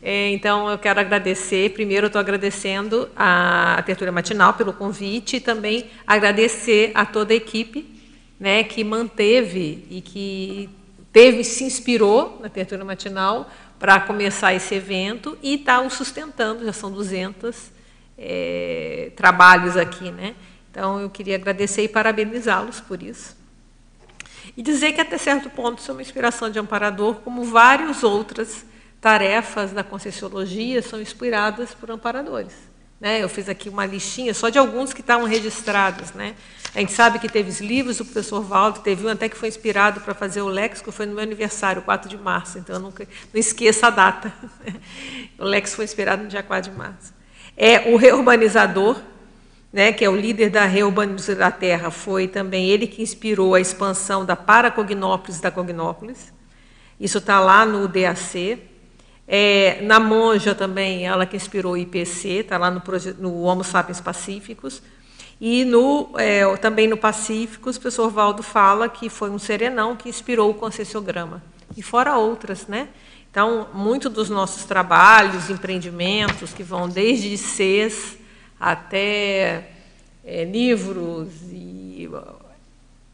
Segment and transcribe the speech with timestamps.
[0.00, 1.70] É, então, eu quero agradecer.
[1.70, 7.98] Primeiro, estou agradecendo a Tertúlia Matinal pelo convite e também agradecer a toda a equipe
[8.38, 10.70] né, que manteve e que
[11.12, 16.72] teve, se inspirou na Tertúlia Matinal para começar esse evento e está o sustentando, já
[16.72, 17.70] são 200
[18.16, 20.12] é, trabalhos aqui.
[20.12, 20.36] Né?
[20.70, 23.36] Então, eu queria agradecer e parabenizá-los por isso.
[24.56, 28.64] E dizer que, até certo ponto, sou uma inspiração de amparador, como várias outras
[29.00, 32.52] tarefas da Conscienciologia são inspiradas por amparadores.
[33.00, 33.22] Né?
[33.22, 36.12] Eu fiz aqui uma listinha só de alguns que estavam registrados.
[36.12, 36.34] Né?
[36.74, 39.48] A gente sabe que teve os livros do professor Valdo, teve um até que foi
[39.48, 43.06] inspirado para fazer o léxico, foi no meu aniversário, 4 de março, então eu nunca,
[43.32, 44.32] não esqueça a data.
[45.38, 47.14] O léxico foi inspirado no dia 4 de março.
[47.56, 49.00] É o reurbanizador,
[49.72, 53.60] né, que é o líder da reurbanização da Terra, foi também ele que inspirou a
[53.60, 56.32] expansão da Paracognópolis da Cognópolis.
[56.98, 58.67] Isso está lá no DAC.
[59.30, 62.82] É, na Monja também, ela que inspirou o IPC, está lá no,
[63.18, 64.82] no, Homo Sapiens Pacíficos.
[65.38, 70.08] E no, é, também no Pacíficos, o professor Valdo fala que foi um serenão que
[70.08, 71.42] inspirou o concessiograma.
[71.76, 72.88] E fora outras, né?
[73.30, 78.16] Então, muito dos nossos trabalhos, empreendimentos, que vão desde CES
[78.58, 79.68] até
[80.24, 82.08] é, livros e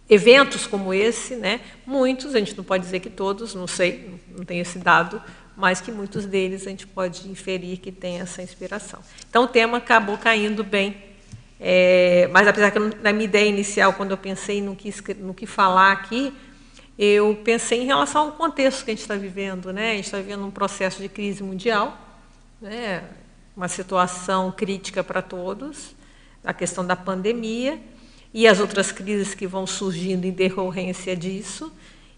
[0.08, 1.60] eventos como esse, né?
[1.84, 5.20] muitos, a gente não pode dizer que todos, não sei, não tem esse dado,
[5.56, 9.00] mas que muitos deles a gente pode inferir que tem essa inspiração.
[9.28, 10.96] Então, o tema acabou caindo bem,
[11.60, 15.46] é, mas apesar que na minha ideia inicial, quando eu pensei no que, no que
[15.46, 16.32] falar aqui,
[16.98, 19.72] eu pensei em relação ao contexto que a gente está vivendo.
[19.72, 19.92] Né?
[19.92, 21.96] A gente está vivendo um processo de crise mundial,
[22.60, 23.04] né?
[23.56, 25.94] uma situação crítica para todos,
[26.44, 27.80] a questão da pandemia
[28.32, 31.72] e as outras crises que vão surgindo em decorrência disso,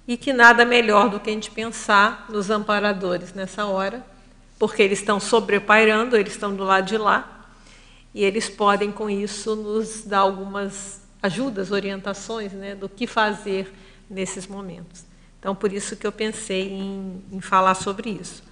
[0.06, 4.04] e que nada melhor do que a gente pensar nos amparadores nessa hora,
[4.58, 7.46] porque eles estão sobrepairando, eles estão do lado de lá,
[8.14, 13.70] e eles podem, com isso, nos dar algumas ajudas, orientações né, do que fazer
[14.08, 15.04] nesses momentos.
[15.38, 18.42] Então, por isso que eu pensei em, em falar sobre isso.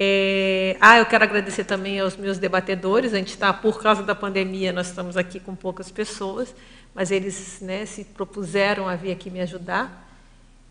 [0.00, 3.12] É, ah, eu quero agradecer também aos meus debatedores.
[3.12, 6.54] A gente está, por causa da pandemia, nós estamos aqui com poucas pessoas,
[6.94, 10.07] mas eles né, se propuseram a vir aqui me ajudar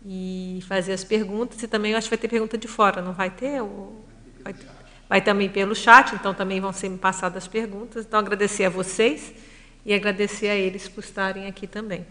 [0.04, 1.62] e fazer as perguntas.
[1.62, 3.60] E também acho que vai ter pergunta de fora, não vai ter?
[4.42, 4.54] Vai,
[5.08, 8.04] vai também pelo chat, então também vão ser passadas as perguntas.
[8.04, 9.32] Então, agradecer a vocês
[9.84, 12.06] e agradecer a eles por estarem aqui também.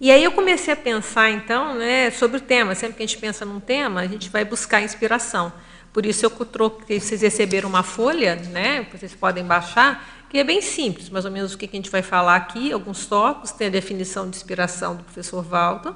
[0.00, 2.74] E aí eu comecei a pensar, então, né, sobre o tema.
[2.74, 5.52] Sempre que a gente pensa num tema, a gente vai buscar inspiração.
[5.92, 10.62] Por isso eu troquei, vocês receberam uma folha, né, vocês podem baixar, que é bem
[10.62, 13.70] simples, mais ou menos o que a gente vai falar aqui, alguns tópicos, tem a
[13.70, 15.94] definição de inspiração do professor Walton,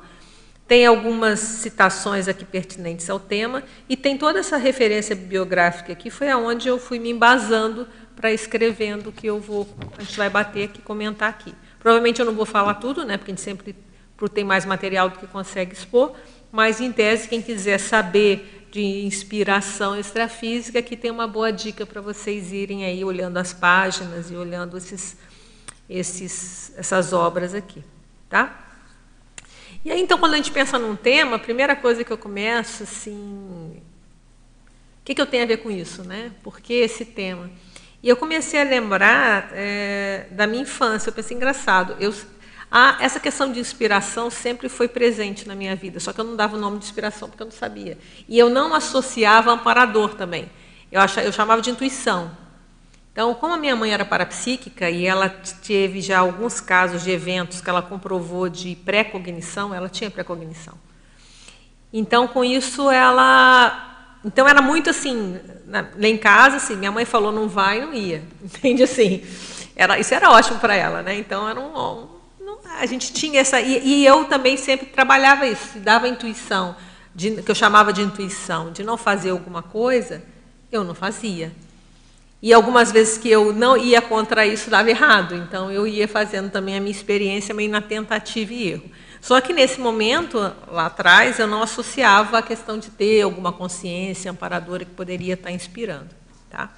[0.68, 6.28] tem algumas citações aqui pertinentes ao tema e tem toda essa referência bibliográfica aqui, foi
[6.28, 10.64] aonde eu fui me embasando para escrevendo o que eu vou, a gente vai bater
[10.64, 11.54] aqui, comentar aqui.
[11.78, 13.76] Provavelmente eu não vou falar tudo, né, porque a gente sempre
[14.32, 16.16] tem mais material do que consegue expor,
[16.50, 22.00] mas em tese quem quiser saber de inspiração extrafísica, aqui tem uma boa dica para
[22.00, 25.16] vocês irem aí olhando as páginas e olhando esses,
[25.88, 27.84] esses, essas obras aqui,
[28.28, 28.65] tá?
[29.86, 32.82] E aí, então, quando a gente pensa num tema, a primeira coisa que eu começo,
[32.82, 33.80] assim,
[35.00, 36.32] o que, que eu tenho a ver com isso, né?
[36.42, 37.48] Por que esse tema?
[38.02, 41.08] E eu comecei a lembrar é, da minha infância.
[41.08, 42.12] Eu pensei, engraçado, eu,
[42.68, 46.34] a, essa questão de inspiração sempre foi presente na minha vida, só que eu não
[46.34, 47.96] dava o nome de inspiração porque eu não sabia.
[48.28, 50.50] E eu não associava amparador também.
[50.90, 52.36] Eu, achava, eu chamava de intuição.
[53.16, 55.30] Então, como a minha mãe era parapsíquica e ela
[55.66, 60.74] teve já alguns casos de eventos que ela comprovou de pré-cognição, ela tinha pré-cognição.
[61.90, 64.18] Então, com isso, ela.
[64.22, 68.22] Então, era muito assim, lá em casa, assim, minha mãe falou não vai, não ia.
[68.44, 69.24] Entende assim?
[69.74, 71.18] Era, isso era ótimo para ela, né?
[71.18, 72.02] Então, era um,
[72.38, 73.58] um, a gente tinha essa.
[73.62, 76.76] E, e, eu também sempre trabalhava isso, dava intuição,
[77.14, 80.22] de, que eu chamava de intuição, de não fazer alguma coisa,
[80.70, 81.50] eu não fazia.
[82.42, 86.50] E algumas vezes que eu não ia contra isso dava errado, então eu ia fazendo
[86.50, 88.90] também a minha experiência meio na tentativa e erro.
[89.20, 90.38] Só que nesse momento,
[90.70, 95.50] lá atrás, eu não associava a questão de ter alguma consciência amparadora que poderia estar
[95.50, 96.10] inspirando.
[96.50, 96.70] Tá?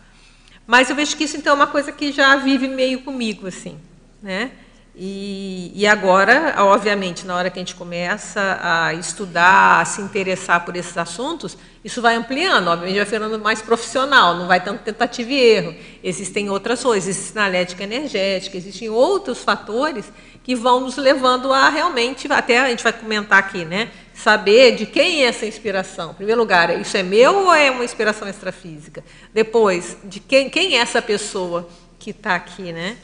[0.66, 3.78] Mas eu vejo que isso então é uma coisa que já vive meio comigo, assim.
[4.22, 4.52] Né?
[5.00, 10.64] E, e, agora, obviamente, na hora que a gente começa a estudar, a se interessar
[10.64, 11.56] por esses assuntos,
[11.88, 15.74] isso vai ampliando, obviamente vai ficando mais profissional, não vai tanto tentativa e erro.
[16.04, 20.04] Existem outras coisas, existe sinalética energética, existem outros fatores
[20.44, 23.90] que vão nos levando a realmente, até a gente vai comentar aqui, né?
[24.12, 26.10] Saber de quem é essa inspiração.
[26.10, 29.02] Em primeiro lugar, isso é meu ou é uma inspiração extrafísica?
[29.32, 31.66] Depois, de quem, quem é essa pessoa
[31.98, 32.98] que está aqui, né?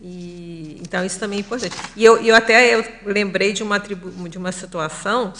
[0.00, 1.74] E, então, isso também é importante.
[1.96, 5.32] E eu, eu até eu lembrei de uma, tribu, de uma situação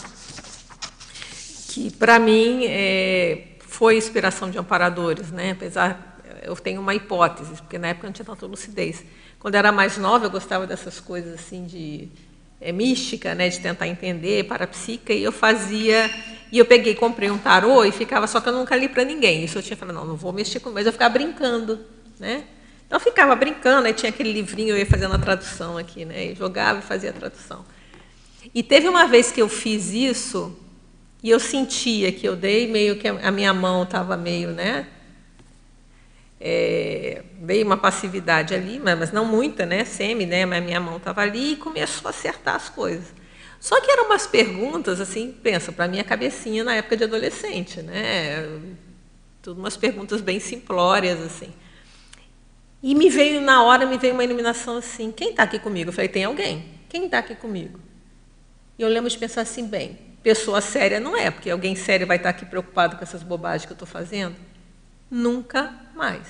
[1.78, 5.52] que, para mim, é, foi inspiração de amparadores, né?
[5.52, 9.04] apesar, eu tenho uma hipótese, porque na época não tinha tanta lucidez.
[9.38, 12.08] Quando eu era mais nova, eu gostava dessas coisas assim de
[12.60, 13.48] é, mística, né?
[13.48, 16.10] de tentar entender, parapsíquica, e eu fazia...
[16.50, 19.44] E eu peguei, comprei um tarô e ficava, só que eu nunca li para ninguém.
[19.44, 21.78] Isso eu tinha falado, não, não vou mexer com, mas eu ficava brincando,
[22.19, 22.44] né?
[22.86, 26.31] Então, eu ficava brincando, aí tinha aquele livrinho, eu ia fazendo a tradução aqui, né?
[26.31, 27.66] Eu jogava e fazia a tradução.
[28.54, 30.56] E teve uma vez que eu fiz isso,
[31.23, 34.87] e eu sentia que eu dei meio que a minha mão estava meio, né?
[36.41, 39.85] É, veio uma passividade ali, mas não muita, né?
[39.85, 40.47] Semi, né?
[40.47, 43.12] Mas minha mão estava ali e começou a acertar as coisas.
[43.61, 48.47] Só que eram umas perguntas, assim, pensa, para minha cabecinha na época de adolescente, né?
[49.43, 51.53] Tudo umas perguntas bem simplórias, assim.
[52.81, 55.91] E me veio, na hora, me veio uma iluminação assim: quem está aqui comigo?
[55.91, 56.65] Eu falei: tem alguém.
[56.88, 57.81] Quem está aqui comigo?
[58.79, 62.17] E eu lembro de pensar assim: bem, pessoa séria não é, porque alguém sério vai
[62.17, 64.37] estar aqui preocupado com essas bobagens que eu estou fazendo.
[65.11, 66.26] Nunca mais.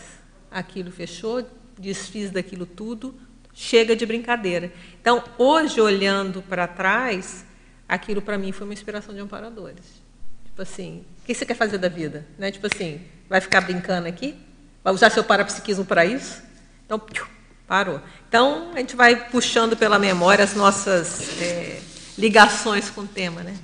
[0.50, 1.44] Aquilo fechou,
[1.78, 3.14] desfiz daquilo tudo,
[3.52, 4.72] chega de brincadeira.
[5.00, 7.44] Então, hoje, olhando para trás,
[7.88, 9.84] aquilo para mim foi uma inspiração de amparadores.
[10.44, 12.26] Tipo assim, o que você quer fazer da vida?
[12.38, 12.50] Né?
[12.50, 14.34] Tipo assim, vai ficar brincando aqui?
[14.82, 16.42] Vai usar seu parapsiquismo para isso?
[16.86, 17.00] Então,
[17.66, 18.00] parou.
[18.28, 21.80] Então, a gente vai puxando pela memória as nossas é,
[22.16, 23.42] ligações com o tema.
[23.42, 23.56] Né?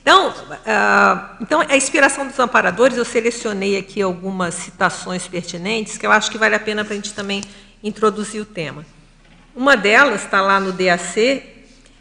[0.00, 6.12] Então, uh, então, a inspiração dos amparadores, eu selecionei aqui algumas citações pertinentes que eu
[6.12, 7.42] acho que vale a pena para a gente também
[7.82, 8.84] introduzir o tema.
[9.54, 11.42] Uma delas está lá no DAC,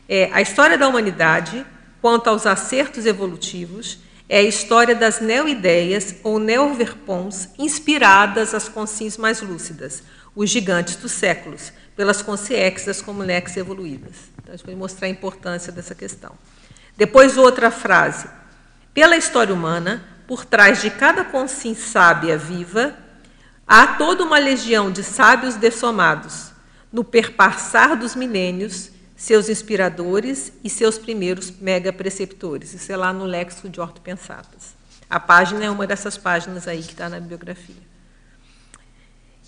[0.07, 1.65] é a história da humanidade
[2.01, 3.99] quanto aos acertos evolutivos
[4.31, 10.03] é a história das neoideias ou neoverpons inspiradas às consciências mais lúcidas,
[10.33, 14.15] os gigantes dos séculos, pelas consciências como lex evoluídas.
[14.41, 16.33] Então, a gente vai mostrar a importância dessa questão.
[16.97, 18.27] Depois, outra frase.
[18.93, 22.95] Pela história humana, por trás de cada consciência sábia viva,
[23.67, 26.51] há toda uma legião de sábios dessomados,
[26.91, 32.73] no perpassar dos milênios, seus inspiradores e seus primeiros mega preceptores.
[32.73, 34.73] Isso é lá no Léxico de Ortopensatas.
[35.09, 37.90] A página é uma dessas páginas aí que está na bibliografia.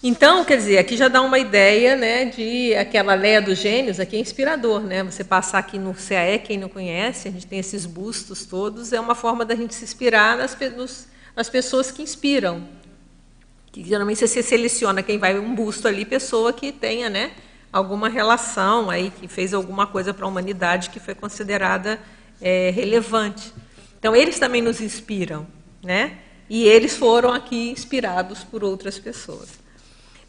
[0.06, 4.18] Então, quer dizer, aqui já dá uma ideia né, de aquela Leia dos Gênios, aqui
[4.18, 5.02] é inspirador, né?
[5.02, 9.00] Você passar aqui no CAE, quem não conhece, a gente tem esses bustos todos, é
[9.00, 12.68] uma forma da gente se inspirar nas, nos, nas pessoas que inspiram.
[13.72, 17.32] Que geralmente você seleciona quem vai um busto ali, pessoa que tenha, né?
[17.74, 22.00] alguma relação aí que fez alguma coisa para a humanidade que foi considerada
[22.40, 23.52] é, relevante.
[23.98, 25.48] Então eles também nos inspiram,
[25.84, 26.20] né?
[26.48, 29.63] E eles foram aqui inspirados por outras pessoas.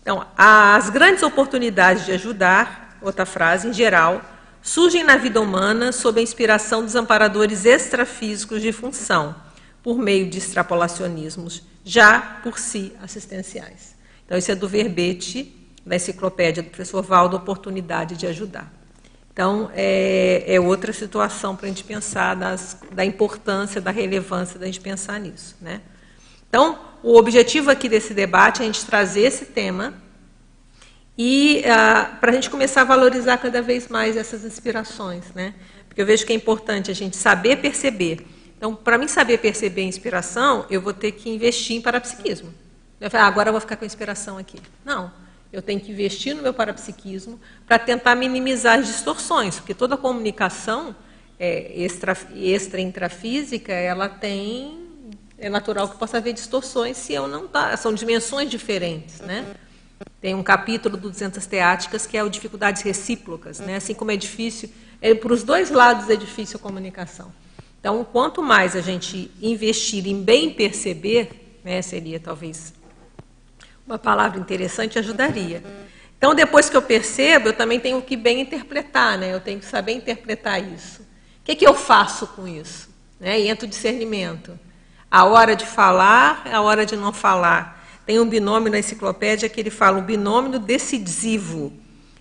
[0.04, 4.20] Então, as grandes oportunidades de ajudar, outra frase, em geral,
[4.60, 9.34] surgem na vida humana sob a inspiração dos amparadores extrafísicos de função,
[9.82, 13.94] por meio de extrapolacionismos já por si assistenciais.
[14.26, 18.70] Então, isso é do verbete na enciclopédia do professor Valdo, oportunidade de ajudar.
[19.32, 24.66] Então, é, é outra situação para a gente pensar das, da importância, da relevância da
[24.66, 25.56] gente pensar nisso.
[25.62, 25.80] Né?
[26.54, 29.92] Então, o objetivo aqui desse debate é a gente trazer esse tema
[31.18, 35.24] e ah, para a gente começar a valorizar cada vez mais essas inspirações.
[35.34, 35.52] Né?
[35.88, 38.24] Porque eu vejo que é importante a gente saber perceber.
[38.56, 42.54] Então, para mim saber perceber a inspiração, eu vou ter que investir em parapsiquismo.
[43.00, 44.60] Eu falar, ah, agora eu vou ficar com a inspiração aqui.
[44.84, 45.10] Não.
[45.52, 50.94] Eu tenho que investir no meu parapsiquismo para tentar minimizar as distorções, porque toda comunicação
[51.36, 54.83] é, extra, extra intrafísica, ela tem
[55.38, 59.46] é natural que possa haver distorções se eu não tá, são dimensões diferentes, né?
[60.20, 63.76] Tem um capítulo do 200 teáticas que é o dificuldades recíprocas, né?
[63.76, 67.32] Assim como é difícil, é, para os dois lados é difícil a comunicação.
[67.78, 72.72] Então, quanto mais a gente investir em bem perceber, né, seria talvez
[73.86, 75.62] uma palavra interessante ajudaria.
[76.16, 79.34] Então, depois que eu percebo, eu também tenho que bem interpretar, né?
[79.34, 81.02] eu tenho que saber interpretar isso.
[81.02, 82.88] O que, é que eu faço com isso?
[83.20, 83.40] Né?
[83.40, 84.58] Entra o discernimento.
[85.14, 87.80] A hora de falar, a hora de não falar.
[88.04, 91.72] Tem um binômio na enciclopédia que ele fala o binômio decisivo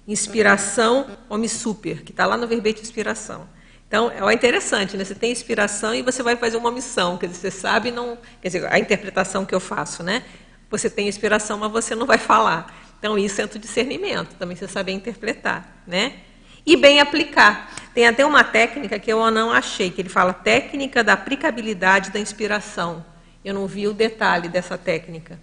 [0.07, 3.49] Inspiração, homem super, que está lá no verbete inspiração.
[3.87, 5.03] Então, é interessante, né?
[5.03, 8.49] Você tem inspiração e você vai fazer uma missão, quer dizer, você sabe não, quer
[8.49, 10.23] dizer, a interpretação que eu faço, né?
[10.69, 12.71] Você tem inspiração, mas você não vai falar.
[12.99, 16.17] Então, isso é o discernimento, também você saber interpretar, né?
[16.65, 17.71] E bem aplicar.
[17.93, 22.19] Tem até uma técnica que eu não achei, que ele fala técnica da aplicabilidade da
[22.19, 23.05] inspiração.
[23.43, 25.37] Eu não vi o detalhe dessa técnica,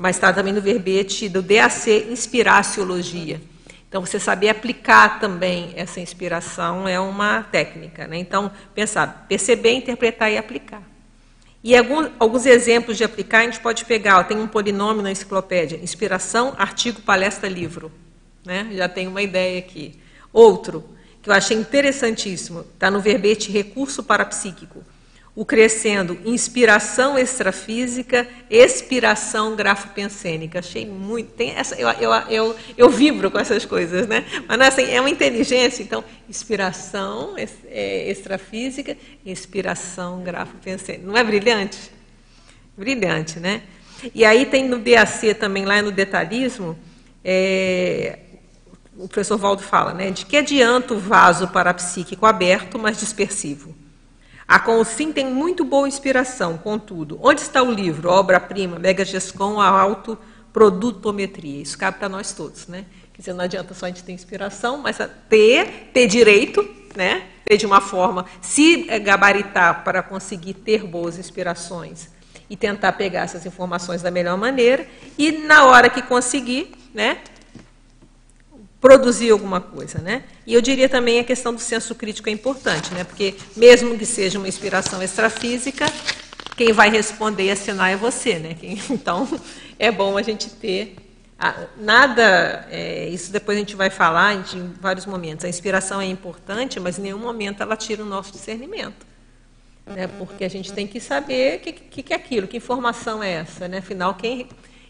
[0.00, 3.40] mas está também no verbete do DAC Inspiraciologia.
[3.88, 8.06] Então, você saber aplicar também essa inspiração é uma técnica.
[8.06, 8.18] Né?
[8.18, 10.82] Então, pensar, perceber, interpretar e aplicar.
[11.64, 14.18] E alguns, alguns exemplos de aplicar a gente pode pegar.
[14.18, 17.90] Ó, tem um polinômio na enciclopédia: inspiração, artigo, palestra, livro.
[18.44, 18.68] Né?
[18.72, 19.98] Já tem uma ideia aqui.
[20.32, 20.84] Outro,
[21.22, 24.84] que eu achei interessantíssimo, está no verbete recurso parapsíquico
[25.38, 30.58] o crescendo inspiração extrafísica, expiração grafopensênica.
[30.58, 31.30] Achei muito.
[31.30, 34.24] Tem essa, eu, eu, eu, eu vibro com essas coisas, né?
[34.48, 35.80] Mas é, assim, é uma inteligência.
[35.80, 41.06] Então, inspiração é, extrafísica, inspiração grafopensênica.
[41.06, 41.92] Não é brilhante?
[42.76, 43.62] Brilhante, né?
[44.12, 46.76] E aí tem no DAC também, lá no detalhismo,
[47.24, 48.18] é,
[48.98, 50.10] o professor Valdo fala, né?
[50.10, 53.74] De que adianta o vaso parapsíquico aberto, mas dispersivo?
[54.46, 59.68] A Consim tem muito boa inspiração, contudo, onde está o livro, obra-prima, Mega Gescom, a
[59.68, 61.62] autoprodutometria?
[61.62, 62.86] Isso cabe para nós todos, né?
[63.12, 67.26] Quer dizer, não adianta só a gente ter inspiração, mas ter, ter direito, né?
[67.44, 72.08] Ter de uma forma, se gabaritar para conseguir ter boas inspirações
[72.50, 74.88] e tentar pegar essas informações da melhor maneira,
[75.18, 77.18] e na hora que conseguir, né?
[78.80, 80.24] Produzir alguma coisa, né?
[80.46, 83.04] E eu diria também a questão do senso crítico é importante, né?
[83.04, 85.86] Porque mesmo que seja uma inspiração extrafísica,
[86.56, 88.56] quem vai responder e assinar é você, né?
[88.90, 89.28] Então
[89.78, 90.96] é bom a gente ter
[91.76, 95.44] nada, é, isso depois a gente vai falar em vários momentos.
[95.44, 99.06] A inspiração é importante, mas em nenhum momento ela tira o nosso discernimento.
[99.86, 103.22] Né, porque a gente tem que saber o que, que, que, é aquilo, que informação
[103.22, 103.66] é essa.
[103.66, 103.78] Né?
[103.78, 104.46] Afinal, quem,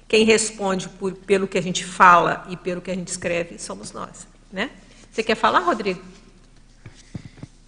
[0.08, 3.92] quem responde por, pelo que a gente fala e pelo que a gente escreve somos
[3.92, 4.26] nós.
[4.50, 4.70] Né?
[5.12, 6.00] Você quer falar, Rodrigo?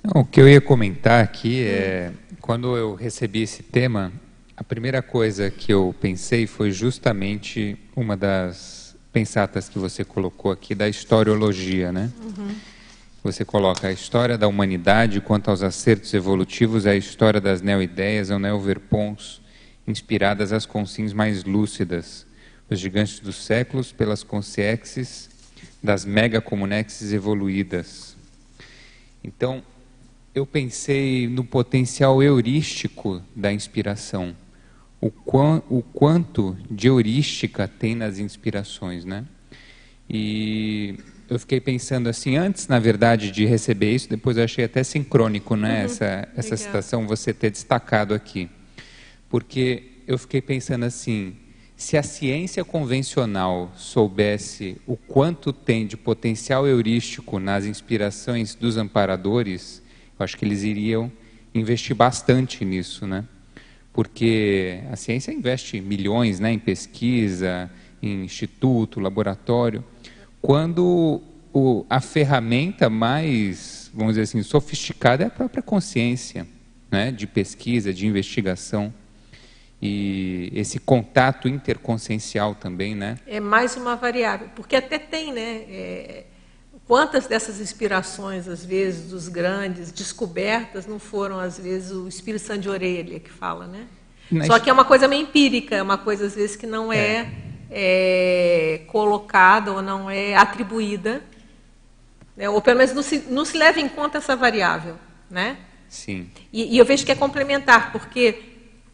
[0.03, 4.11] Não, o que eu ia comentar aqui é, quando eu recebi esse tema,
[4.57, 10.75] a primeira coisa que eu pensei foi justamente uma das pensatas que você colocou aqui
[10.75, 12.11] da historiologia, né?
[12.23, 12.55] Uhum.
[13.23, 18.31] Você coloca a história da humanidade quanto aos acertos evolutivos, é a história das neo-ideias
[18.31, 19.43] ou neo-verpons,
[19.87, 22.27] inspiradas às consins mais lúcidas,
[22.71, 25.29] os gigantes dos séculos pelas consciexes
[25.83, 28.17] das megacomunexes evoluídas.
[29.25, 29.63] Então,
[30.35, 34.37] eu pensei no potencial heurístico da inspiração,
[35.01, 39.25] o, quão, o quanto de heurística tem nas inspirações, né?
[40.09, 40.97] E
[41.29, 45.57] eu fiquei pensando assim, antes, na verdade, de receber isso, depois eu achei até sincrônico,
[45.57, 48.51] né, uhum, essa, essa citação, você ter destacado aqui.
[49.29, 51.37] Porque eu fiquei pensando assim,
[51.81, 59.83] se a ciência convencional soubesse o quanto tem de potencial heurístico nas inspirações dos amparadores,
[60.19, 61.11] eu acho que eles iriam
[61.55, 63.25] investir bastante nisso, né?
[63.95, 67.71] Porque a ciência investe milhões né, em pesquisa,
[68.03, 69.83] em instituto, laboratório,
[70.43, 76.47] quando o, a ferramenta mais, vamos dizer assim, sofisticada é a própria consciência,
[76.93, 78.93] né, de pesquisa, de investigação
[79.83, 83.19] e esse contato interconsciencial também, né?
[83.27, 85.65] É mais uma variável, porque até tem, né?
[85.69, 86.25] É,
[86.87, 92.61] quantas dessas inspirações, às vezes, dos grandes descobertas, não foram, às vezes, o Espírito Santo
[92.61, 93.87] de Orelha que fala, né?
[94.31, 94.47] Mas...
[94.47, 97.27] Só que é uma coisa meio empírica, é uma coisa, às vezes, que não é,
[97.71, 98.79] é.
[98.79, 101.23] é colocada ou não é atribuída,
[102.37, 102.51] né?
[102.51, 104.97] ou pelo menos não se, não se leva em conta essa variável,
[105.31, 105.57] né?
[105.89, 106.31] Sim.
[106.53, 108.50] E, e eu vejo que é complementar, porque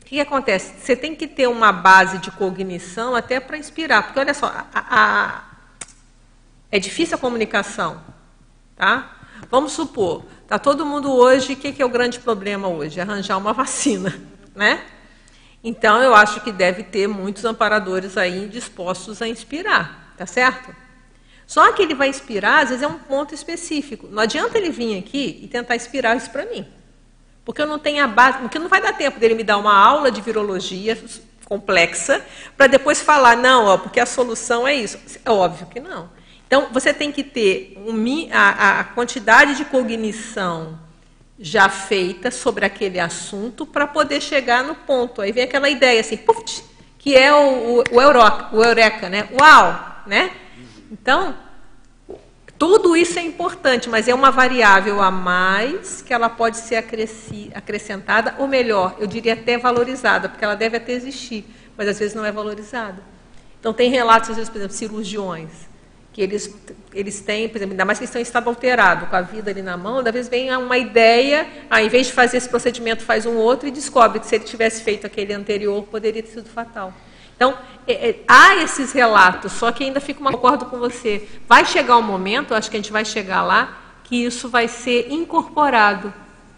[0.06, 0.72] o que, acontece?
[0.78, 4.04] Você tem que ter uma base de cognição até para inspirar.
[4.04, 5.44] Porque, olha só, a, a,
[6.70, 8.00] é difícil a comunicação.
[8.76, 9.16] Tá?
[9.50, 13.00] Vamos supor, está todo mundo hoje, o que, que é o grande problema hoje?
[13.00, 14.16] Arranjar uma vacina.
[14.54, 14.80] Né?
[15.64, 20.14] Então, eu acho que deve ter muitos amparadores aí dispostos a inspirar.
[20.16, 20.72] Tá certo?
[21.48, 24.06] Só que ele vai inspirar, às vezes é um ponto específico.
[24.06, 26.64] Não adianta ele vir aqui e tentar inspirar isso para mim.
[27.46, 29.72] Porque eu não tenho a base, porque não vai dar tempo dele me dar uma
[29.72, 30.98] aula de virologia
[31.44, 32.20] complexa
[32.56, 34.98] para depois falar, não, ó, porque a solução é isso.
[35.24, 36.10] É óbvio que não.
[36.44, 40.76] Então, você tem que ter um, a, a quantidade de cognição
[41.38, 45.22] já feita sobre aquele assunto para poder chegar no ponto.
[45.22, 46.64] Aí vem aquela ideia assim, puf,
[46.98, 49.28] que é o, o, o, Eureka, o Eureka, né?
[49.40, 50.02] Uau!
[50.04, 50.32] Né?
[50.90, 51.32] Então,
[52.58, 56.82] Tudo isso é importante, mas é uma variável a mais que ela pode ser
[57.54, 61.44] acrescentada, ou melhor, eu diria até valorizada, porque ela deve até existir,
[61.76, 63.02] mas às vezes não é valorizada.
[63.60, 65.50] Então, tem relatos, às vezes, por exemplo, cirurgiões,
[66.14, 66.54] que eles,
[66.94, 69.60] eles têm, por exemplo, ainda mais que estão em estado alterado, com a vida ali
[69.60, 71.46] na mão, às vezes vem uma ideia,
[71.78, 74.82] em vez de fazer esse procedimento, faz um outro e descobre que se ele tivesse
[74.82, 76.94] feito aquele anterior, poderia ter sido fatal.
[77.36, 81.28] Então, é, é, há esses relatos, só que ainda fico uma concordo com você.
[81.48, 85.12] Vai chegar um momento, acho que a gente vai chegar lá, que isso vai ser
[85.12, 86.12] incorporado.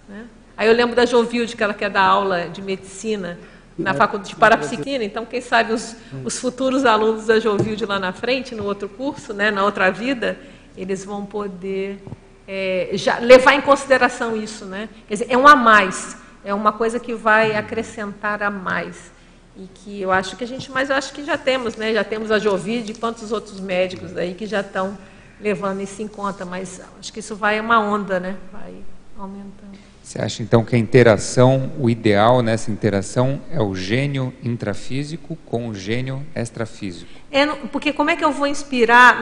[0.09, 0.25] Né?
[0.57, 3.39] Aí eu lembro da Jovilde, que ela quer dar aula de medicina
[3.77, 5.95] na faculdade de parapsiquina, então quem sabe os,
[6.25, 10.37] os futuros alunos da Jovilde lá na frente, no outro curso, né, na outra vida,
[10.77, 12.03] eles vão poder
[12.47, 14.89] é, já levar em consideração isso, né?
[15.07, 19.13] Quer dizer, é um a mais, é uma coisa que vai acrescentar a mais
[19.59, 21.93] e que eu acho que a gente, mas eu acho que já temos, né?
[21.93, 24.97] Já temos a Jovide e quantos outros médicos aí que já estão
[25.41, 28.37] levando isso em conta, mas acho que isso vai uma onda, né?
[28.53, 28.75] Vai
[29.19, 29.79] aumentando.
[30.03, 35.69] Você acha então que a interação, o ideal nessa interação é o gênio intrafísico com
[35.69, 37.18] o gênio extrafísico?
[37.31, 39.21] É, porque como é que eu vou inspirar?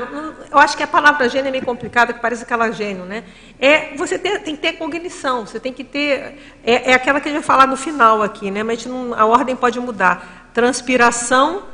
[0.51, 3.25] Eu acho que a palavra gênio é meio complicada, que parece aquela gênio, né?
[3.59, 6.39] É, você tem, tem que ter cognição, você tem que ter.
[6.63, 8.63] É, é, aquela que a gente vai falar no final aqui, né?
[8.63, 10.51] Mas a, não, a ordem pode mudar.
[10.55, 11.65] Transpiração,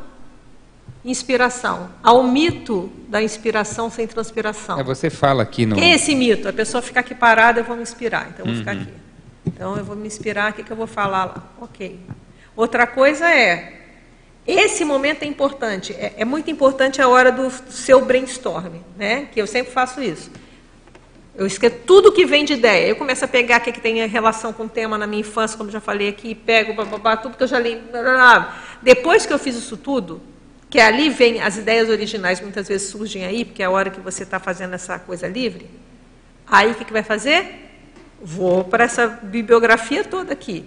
[1.04, 1.90] inspiração.
[2.02, 4.80] Há o mito da inspiração sem transpiração.
[4.80, 5.76] É, você fala aqui no.
[5.76, 6.48] Que é esse mito?
[6.48, 8.58] A pessoa ficar aqui parada, eu vou me inspirar, então eu vou uhum.
[8.60, 8.88] ficar aqui.
[9.46, 11.52] Então eu vou me inspirar, o que, que eu vou falar lá?
[11.60, 12.00] Ok.
[12.56, 13.81] Outra coisa é
[14.47, 19.28] esse momento é importante, é, é, muito importante a hora do seu brainstorm, né?
[19.33, 20.31] Que eu sempre faço isso.
[21.35, 22.89] Eu escrevo tudo que vem de ideia.
[22.89, 25.57] Eu começo a pegar o que, que tem relação com o tema na minha infância,
[25.57, 27.81] como já falei aqui, pego babá, tudo que eu já li.
[28.83, 30.21] Depois que eu fiz isso tudo,
[30.69, 34.00] que ali vem as ideias originais, muitas vezes surgem aí, porque é a hora que
[34.00, 35.71] você está fazendo essa coisa livre.
[36.47, 37.71] Aí o que, que vai fazer?
[38.21, 40.65] Vou para essa bibliografia toda aqui.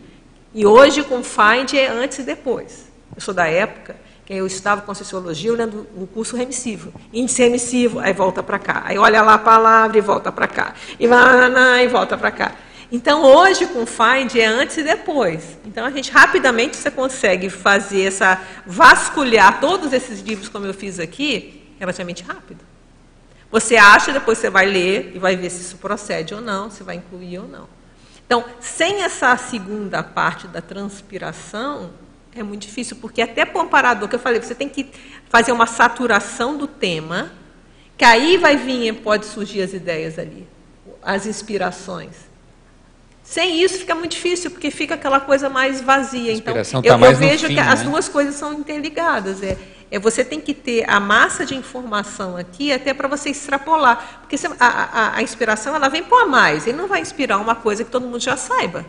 [0.54, 2.85] E hoje com Find é antes e depois.
[3.14, 6.92] Eu sou da época que eu estudava com sociologia olhando o curso remissivo.
[7.14, 8.84] Índice remissivo, aí volta para cá.
[8.86, 10.74] Aí olha lá a palavra e volta para cá.
[11.00, 12.52] E vai e volta para cá.
[12.92, 15.58] Então, hoje com Find é antes e depois.
[15.66, 21.00] Então, a gente rapidamente você consegue fazer essa vasculhar todos esses livros como eu fiz
[21.00, 22.64] aqui, relativamente rápido.
[23.52, 26.84] Você acha, depois você vai ler e vai ver se isso procede ou não, se
[26.84, 27.68] vai incluir ou não.
[28.26, 31.92] Então, sem essa segunda parte da transpiração,
[32.36, 34.90] é muito difícil, porque até amparador, que eu falei, você tem que
[35.30, 37.32] fazer uma saturação do tema,
[37.98, 40.46] que aí vai vir, pode surgir as ideias ali,
[41.02, 42.14] as inspirações.
[43.24, 46.32] Sem isso fica muito difícil, porque fica aquela coisa mais vazia.
[46.32, 47.68] Então, tá eu, eu vejo fim, que né?
[47.68, 49.42] as duas coisas são interligadas.
[49.42, 49.58] É,
[49.90, 54.20] é, você tem que ter a massa de informação aqui até para você extrapolar.
[54.22, 56.68] Porque a, a, a, inspiração ela vem por mais.
[56.68, 58.86] Ele não vai inspirar uma coisa que todo mundo já saiba.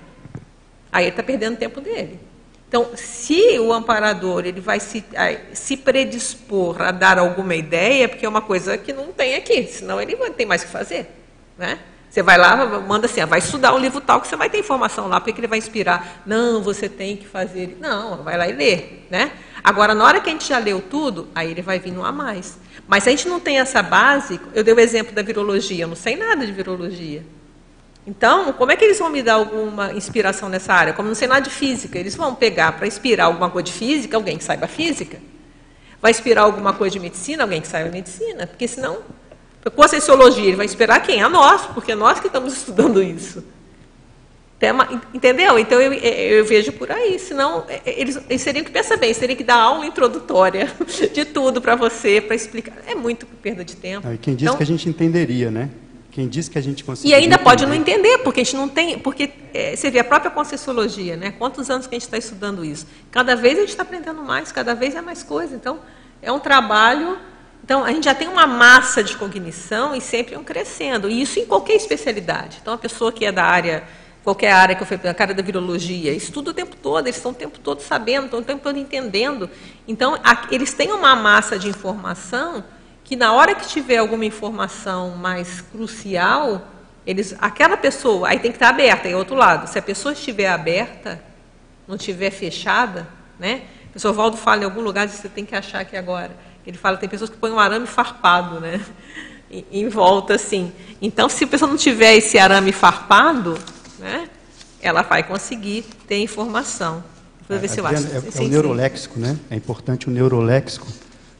[0.93, 2.21] Aí ele está perdendo tempo dele.
[2.69, 5.05] Então, se o amparador ele vai se,
[5.53, 10.01] se predispor a dar alguma ideia, porque é uma coisa que não tem aqui, senão
[10.01, 11.07] ele não tem mais o que fazer.
[11.57, 11.79] Né?
[12.11, 14.59] Você vai lá, manda assim, ah, vai estudar o livro tal, que você vai ter
[14.59, 16.23] informação lá, porque ele vai inspirar.
[16.27, 17.77] Não, você tem que fazer.
[17.81, 18.85] Não, vai lá e lê.
[19.11, 19.33] Né?
[19.63, 22.11] Agora, na hora que a gente já leu tudo, aí ele vai vir no a
[22.11, 22.59] mais.
[22.89, 25.89] Mas se a gente não tem essa base, eu dei o exemplo da virologia, eu
[25.89, 27.23] não sei nada de virologia.
[28.07, 30.93] Então, como é que eles vão me dar alguma inspiração nessa área?
[30.93, 34.17] Como não sei nada de física, eles vão pegar para inspirar alguma coisa de física,
[34.17, 35.19] alguém que saiba física.
[36.01, 38.99] Vai inspirar alguma coisa de medicina, alguém que saiba medicina, porque senão,
[39.75, 41.21] com a sociologia, ele vai inspirar quem?
[41.21, 43.43] A nós, porque é nós que estamos estudando isso.
[45.13, 45.59] Entendeu?
[45.59, 49.09] Então eu, eu, vejo por aí, senão é, é, eles, eles teriam que pensar bem,
[49.09, 50.73] eles teriam que dar aula introdutória
[51.13, 52.73] de tudo para você, para explicar.
[52.87, 54.09] É muito perda de tempo.
[54.09, 55.69] Ah, quem disse então, que a gente entenderia, né?
[56.17, 57.11] Quem disse que a gente conseguiu.
[57.11, 58.99] E ainda pode não entender, porque a gente não tem.
[58.99, 61.31] Porque é, você vê a própria Conscienciologia, né?
[61.31, 62.87] Quantos anos que a gente está estudando isso?
[63.11, 65.55] Cada vez a gente está aprendendo mais, cada vez é mais coisa.
[65.55, 65.79] Então,
[66.23, 67.19] é um trabalho.
[67.63, 71.11] Então, a gente já tem uma massa de cognição e sempre um crescendo.
[71.11, 72.61] E isso em qualquer especialidade.
[72.63, 73.85] Então, a pessoa que é da área,
[74.25, 77.33] qualquer área que eu fui, a cara da virologia, estuda o tempo todo, eles estão
[77.33, 79.51] o tempo todo sabendo, estão o tempo todo entendendo.
[79.87, 82.65] Então, a, eles têm uma massa de informação
[83.07, 86.67] que na hora que tiver alguma informação mais crucial,
[87.07, 89.69] eles, aquela pessoa, aí tem que estar aberta, é outro lado.
[89.69, 91.23] Se a pessoa estiver aberta,
[91.87, 93.07] não estiver fechada,
[93.39, 93.63] né?
[93.85, 96.37] O professor Valdo fala em algum lugar, você tem que achar aqui agora.
[96.67, 98.85] Ele fala, tem pessoas que põem um arame farpado, né?
[99.49, 100.73] Em, volta, assim.
[101.01, 103.57] Então, se a pessoa não tiver esse arame farpado,
[104.01, 104.29] né?
[104.83, 107.05] Ela vai conseguir ter informação.
[107.49, 108.05] Vou ver é, se eu acho.
[108.09, 109.39] É, é, é o neuroléxico, né?
[109.49, 110.89] É importante o neuroléxico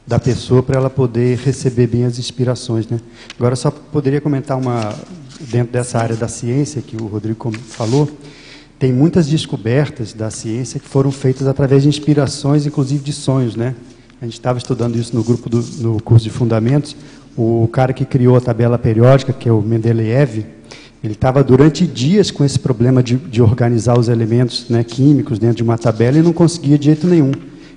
[0.07, 2.87] da pessoa para ela poder receber bem as inspirações.
[2.87, 3.01] Né?
[3.39, 4.95] Agora, só poderia comentar uma,
[5.41, 8.09] dentro dessa área da ciência que o Rodrigo falou,
[8.79, 13.57] tem muitas descobertas da ciência que foram feitas através de inspirações, inclusive de sonhos.
[13.57, 13.75] Né?
[14.21, 16.95] A gente estava estudando isso no grupo do, no curso de fundamentos.
[17.37, 20.45] O cara que criou a tabela periódica, que é o Mendeleev,
[21.03, 25.57] ele estava durante dias com esse problema de, de organizar os elementos né, químicos dentro
[25.57, 27.33] de uma tabela e não conseguia de jeito nenhum.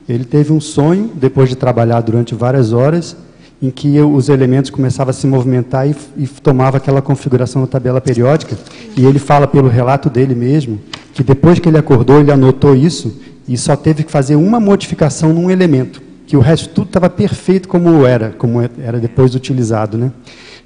[0.09, 3.15] Ele teve um sonho, depois de trabalhar durante várias horas,
[3.61, 8.01] em que os elementos começavam a se movimentar e, e tomava aquela configuração da tabela
[8.01, 8.57] periódica.
[8.97, 10.79] E ele fala pelo relato dele mesmo
[11.13, 15.33] que depois que ele acordou, ele anotou isso e só teve que fazer uma modificação
[15.33, 20.11] num elemento, que o resto tudo estava perfeito como era, como era depois utilizado, né?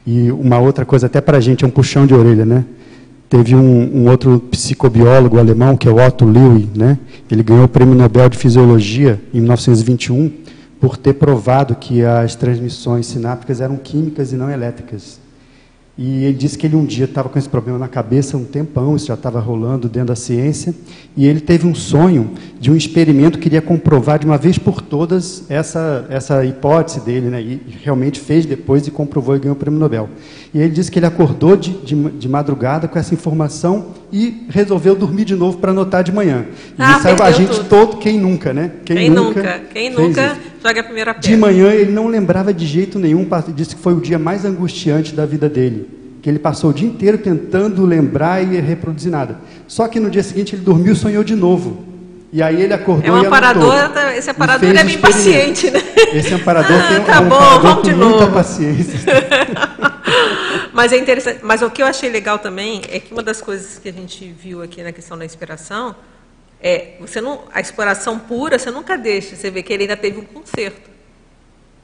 [0.05, 2.65] E uma outra coisa, até para a gente, é um puxão de orelha, né?
[3.33, 6.99] Teve um, um, outro psicobiólogo alemão, que é o Otto Lewy, né?
[7.31, 10.31] Ele ganhou o Prêmio Nobel de Fisiologia em 1921
[10.79, 15.19] por ter provado que as transmissões sinápticas eram químicas e não elétricas.
[15.95, 18.95] E ele disse que ele um dia estava com esse problema na cabeça um tempão,
[18.95, 20.73] isso já estava rolando dentro da ciência,
[21.15, 24.81] e ele teve um sonho de um experimento que queria comprovar de uma vez por
[24.81, 27.39] todas essa, essa hipótese dele, né?
[27.39, 30.09] e realmente fez depois e comprovou e ganhou o prêmio Nobel.
[30.51, 34.95] E ele disse que ele acordou de, de, de madrugada com essa informação e resolveu
[34.95, 36.45] dormir de novo para anotar de manhã.
[36.77, 37.67] E ah, isso a gente tudo.
[37.67, 38.69] todo, quem nunca, né?
[38.85, 41.29] Quem, quem nunca, nunca, quem nunca joga a primeira pedra.
[41.31, 45.15] De manhã ele não lembrava de jeito nenhum, disse que foi o dia mais angustiante
[45.15, 49.39] da vida dele que ele passou o dia inteiro tentando lembrar e reproduzir nada.
[49.67, 51.83] Só que no dia seguinte ele dormiu e sonhou de novo.
[52.31, 53.73] E aí ele acordou é um amparador,
[54.17, 55.81] esse amparador é bem paciente, né?
[56.13, 58.31] Esse amparador ah, tem tá um bom, amparador vamos com de muita novo.
[58.31, 58.99] paciência.
[60.71, 61.39] Mas é interessante.
[61.43, 64.27] Mas o que eu achei legal também é que uma das coisas que a gente
[64.31, 65.95] viu aqui na questão da inspiração
[66.61, 69.35] é você não a exploração pura você nunca deixa.
[69.35, 70.89] Você vê que ele ainda teve um conserto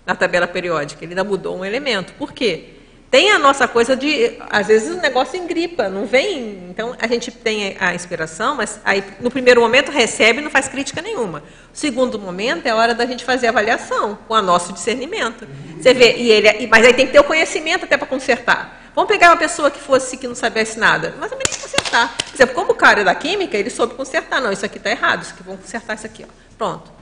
[0.05, 1.03] na tabela periódica.
[1.03, 2.13] Ele ainda mudou um elemento.
[2.13, 2.78] Por quê?
[3.09, 6.67] Tem a nossa coisa de, às vezes o negócio engripa, não vem.
[6.69, 10.67] Então a gente tem a inspiração, mas aí no primeiro momento recebe e não faz
[10.67, 11.41] crítica nenhuma.
[11.73, 15.47] Segundo momento é a hora da gente fazer avaliação com o nosso discernimento.
[15.79, 18.91] Você vê, e ele, mas aí tem que ter o conhecimento até para consertar.
[18.93, 22.15] Vamos pegar uma pessoa que fosse que não sabesse nada, mas também tem que consertar.
[22.15, 24.39] Por exemplo, como o cara é da química, ele soube consertar.
[24.39, 26.25] Não, isso aqui está errado, isso aqui vamos consertar isso aqui.
[26.27, 26.31] Ó.
[26.57, 26.98] Pronto.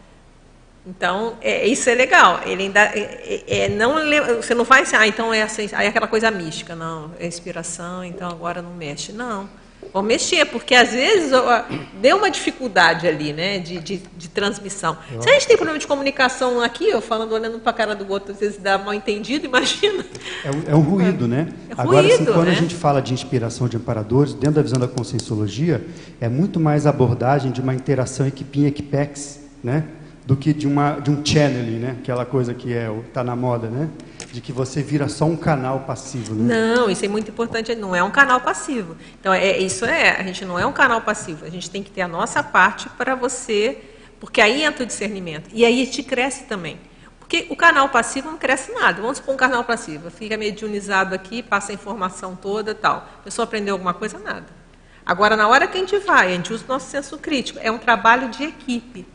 [0.88, 2.40] Então, é, isso é legal.
[2.46, 3.96] Ele ainda é, é, é não
[4.38, 7.28] você não vai assim, ah, então é assim, aí é aquela coisa mística, não, é
[7.28, 9.12] inspiração, então agora não mexe.
[9.12, 9.50] Não.
[9.94, 11.66] Vou mexer, porque às vezes ó,
[12.02, 14.98] deu uma dificuldade ali, né, de, de, de transmissão.
[15.12, 17.96] Eu Se a gente tem problema de comunicação aqui, eu falando, olhando para a cara
[17.96, 20.06] do outro, às vezes dá mal entendido, imagina.
[20.44, 21.50] É um, é um ruído, né?
[21.70, 22.52] É Agora, ruído, assim, quando né?
[22.52, 25.86] a gente fala de inspiração de amparadores, dentro da visão da conscienciologia,
[26.20, 29.84] é muito mais a abordagem de uma interação equipinha-equipex, né?
[30.28, 31.96] Do que de, uma, de um channeling, né?
[32.02, 33.90] Aquela coisa que é está na moda, né?
[34.30, 36.36] De que você vira só um canal passivo.
[36.36, 36.54] Né?
[36.54, 37.74] Não, isso é muito importante.
[37.74, 38.98] Não é um canal passivo.
[39.18, 40.20] Então é isso é.
[40.20, 41.46] A gente não é um canal passivo.
[41.46, 43.78] A gente tem que ter a nossa parte para você,
[44.20, 46.78] porque aí entra o discernimento e aí te cresce também.
[47.20, 49.02] Porque o canal passivo não cresce nada.
[49.02, 52.98] Vamos supor um canal passivo, fica mediunizado aqui, passa a informação toda, tal.
[53.20, 54.48] A pessoa aprendeu alguma coisa, nada.
[55.06, 57.60] Agora, na hora que a gente vai, a gente usa o nosso senso crítico.
[57.62, 59.08] É um trabalho de equipe.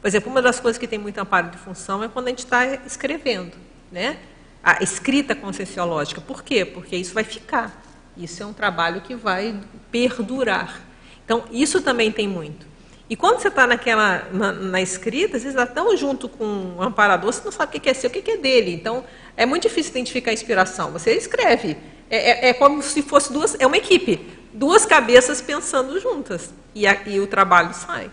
[0.00, 2.44] Por exemplo, uma das coisas que tem muito amparo de função é quando a gente
[2.44, 3.56] está escrevendo,
[3.90, 4.18] né?
[4.62, 6.20] A escrita conscienciológica.
[6.20, 6.64] Por quê?
[6.64, 7.82] Porque isso vai ficar.
[8.16, 9.58] Isso é um trabalho que vai
[9.90, 10.80] perdurar.
[11.24, 12.66] Então, isso também tem muito.
[13.10, 17.32] E quando você está naquela na, na, escrita, você está tão junto com o amparador,
[17.32, 18.74] você não sabe o que é seu, o que é dele.
[18.74, 19.04] Então,
[19.36, 20.90] é muito difícil identificar a inspiração.
[20.92, 21.76] Você escreve.
[22.10, 23.56] É, é, é como se fosse duas.
[23.58, 24.28] É uma equipe.
[24.52, 26.52] Duas cabeças pensando juntas.
[26.74, 28.10] E, a, e o trabalho sai.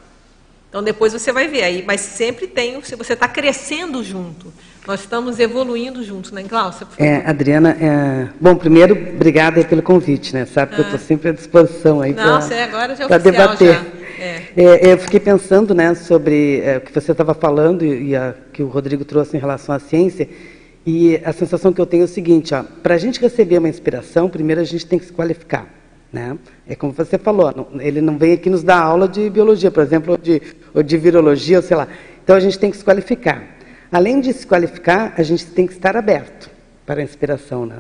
[0.70, 4.54] Então depois você vai ver aí, mas sempre tem, se você está crescendo junto.
[4.88, 6.86] Nós estamos evoluindo juntos, né, Cláudia?
[7.00, 8.28] É, Adriana, é...
[8.40, 10.46] bom, primeiro, obrigada pelo convite, né?
[10.46, 10.84] Sabe que ah.
[10.84, 13.82] eu estou sempre à disposição aí para debater.
[14.20, 14.42] É.
[14.56, 18.34] É, eu fiquei pensando, né, sobre é, o que você estava falando e, e a,
[18.54, 20.30] que o Rodrigo trouxe em relação à ciência.
[20.86, 24.30] E a sensação que eu tenho é o seguinte, para a gente receber uma inspiração,
[24.30, 25.68] primeiro a gente tem que se qualificar.
[26.16, 26.38] Né?
[26.66, 30.14] É como você falou, ele não vem aqui nos dar aula de biologia, por exemplo,
[30.14, 30.42] ou de,
[30.74, 31.90] ou de virologia, ou sei lá.
[32.24, 33.44] Então a gente tem que se qualificar.
[33.92, 36.50] Além de se qualificar, a gente tem que estar aberto
[36.86, 37.66] para a inspiração.
[37.66, 37.80] Né?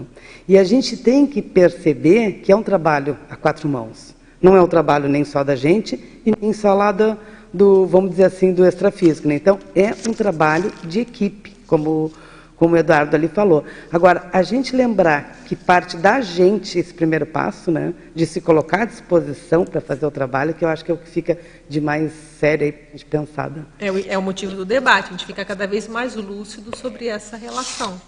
[0.49, 4.13] E a gente tem que perceber que é um trabalho a quatro mãos.
[4.41, 5.95] Não é um trabalho nem só da gente
[6.25, 7.17] e nem só lá do,
[7.53, 9.29] do vamos dizer assim, do extrafísico.
[9.29, 9.35] Né?
[9.35, 12.11] Então, é um trabalho de equipe, como
[12.57, 13.65] como o Eduardo ali falou.
[13.91, 18.83] Agora, a gente lembrar que parte da gente esse primeiro passo, né, de se colocar
[18.83, 21.37] à disposição para fazer o trabalho, que eu acho que é o que fica
[21.67, 23.49] de mais sério aí para a gente pensar.
[23.49, 23.63] Né?
[23.79, 27.35] É, é o motivo do debate, a gente fica cada vez mais lúcido sobre essa
[27.35, 27.99] relação.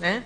[0.00, 0.22] Né?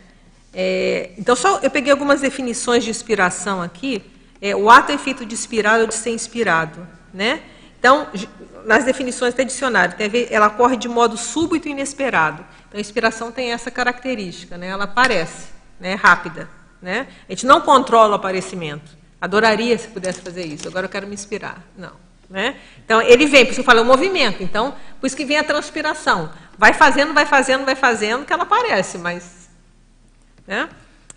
[0.53, 4.03] É, então, só eu peguei algumas definições de inspiração aqui.
[4.43, 6.87] É, o ato é feito de inspirar ou de ser inspirado.
[7.12, 7.40] Né?
[7.79, 8.09] Então,
[8.66, 9.95] nas definições do dicionário,
[10.31, 12.45] ela ocorre de modo súbito e inesperado.
[12.70, 14.68] Então, a inspiração tem essa característica, né?
[14.68, 15.48] ela aparece,
[15.80, 15.94] né?
[15.94, 16.48] rápida.
[16.80, 17.09] Né?
[17.28, 18.92] A gente não controla o aparecimento.
[19.20, 21.62] Adoraria se pudesse fazer isso, agora eu quero me inspirar.
[21.76, 21.92] Não.
[22.30, 22.54] Né?
[22.85, 24.40] Então, ele vem, por isso eu falo, é um movimento.
[24.40, 26.30] Então, por isso que vem a transpiração.
[26.56, 29.50] Vai fazendo, vai fazendo, vai fazendo, que ela aparece, mas.
[30.46, 30.68] Né?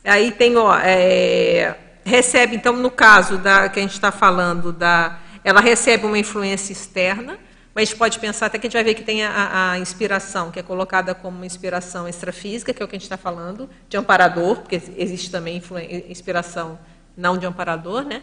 [0.03, 5.19] Aí tem, ó, é, recebe, então, no caso da que a gente está falando, da,
[5.43, 7.37] ela recebe uma influência externa,
[7.73, 9.79] mas a gente pode pensar até que a gente vai ver que tem a, a
[9.79, 13.17] inspiração, que é colocada como uma inspiração extrafísica, que é o que a gente está
[13.17, 15.61] falando, de amparador, porque existe também
[16.07, 16.77] inspiração
[17.17, 18.21] não de amparador, né?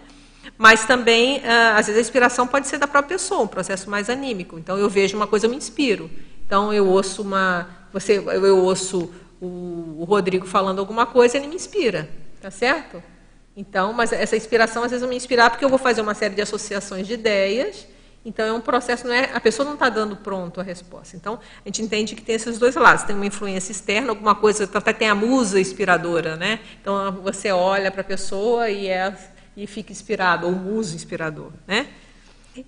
[0.57, 4.09] Mas também, ah, às vezes, a inspiração pode ser da própria pessoa, um processo mais
[4.09, 4.59] anímico.
[4.59, 6.11] Então, eu vejo uma coisa, eu me inspiro.
[6.47, 11.57] Então, eu ouço uma, você, eu ouço o, o Rodrigo falando alguma coisa, ele me
[11.57, 12.09] inspira,
[12.41, 13.03] tá certo?
[13.57, 16.35] Então, mas essa inspiração, às vezes, eu me inspirar porque eu vou fazer uma série
[16.35, 17.87] de associações de ideias
[18.25, 21.17] então é um processo, não é, a pessoa não está dando pronto a resposta.
[21.17, 23.05] Então a gente entende que tem esses dois lados.
[23.05, 26.61] Tem uma influência externa, alguma coisa, até tem a musa inspiradora, né?
[26.81, 29.17] Então você olha para a pessoa e, é,
[29.57, 31.87] e fica inspirado, ou muso inspirador, né?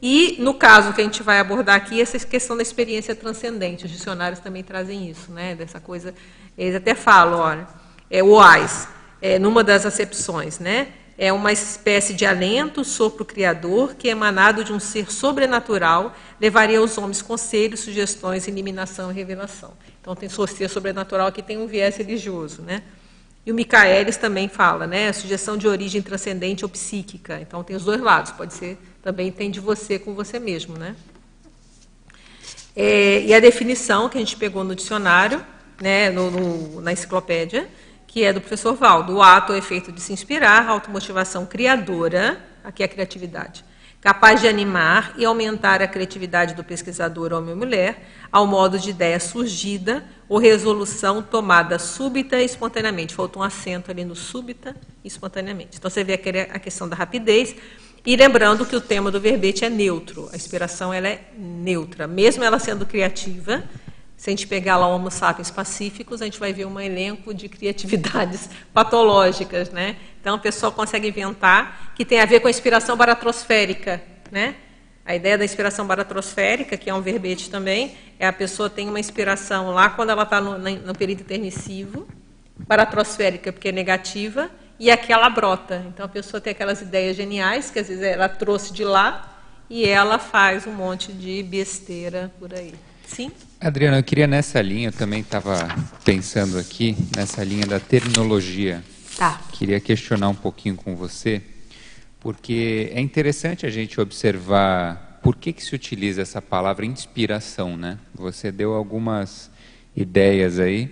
[0.00, 3.84] E no caso que a gente vai abordar aqui, essa questão da experiência transcendente.
[3.84, 5.54] Os dicionários também trazem isso, né?
[5.54, 6.14] Dessa coisa,
[6.56, 7.68] eles até falam, olha,
[8.10, 8.88] é o AIS,
[9.20, 10.88] é, numa das acepções, né?
[11.18, 16.96] É uma espécie de alento, sopro criador, que, emanado de um ser sobrenatural, levaria aos
[16.96, 19.72] homens conselhos, sugestões, eliminação e revelação.
[20.00, 22.62] Então, tem ser sobrenatural aqui tem um viés religioso.
[22.62, 22.82] Né?
[23.44, 25.12] E o Micaelis também fala, né?
[25.12, 27.38] sugestão de origem transcendente ou psíquica.
[27.40, 28.32] Então, tem os dois lados.
[28.32, 30.78] Pode ser, também tem de você com você mesmo.
[30.78, 30.96] Né?
[32.74, 35.44] É, e a definição que a gente pegou no dicionário,
[35.80, 37.68] né, no, no, na enciclopédia,
[38.12, 39.14] que é do professor Valdo.
[39.14, 43.64] O ato é efeito de se inspirar, automotivação criadora, aqui é a criatividade,
[44.02, 48.90] capaz de animar e aumentar a criatividade do pesquisador homem ou mulher, ao modo de
[48.90, 53.14] ideia surgida ou resolução tomada súbita e espontaneamente.
[53.14, 55.78] Faltou um acento ali no súbita e espontaneamente.
[55.78, 56.12] Então você vê
[56.52, 57.56] a questão da rapidez.
[58.04, 62.42] E lembrando que o tema do verbete é neutro, a inspiração ela é neutra, mesmo
[62.44, 63.62] ela sendo criativa,
[64.22, 67.34] se a gente pegar lá o Homo sapiens pacíficos, a gente vai ver um elenco
[67.34, 69.96] de criatividades patológicas, né?
[70.20, 74.54] Então a pessoa consegue inventar que tem a ver com a inspiração baratrosférica, né?
[75.04, 79.00] A ideia da inspiração baratrosférica, que é um verbete também, é a pessoa tem uma
[79.00, 82.06] inspiração lá quando ela está no, no, período intermissivo,
[82.58, 85.84] baratrosférica porque é negativa, e aqui ela brota.
[85.88, 89.36] Então a pessoa tem aquelas ideias geniais que às vezes ela trouxe de lá
[89.68, 92.72] e ela faz um monte de besteira por aí.
[93.04, 93.32] Sim?
[93.64, 95.68] Adriana, eu queria nessa linha, eu também estava
[96.04, 98.82] pensando aqui, nessa linha da terminologia.
[99.16, 99.40] Tá.
[99.52, 101.40] Queria questionar um pouquinho com você,
[102.18, 108.00] porque é interessante a gente observar por que, que se utiliza essa palavra inspiração, né?
[108.16, 109.48] Você deu algumas
[109.94, 110.90] ideias aí,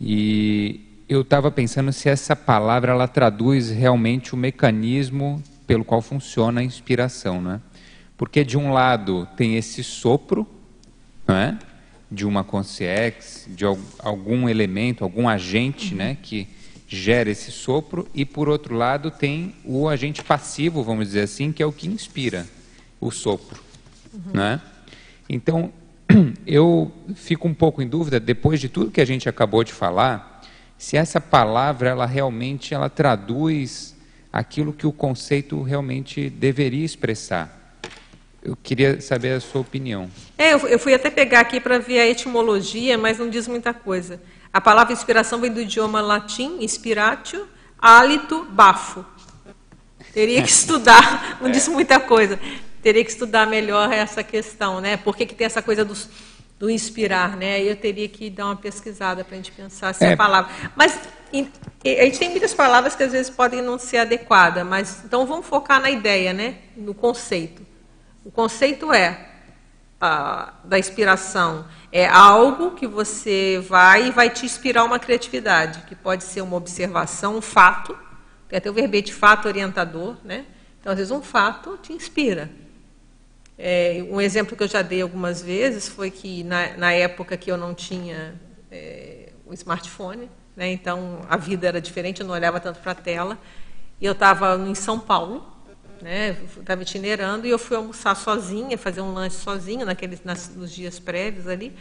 [0.00, 6.62] e eu estava pensando se essa palavra ela traduz realmente o mecanismo pelo qual funciona
[6.62, 7.60] a inspiração, né?
[8.16, 10.46] Porque de um lado tem esse sopro,
[11.26, 11.58] não é?
[12.10, 13.64] De uma consciência, de
[13.98, 15.98] algum elemento, algum agente uhum.
[15.98, 16.48] né, que
[16.88, 21.62] gera esse sopro, e por outro lado tem o agente passivo, vamos dizer assim, que
[21.62, 22.46] é o que inspira
[22.98, 23.62] o sopro.
[24.12, 24.32] Uhum.
[24.32, 24.60] Né?
[25.28, 25.70] Então,
[26.46, 30.42] eu fico um pouco em dúvida, depois de tudo que a gente acabou de falar,
[30.78, 33.94] se essa palavra ela realmente ela traduz
[34.32, 37.57] aquilo que o conceito realmente deveria expressar.
[38.42, 40.10] Eu queria saber a sua opinião.
[40.36, 44.20] É, eu fui até pegar aqui para ver a etimologia, mas não diz muita coisa.
[44.52, 47.48] A palavra inspiração vem do idioma latim, inspiratio,
[47.78, 49.04] hálito, bafo.
[50.12, 52.38] Teria que estudar, não diz muita coisa.
[52.82, 54.96] Teria que estudar melhor essa questão, né?
[54.96, 55.94] Por que, que tem essa coisa do,
[56.58, 57.60] do inspirar, né?
[57.60, 60.12] Eu teria que dar uma pesquisada para a gente pensar se é.
[60.12, 60.50] a palavra.
[60.76, 60.96] Mas
[61.32, 65.44] a gente tem muitas palavras que às vezes podem não ser adequadas, mas então vamos
[65.46, 66.56] focar na ideia, né?
[66.76, 67.67] No conceito.
[68.28, 69.26] O conceito é
[69.98, 75.94] a, da inspiração é algo que você vai e vai te inspirar uma criatividade, que
[75.94, 77.96] pode ser uma observação, um fato,
[78.46, 80.44] tem até o verbete fato orientador, né?
[80.78, 82.50] Então, às vezes, um fato te inspira.
[83.56, 87.50] É, um exemplo que eu já dei algumas vezes foi que, na, na época que
[87.50, 88.38] eu não tinha
[88.70, 90.70] é, o smartphone, né?
[90.70, 93.38] então a vida era diferente, eu não olhava tanto para a tela.
[93.98, 95.57] E eu estava em São Paulo,
[96.02, 96.36] né?
[96.58, 100.98] Estava itinerando e eu fui almoçar sozinha, fazer um lanche sozinha naqueles nas, nos dias
[100.98, 101.74] prévios ali.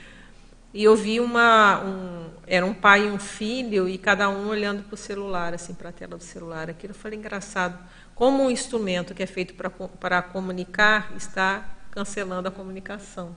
[0.73, 4.83] E eu vi uma um, era um pai e um filho e cada um olhando
[4.83, 6.69] para o celular, assim, para a tela do celular.
[6.69, 7.77] Aquilo eu falei engraçado,
[8.13, 13.35] como um instrumento que é feito para para comunicar está cancelando a comunicação.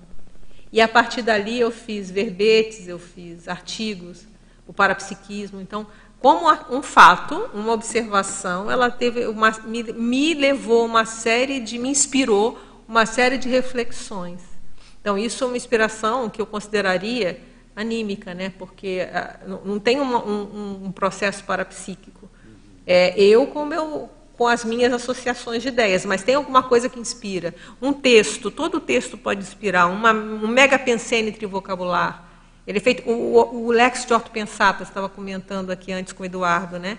[0.73, 4.27] E a partir dali eu fiz verbetes, eu fiz artigos,
[4.67, 5.61] o parapsiquismo.
[5.61, 5.87] Então,
[6.21, 11.89] como um fato, uma observação, ela teve uma, me, me levou uma série de, me
[11.89, 14.41] inspirou uma série de reflexões.
[15.01, 17.41] Então, isso é uma inspiração que eu consideraria
[17.75, 18.53] anímica, né?
[18.59, 19.07] porque
[19.47, 22.29] uh, não tem um, um, um, processo parapsíquico.
[22.87, 27.01] É eu com, meu, com as minhas associações de ideias, mas tem alguma coisa que
[27.01, 27.55] inspira.
[27.81, 32.30] Um texto, todo texto pode inspirar, uma, um mega pensênitre vocabular,
[32.67, 36.27] ele é feito, o, o Lex de Orto Pensata, estava comentando aqui antes com o
[36.27, 36.99] Eduardo, né?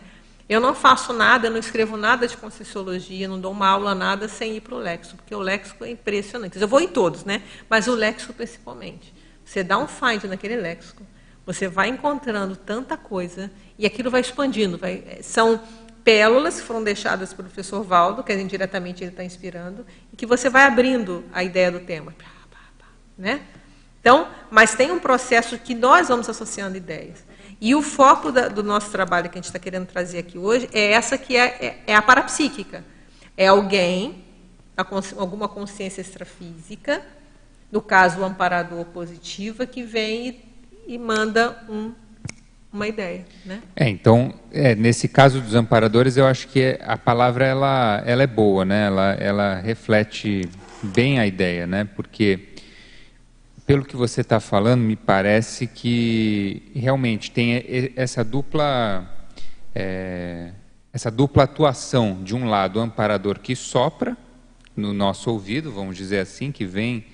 [0.52, 4.58] Eu não faço nada, não escrevo nada de Conscienciologia, não dou uma aula, nada, sem
[4.58, 6.60] ir para o Lexo, porque o Lexo é impressionante.
[6.60, 7.41] Eu vou em todos, né?
[7.69, 9.13] mas o Lexo principalmente.
[9.45, 10.95] Você dá um find naquele Lexo,
[11.45, 14.78] você vai encontrando tanta coisa, e aquilo vai expandindo.
[14.78, 15.62] Vai, são
[16.04, 20.50] pérolas que foram deixadas pelo professor Valdo, que indiretamente ele está inspirando, e que você
[20.50, 22.13] vai abrindo a ideia do tema.
[23.17, 23.41] Né?
[24.02, 27.24] Então, mas tem um processo que nós vamos associando ideias.
[27.62, 30.68] E o foco da, do nosso trabalho que a gente está querendo trazer aqui hoje
[30.74, 32.84] é essa que é, é, é a parapsíquica.
[33.38, 34.26] É alguém,
[35.16, 37.04] alguma consciência extrafísica,
[37.72, 40.28] no caso o amparador positiva, que vem
[40.88, 41.94] e, e manda um,
[42.74, 43.26] uma ideia.
[43.46, 43.62] Né?
[43.76, 48.28] É, então, é, nesse caso dos amparadores, eu acho que a palavra ela, ela é
[48.28, 48.88] boa, né?
[48.88, 50.50] ela, ela reflete
[50.82, 51.88] bem a ideia, né?
[51.96, 52.51] porque
[53.71, 59.10] pelo que você está falando, me parece que realmente tem essa dupla,
[59.73, 60.51] é,
[60.91, 62.21] essa dupla atuação.
[62.21, 64.17] De um lado, o amparador que sopra
[64.75, 67.05] no nosso ouvido, vamos dizer assim, que vem,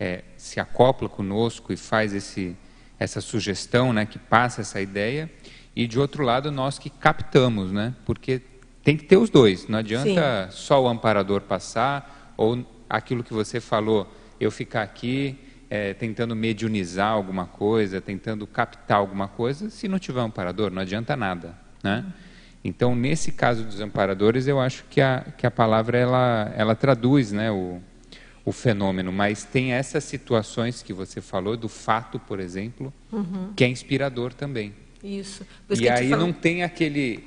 [0.00, 2.56] é, se acopla conosco e faz esse,
[2.98, 5.30] essa sugestão, né, que passa essa ideia.
[5.76, 8.40] E de outro lado, nós que captamos, né, porque
[8.82, 9.68] tem que ter os dois.
[9.68, 10.56] Não adianta Sim.
[10.56, 17.10] só o amparador passar ou aquilo que você falou, eu ficar aqui é, tentando mediunizar
[17.10, 21.56] alguma coisa, tentando captar alguma coisa, se não tiver um amparador, não adianta nada.
[21.82, 22.04] Né?
[22.64, 27.32] Então, nesse caso dos amparadores, eu acho que a, que a palavra ela, ela traduz
[27.32, 27.80] né, o,
[28.44, 33.52] o fenômeno, mas tem essas situações que você falou, do fato, por exemplo, uhum.
[33.54, 34.72] que é inspirador também.
[35.02, 35.46] Isso.
[35.78, 37.22] E aí não tem aquele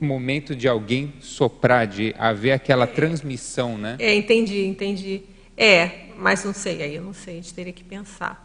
[0.00, 3.96] momento de alguém soprar, de haver aquela transmissão, né?
[3.98, 5.22] É, entendi, entendi.
[5.56, 8.44] É, mas não sei, aí eu não sei, a gente teria que pensar.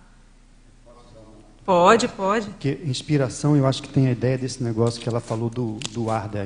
[1.66, 2.48] Pode, pode.
[2.48, 6.10] Porque inspiração, eu acho que tem a ideia desse negócio que ela falou do, do
[6.10, 6.44] ar, da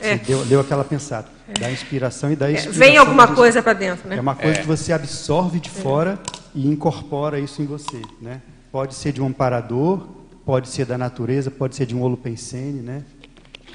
[0.00, 0.16] é.
[0.18, 1.58] deu, deu aquela pensada, é.
[1.58, 2.82] da inspiração e da inspiração.
[2.82, 2.86] É.
[2.86, 4.16] Vem alguma coisa para dentro, né?
[4.16, 4.60] É uma coisa é.
[4.60, 6.18] que você absorve de fora
[6.54, 8.42] e incorpora isso em você, né?
[8.70, 10.06] Pode ser de um amparador,
[10.44, 13.02] pode ser da natureza, pode ser de um holopensene, né?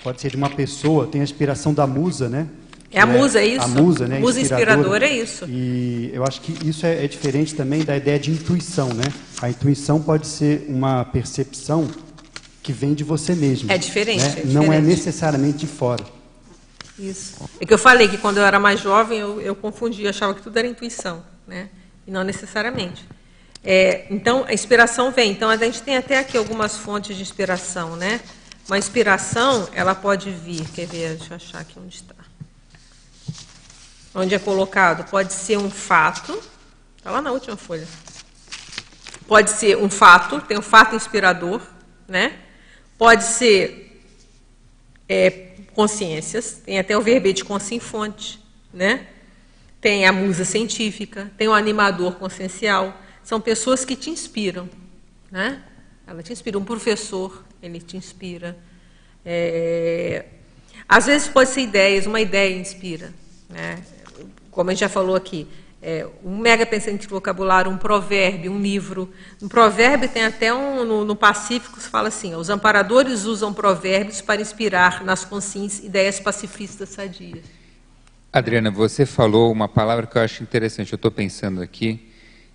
[0.03, 2.47] Pode ser de uma pessoa, tem a inspiração da musa, né?
[2.91, 3.63] É a musa, é isso?
[3.63, 4.19] A musa, né?
[4.19, 5.45] Musa inspiradora, é isso.
[5.47, 9.05] E eu acho que isso é, é, diferente também da ideia de intuição, né?
[9.41, 11.89] A intuição pode ser uma percepção
[12.61, 13.71] que vem de você mesmo.
[13.71, 14.25] É diferente, né?
[14.25, 14.53] é diferente.
[14.53, 16.03] Não é necessariamente de fora.
[16.99, 17.35] Isso.
[17.59, 20.41] É que eu falei que quando eu era mais jovem eu, eu confundia, achava que
[20.41, 21.69] tudo era intuição, né?
[22.05, 23.07] E não necessariamente.
[23.63, 25.31] É, então, a inspiração vem.
[25.31, 28.19] Então, a gente tem até aqui algumas fontes de inspiração, né?
[28.67, 30.67] Uma inspiração, ela pode vir.
[30.73, 31.15] Quer ver?
[31.15, 32.20] Deixa eu achar aqui onde está
[34.13, 36.37] onde é colocado, pode ser um fato,
[36.97, 37.87] está lá na última folha.
[39.27, 41.61] Pode ser um fato, tem um fato inspirador,
[42.07, 42.37] né?
[42.97, 44.03] Pode ser
[45.07, 45.29] é,
[45.73, 47.43] consciências, tem até o verbete
[47.79, 48.39] fonte,
[48.73, 49.07] né?
[49.79, 52.95] Tem a musa científica, tem o animador consciencial.
[53.23, 54.69] São pessoas que te inspiram,
[55.31, 55.63] né?
[56.05, 56.57] Ela te inspira.
[56.57, 58.57] Um professor, ele te inspira.
[59.25, 60.25] É...
[60.87, 63.13] Às vezes pode ser ideias, uma ideia inspira.
[63.49, 63.81] Né?
[64.51, 65.47] Como a gente já falou aqui,
[65.81, 69.11] é, um mega pensante vocabulário, um provérbio, um livro.
[69.41, 74.21] Um provérbio tem até um, no, no Pacífico, se fala assim, os amparadores usam provérbios
[74.21, 77.43] para inspirar nas consciências ideias pacifistas sadias.
[78.31, 82.11] Adriana, você falou uma palavra que eu acho interessante, eu estou pensando aqui,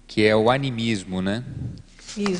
[0.07, 1.45] que é o animismo, né?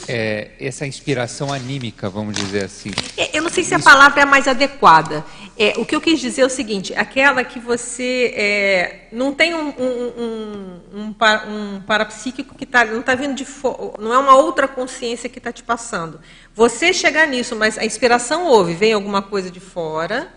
[0.09, 2.91] É, essa inspiração anímica, vamos dizer assim.
[3.17, 5.25] É, eu não sei se a palavra é a mais adequada.
[5.59, 9.55] É, o que eu quis dizer é o seguinte: aquela que você é, não tem
[9.55, 14.19] um, um, um, um, um parapsíquico que tá, não está vindo de fora, não é
[14.19, 16.21] uma outra consciência que está te passando.
[16.55, 20.33] Você chegar nisso, mas a inspiração houve, vem alguma coisa de fora.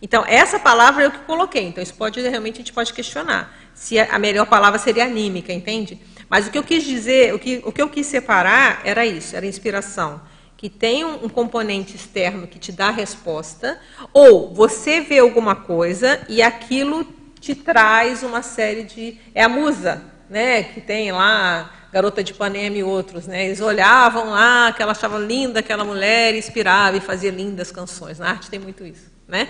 [0.00, 1.62] Então, essa palavra é eu que coloquei.
[1.62, 6.00] Então, isso pode realmente a gente pode questionar se a melhor palavra seria anímica, entende?
[6.32, 9.36] Mas o que eu quis dizer, o que, o que eu quis separar era isso,
[9.36, 10.18] era inspiração.
[10.56, 13.78] Que tem um, um componente externo que te dá a resposta,
[14.14, 17.04] ou você vê alguma coisa e aquilo
[17.38, 19.18] te traz uma série de.
[19.34, 20.62] É a musa, né?
[20.62, 23.44] Que tem lá Garota de Ipanema e outros, né?
[23.44, 28.18] Eles olhavam lá, que ela achava linda aquela mulher, inspirava e fazia lindas canções.
[28.18, 29.48] Na arte tem muito isso, né?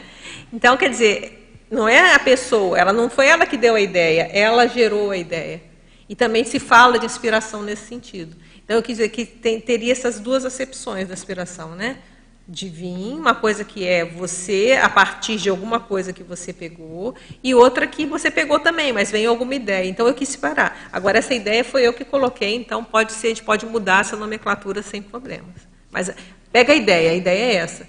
[0.53, 4.29] Então, quer dizer, não é a pessoa, ela não foi ela que deu a ideia,
[4.33, 5.71] ela gerou a ideia.
[6.13, 8.37] E também se fala de inspiração nesse sentido.
[8.63, 12.01] Então, eu quis dizer que tem, teria essas duas acepções da inspiração, né?
[12.47, 17.15] De vir, uma coisa que é você a partir de alguma coisa que você pegou,
[17.43, 19.89] e outra que você pegou também, mas vem alguma ideia.
[19.89, 20.91] Então, eu quis separar.
[20.93, 24.15] Agora, essa ideia foi eu que coloquei, então pode ser, a gente pode mudar essa
[24.15, 25.67] nomenclatura sem problemas.
[25.91, 26.11] Mas
[26.53, 27.89] pega a ideia, a ideia é essa.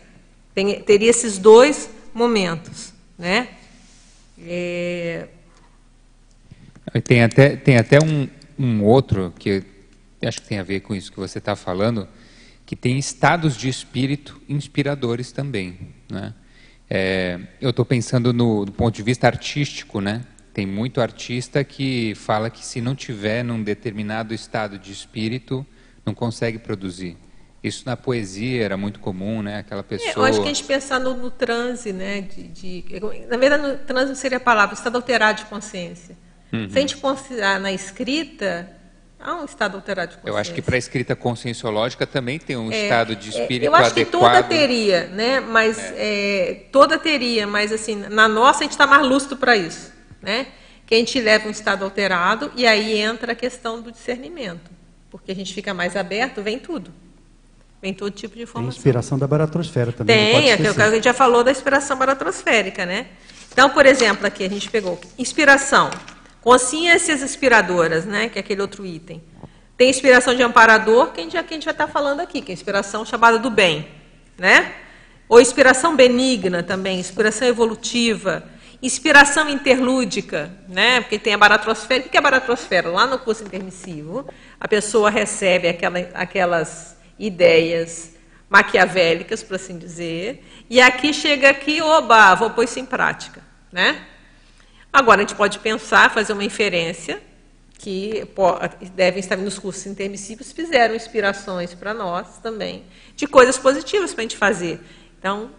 [0.55, 3.49] Tem, teria esses dois momentos, né?
[4.39, 5.27] É,
[7.01, 8.27] tem até, tem até um,
[8.57, 9.63] um outro que
[10.27, 12.07] acho que tem a ver com isso que você está falando,
[12.65, 15.77] que tem estados de espírito inspiradores também.
[16.09, 16.33] Né?
[16.89, 20.23] É, eu estou pensando no, do ponto de vista artístico, né?
[20.53, 25.65] Tem muito artista que fala que se não tiver num determinado estado de espírito,
[26.05, 27.17] não consegue produzir.
[27.63, 29.57] Isso na poesia era muito comum, né?
[29.57, 30.11] Aquela pessoa.
[30.11, 32.21] É, eu acho que a gente pensar no, no transe, né?
[32.21, 32.85] De, de,
[33.27, 36.15] na verdade, no transe seria a palavra, estado alterado de consciência.
[36.53, 36.69] Uhum.
[36.69, 38.69] Se a gente considerar na escrita,
[39.19, 40.37] há um estado alterado de consciência.
[40.37, 43.81] Eu acho que para a escrita conscienciológica também tem um é, estado de espírito adequado.
[43.81, 44.05] Eu acho adequado.
[44.05, 45.39] que toda teria, né?
[45.39, 45.93] Mas é.
[45.97, 49.91] É, toda teria, mas assim, na nossa a gente está mais lustro para isso,
[50.21, 50.47] né?
[50.85, 54.69] Que a gente leva um estado alterado e aí entra a questão do discernimento,
[55.09, 56.91] porque a gente fica mais aberto, vem tudo.
[57.81, 58.71] Vem todo tipo de informação.
[58.71, 60.15] Tem inspiração da baratrosfera também.
[60.15, 63.07] Tem, é a gente já falou da inspiração baratrosférica, né?
[63.51, 65.89] Então, por exemplo, aqui a gente pegou inspiração.
[66.43, 69.23] Consciências inspiradoras, né, que é aquele outro item.
[69.77, 72.51] Tem inspiração de amparador, que a gente, que a gente vai estar falando aqui, que
[72.51, 73.87] é a inspiração chamada do bem.
[74.37, 74.73] Né?
[75.29, 78.43] Ou inspiração benigna também, inspiração evolutiva,
[78.81, 80.99] inspiração interlúdica, né?
[80.99, 82.05] porque tem a baratrosfera.
[82.05, 82.89] O que é a baratrosfera?
[82.89, 84.27] Lá no curso intermissivo,
[84.59, 88.17] a pessoa recebe aquela, aquelas ideias
[88.49, 93.41] maquiavélicas, por assim dizer, e aqui chega aqui, oba, vou pôr isso em prática.
[93.71, 94.07] Né?
[94.93, 97.19] Agora, a gente pode pensar, fazer uma inferência,
[97.79, 98.25] que
[98.93, 102.83] devem estar nos cursos intermissivos, fizeram inspirações para nós também,
[103.15, 104.79] de coisas positivas para a gente fazer.
[105.17, 105.49] Então,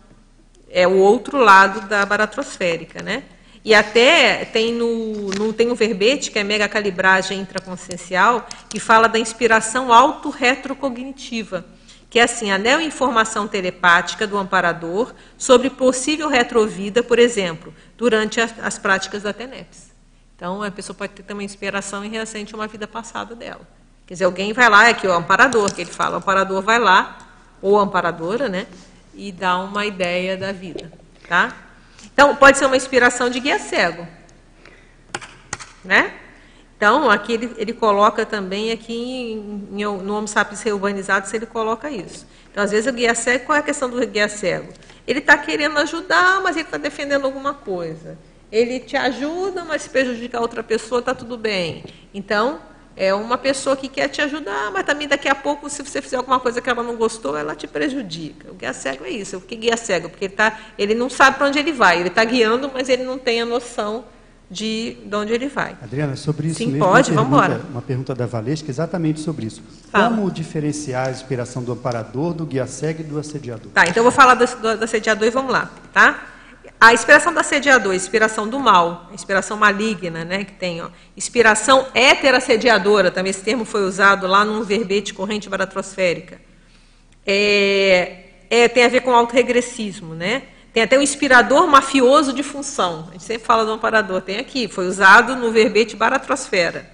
[0.71, 3.25] é o outro lado da baratrosférica, né?
[3.65, 9.09] E até tem no, no tem um verbete, que é mega calibragem intraconsciencial, que fala
[9.09, 11.65] da inspiração auto-retrocognitiva
[12.15, 18.57] que é assim, a neoinformação telepática do amparador sobre possível retrovida, por exemplo, durante as,
[18.61, 19.91] as práticas da TENEPS.
[20.37, 23.63] Então, a pessoa pode ter também inspiração relação a uma vida passada dela.
[24.07, 26.79] Quer dizer, alguém vai lá, é que o amparador, que ele fala, o amparador vai
[26.79, 27.19] lá,
[27.61, 28.69] ou amparadora, né,
[29.13, 30.93] e dá uma ideia da vida,
[31.29, 31.53] tá?
[32.05, 34.07] Então, pode ser uma inspiração de guia cego,
[35.85, 36.15] né?
[36.85, 41.47] Então, aqui ele, ele coloca também, aqui em, em, no Homo sapiens reurbanizado, se ele
[41.47, 42.27] coloca isso.
[42.53, 44.71] Então, às vezes, o guia cego, qual é a questão do guia cego?
[45.07, 48.19] Ele está querendo ajudar, mas ele está defendendo alguma coisa.
[48.53, 51.85] Ele te ajuda, mas se prejudica a outra pessoa, está tudo bem.
[52.13, 52.61] Então,
[52.95, 56.19] é uma pessoa que quer te ajudar, mas também daqui a pouco, se você fizer
[56.19, 58.51] alguma coisa que ela não gostou, ela te prejudica.
[58.51, 59.39] O guia cego é isso.
[59.39, 60.11] O que guia cego?
[60.11, 62.01] Porque ele, tá, ele não sabe para onde ele vai.
[62.01, 64.05] Ele está guiando, mas ele não tem a noção
[64.51, 65.77] de, de onde ele vai.
[65.83, 67.61] Adriana, sobre isso Sim, mesmo, pode, vamos embora.
[67.71, 69.63] Uma pergunta da Valesca exatamente sobre isso.
[69.91, 70.11] Fala.
[70.11, 73.71] Como diferenciar a inspiração do amparador, do guia cego e do assediador?
[73.73, 76.29] Tá, então eu vou falar do, do, do assediador e vamos lá, tá?
[76.81, 80.91] A inspiração do assediador, a inspiração do mal, a inspiração maligna, né, que tem, ó,
[81.17, 81.87] inspiração
[82.37, 86.39] assediadora, também esse termo foi usado lá num verbete corrente baratrosférica.
[87.27, 90.43] É, é, tem a ver com autorregressismo, né?
[90.75, 93.07] Tem até um inspirador mafioso de função.
[93.09, 94.21] A gente sempre fala do amparador.
[94.21, 96.91] Tem aqui, foi usado no verbete baratrosfera.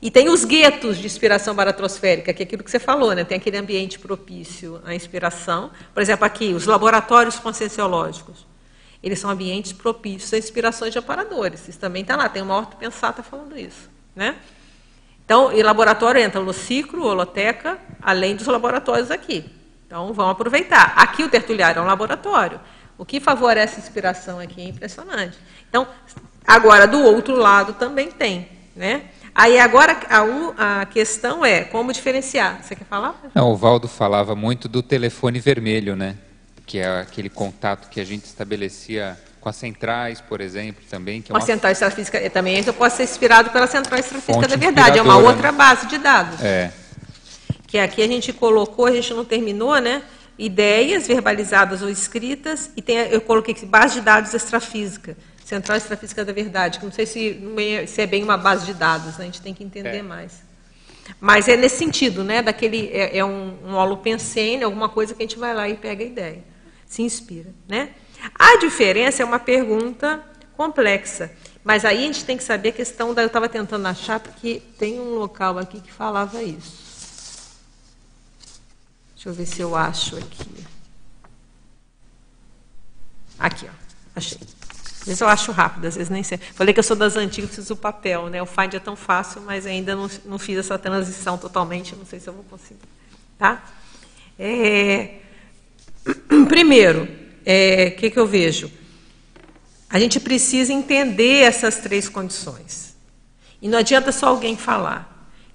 [0.00, 3.24] E tem os guetos de inspiração baratrosférica, que é aquilo que você falou, né?
[3.24, 5.72] tem aquele ambiente propício à inspiração.
[5.92, 8.46] Por exemplo, aqui, os laboratórios conscienciológicos.
[9.02, 11.66] Eles são ambientes propícios a inspirações de amparadores.
[11.66, 13.90] Isso também está lá, tem uma orto pensata falando isso.
[14.14, 14.36] Né?
[15.24, 19.44] Então, em laboratório entra holociclo, holoteca, além dos laboratórios aqui.
[19.88, 20.92] Então, vamos aproveitar.
[20.96, 22.60] Aqui o tertuliário é um laboratório.
[22.98, 25.38] O que favorece a inspiração aqui é impressionante.
[25.68, 25.86] Então,
[26.46, 28.48] agora, do outro lado também tem.
[28.74, 29.02] Né?
[29.34, 32.60] Aí, agora, a, a questão é como diferenciar.
[32.62, 33.14] Você quer falar?
[33.34, 36.16] Não, o Valdo falava muito do telefone vermelho, né?
[36.68, 41.22] que é aquele contato que a gente estabelecia com as centrais, por exemplo, também.
[41.22, 44.56] Que é uma, uma central extrafísica também eu posso ser inspirado pela central extrafísica da
[44.56, 46.40] verdade, é uma outra base de dados.
[46.42, 46.70] É.
[47.66, 50.02] Que aqui a gente colocou, a gente não terminou, né?
[50.38, 56.24] Ideias verbalizadas ou escritas, e tem, eu coloquei aqui, base de dados extrafísica, central extrafísica
[56.24, 57.40] da verdade, que não sei se,
[57.86, 59.24] se é bem uma base de dados, né?
[59.24, 60.02] a gente tem que entender é.
[60.02, 60.46] mais.
[61.20, 62.42] Mas é nesse sentido, né?
[62.42, 66.04] Daquele, é, é um, um holopensene, alguma coisa que a gente vai lá e pega
[66.04, 66.44] a ideia,
[66.86, 67.90] se inspira, né?
[68.34, 70.22] A diferença é uma pergunta
[70.56, 71.30] complexa.
[71.64, 73.22] Mas aí a gente tem que saber a questão da.
[73.22, 76.87] Eu estava tentando achar, porque tem um local aqui que falava isso.
[79.18, 80.64] Deixa eu ver se eu acho aqui.
[83.36, 83.74] Aqui, ó.
[84.14, 84.38] Achei.
[85.00, 86.38] Às vezes eu acho rápido, às vezes nem sei.
[86.38, 88.40] Falei que eu sou das antigas, preciso do papel, né?
[88.40, 92.20] O Find é tão fácil, mas ainda não, não fiz essa transição totalmente, não sei
[92.20, 92.78] se eu vou conseguir.
[93.36, 93.60] Tá?
[94.38, 95.16] É...
[96.48, 97.08] Primeiro, o
[97.44, 98.70] é, que, que eu vejo?
[99.90, 102.94] A gente precisa entender essas três condições.
[103.60, 105.07] E não adianta só alguém falar.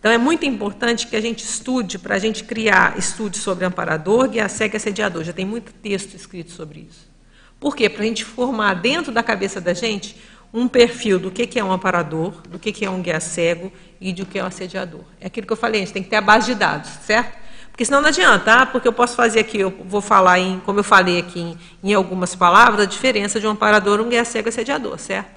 [0.04, 4.28] Então é muito importante que a gente estude, para a gente criar estude sobre amparador,
[4.28, 5.24] guia cego e assediador.
[5.24, 7.10] Já tem muito texto escrito sobre isso.
[7.58, 7.88] Por quê?
[7.88, 10.18] Para a gente formar dentro da cabeça da gente
[10.54, 13.72] um perfil do que, que é um amparador, do que, que é um guia cego
[14.02, 15.06] e do que é um assediador.
[15.22, 17.38] É aquilo que eu falei, a gente tem que ter a base de dados, certo?
[17.72, 20.80] Porque senão não adianta, ah, porque eu posso fazer aqui, eu vou falar, em, como
[20.80, 24.50] eu falei aqui em, em algumas palavras, a diferença de um amparador, um guia cego
[24.50, 25.32] e assediador, certo?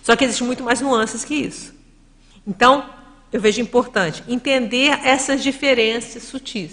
[0.00, 1.74] Só que existe muito mais nuances que isso.
[2.46, 3.01] Então,
[3.32, 6.72] eu vejo importante entender essas diferenças sutis.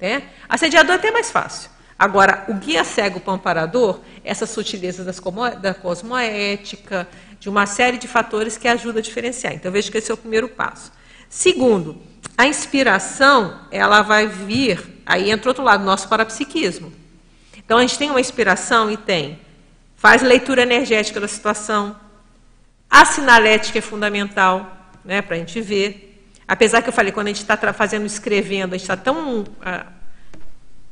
[0.00, 0.22] Né?
[0.48, 1.70] Assediador é até mais fácil.
[1.98, 5.20] Agora, o guia cego para o amparador, essas sutilezas das,
[5.60, 7.08] da cosmoética,
[7.40, 9.52] de uma série de fatores que ajudam a diferenciar.
[9.52, 10.92] Então, vejo que esse é o primeiro passo.
[11.28, 12.00] Segundo,
[12.36, 16.92] a inspiração, ela vai vir, aí entra outro lado, nosso parapsiquismo.
[17.56, 19.38] Então a gente tem uma inspiração e tem,
[19.96, 21.94] faz leitura energética da situação,
[22.88, 26.22] a sinalética é fundamental, né, para a gente ver.
[26.46, 29.86] Apesar que eu falei, quando a gente está fazendo, escrevendo, a gente está tão ah,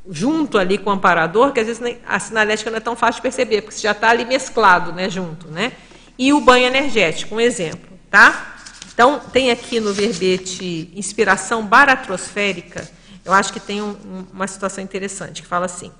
[0.09, 3.23] junto ali com o amparador, que às vezes a sinalética não é tão fácil de
[3.23, 5.73] perceber, porque você já está ali mesclado, né, junto, né?
[6.17, 8.55] E o banho energético, um exemplo, tá?
[8.93, 12.89] Então, tem aqui no verbete inspiração baratrosférica,
[13.23, 15.91] eu acho que tem um, uma situação interessante, que fala assim: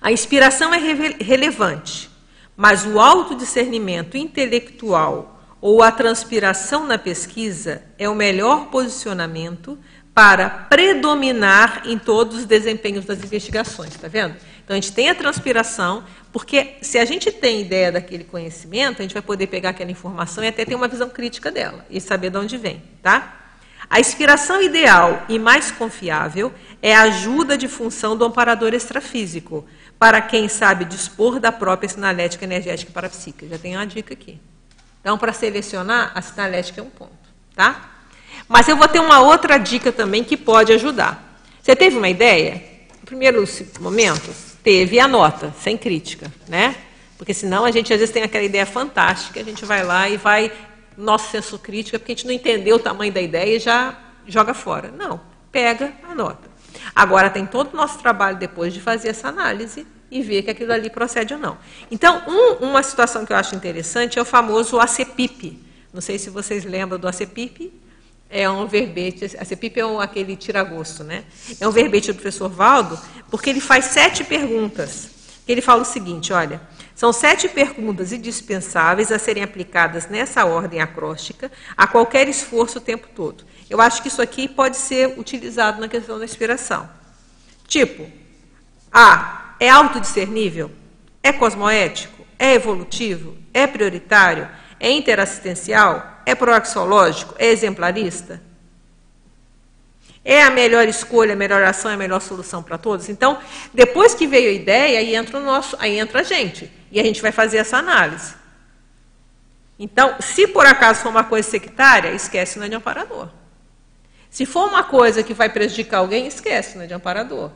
[0.00, 2.08] a inspiração é relevante,
[2.56, 9.78] mas o autodiscernimento intelectual ou a transpiração na pesquisa é o melhor posicionamento
[10.14, 14.34] para predominar em todos os desempenhos das investigações, está vendo?
[14.64, 19.02] Então a gente tem a transpiração, porque se a gente tem ideia daquele conhecimento, a
[19.02, 22.30] gente vai poder pegar aquela informação e até ter uma visão crítica dela e saber
[22.30, 23.42] de onde vem, tá?
[23.88, 26.52] A inspiração ideal e mais confiável
[26.82, 29.64] é a ajuda de função do amparador extrafísico,
[29.98, 33.46] para quem sabe dispor da própria sinalética energética parapsíquica.
[33.48, 34.40] Já tem uma dica aqui.
[35.06, 37.12] Então, para selecionar, a sinalética é um ponto,
[37.54, 37.90] tá?
[38.48, 41.40] Mas eu vou ter uma outra dica também que pode ajudar.
[41.62, 42.60] Você teve uma ideia?
[42.98, 43.44] No primeiro
[43.78, 44.34] momento,
[44.64, 46.74] teve a nota, sem crítica, né?
[47.16, 50.16] Porque senão a gente às vezes tem aquela ideia fantástica, a gente vai lá e
[50.16, 50.50] vai
[50.98, 53.96] nosso senso crítico, porque a gente não entendeu o tamanho da ideia e já
[54.26, 54.90] joga fora.
[54.90, 55.20] Não,
[55.52, 56.50] pega a nota.
[56.92, 60.72] Agora tem todo o nosso trabalho depois de fazer essa análise e ver que aquilo
[60.72, 61.58] ali procede ou não.
[61.90, 65.64] Então, um, uma situação que eu acho interessante é o famoso ACPIP.
[65.92, 67.72] Não sei se vocês lembram do ACPIP,
[68.28, 71.24] é um verbete, a CEPIP é um, aquele tiragosto, né?
[71.60, 72.98] É um verbete do professor Valdo,
[73.30, 75.10] porque ele faz sete perguntas.
[75.46, 76.60] Ele fala o seguinte, olha,
[76.94, 83.06] são sete perguntas indispensáveis a serem aplicadas nessa ordem acróstica a qualquer esforço o tempo
[83.14, 83.44] todo.
[83.70, 86.88] Eu acho que isso aqui pode ser utilizado na questão da inspiração.
[87.68, 88.10] Tipo,
[88.90, 90.70] A, é autodiscernível?
[91.22, 92.26] É cosmoético?
[92.38, 93.36] É evolutivo?
[93.52, 94.48] É prioritário?
[94.78, 96.20] É interassistencial?
[96.24, 97.34] É proaxiológico?
[97.38, 98.42] É exemplarista?
[100.24, 103.08] É a melhor escolha, a melhor ação, a melhor solução para todos?
[103.08, 103.38] Então,
[103.72, 106.70] depois que veio a ideia, aí entra o nosso, aí entra a gente.
[106.90, 108.34] E a gente vai fazer essa análise.
[109.78, 113.28] Então, se por acaso for uma coisa sectária, esquece, não é de amparador.
[114.28, 117.50] Se for uma coisa que vai prejudicar alguém, esquece, não é de amparador.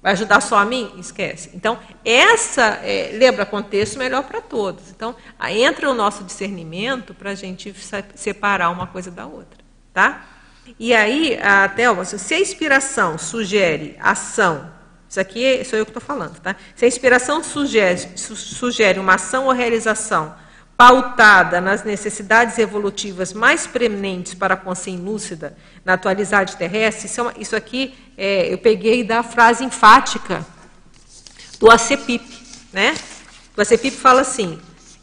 [0.00, 0.92] Vai ajudar só a mim?
[0.98, 1.50] Esquece.
[1.54, 4.90] Então, essa, é, lembra, contexto melhor para todos.
[4.90, 5.16] Então,
[5.50, 7.74] entra o nosso discernimento para a gente
[8.14, 9.58] separar uma coisa da outra.
[9.92, 10.24] Tá?
[10.78, 14.70] E aí, até se a inspiração sugere ação,
[15.08, 16.54] isso aqui sou eu que estou falando, tá?
[16.76, 20.34] Se a inspiração sugere, sugere uma ação ou realização
[20.78, 27.22] pautada nas necessidades evolutivas mais preeminentes para a consciência lúcida na atualidade terrestre, isso, é
[27.24, 30.46] uma, isso aqui é, eu peguei da frase enfática
[31.58, 32.24] do ACPIP,
[32.72, 32.94] né?
[33.56, 34.60] O ACPIP fala assim,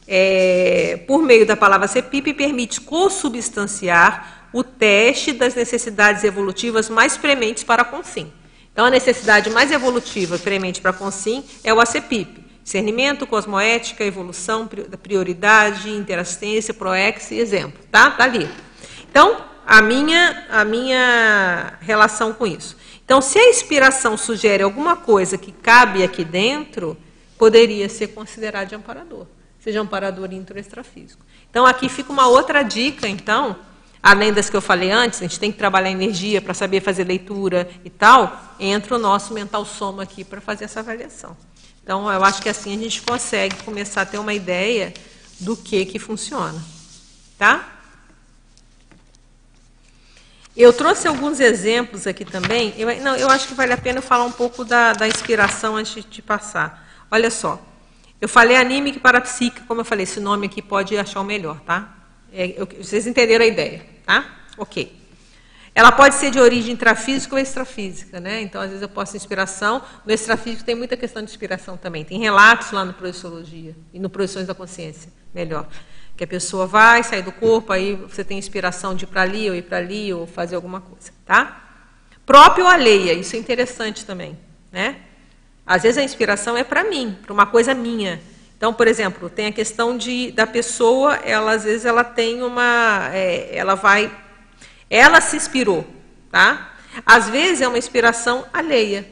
[0.07, 7.65] é, por meio da palavra ACPIP, permite consubstanciar o teste das necessidades evolutivas mais prementes
[7.65, 8.31] para a consim.
[8.71, 12.44] Então, a necessidade mais evolutiva premente para a consim é o ACPIP.
[12.65, 14.67] Discernimento, cosmoética, evolução,
[15.03, 17.79] prioridade, interassistência, proex e exemplo.
[17.91, 18.09] Tá?
[18.09, 18.49] Tá ali.
[19.07, 19.37] Então,
[19.67, 22.75] a minha, a minha relação com isso.
[23.05, 26.97] Então, se a inspiração sugere alguma coisa que cabe aqui dentro,
[27.37, 29.27] poderia ser considerado de amparador,
[29.59, 31.23] seja amparador intra-extrafísico.
[31.47, 33.57] Então, aqui fica uma outra dica, então,
[34.01, 37.03] além das que eu falei antes, a gente tem que trabalhar energia para saber fazer
[37.03, 41.37] leitura e tal, entra o nosso mental soma aqui para fazer essa avaliação.
[41.85, 44.91] Então, eu acho que assim a gente consegue começar a ter uma ideia
[45.39, 46.59] do que que funciona.
[47.37, 47.73] Tá?
[50.57, 52.73] Eu trouxe alguns exemplos aqui também.
[52.75, 56.03] Eu, não, eu acho que vale a pena falar um pouco da, da inspiração antes
[56.03, 57.05] de passar.
[57.11, 57.63] Olha só.
[58.19, 61.59] Eu falei anímica para psíquica, como eu falei, esse nome aqui pode achar o melhor,
[61.59, 61.95] tá?
[62.33, 64.25] É, eu, vocês entenderam a ideia, tá?
[64.57, 65.04] Ok.
[65.75, 68.41] Ela pode ser de origem intrafísica ou extrafísica, né?
[68.41, 69.81] Então, às vezes eu posso inspiração.
[70.05, 72.05] No extrafísico tem muita questão de inspiração também.
[72.05, 75.67] Tem relatos lá no Projeciologia e no Projeções da Consciência, melhor.
[76.15, 79.49] Que a pessoa vai, sai do corpo, aí você tem inspiração de ir para ali,
[79.49, 81.61] ou ir para ali, ou fazer alguma coisa, tá?
[82.25, 84.39] Próprio ou alheia, isso é interessante também,
[84.71, 84.95] né?
[85.65, 88.21] Às vezes a inspiração é para mim, para uma coisa minha.
[88.55, 93.09] Então, por exemplo, tem a questão de da pessoa, ela às vezes ela tem uma,
[93.11, 94.09] é, ela vai
[94.89, 95.85] ela se inspirou,
[96.31, 96.75] tá?
[97.05, 99.07] Às vezes é uma inspiração alheia.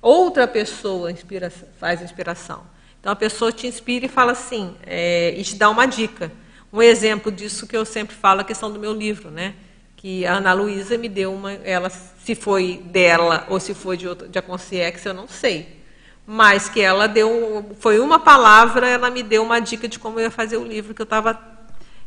[0.00, 2.64] Outra pessoa inspira, faz inspiração.
[3.00, 6.30] Então a pessoa te inspira e fala assim, é, e te dá uma dica.
[6.72, 9.54] Um exemplo disso que eu sempre falo, a questão do meu livro, né?
[9.96, 14.08] Que a Ana Luísa me deu uma, ela se foi dela ou se foi de
[14.08, 15.80] outra, de Conciex, eu não sei.
[16.26, 20.24] Mas que ela deu, foi uma palavra, ela me deu uma dica de como eu
[20.24, 21.51] ia fazer o livro que eu estava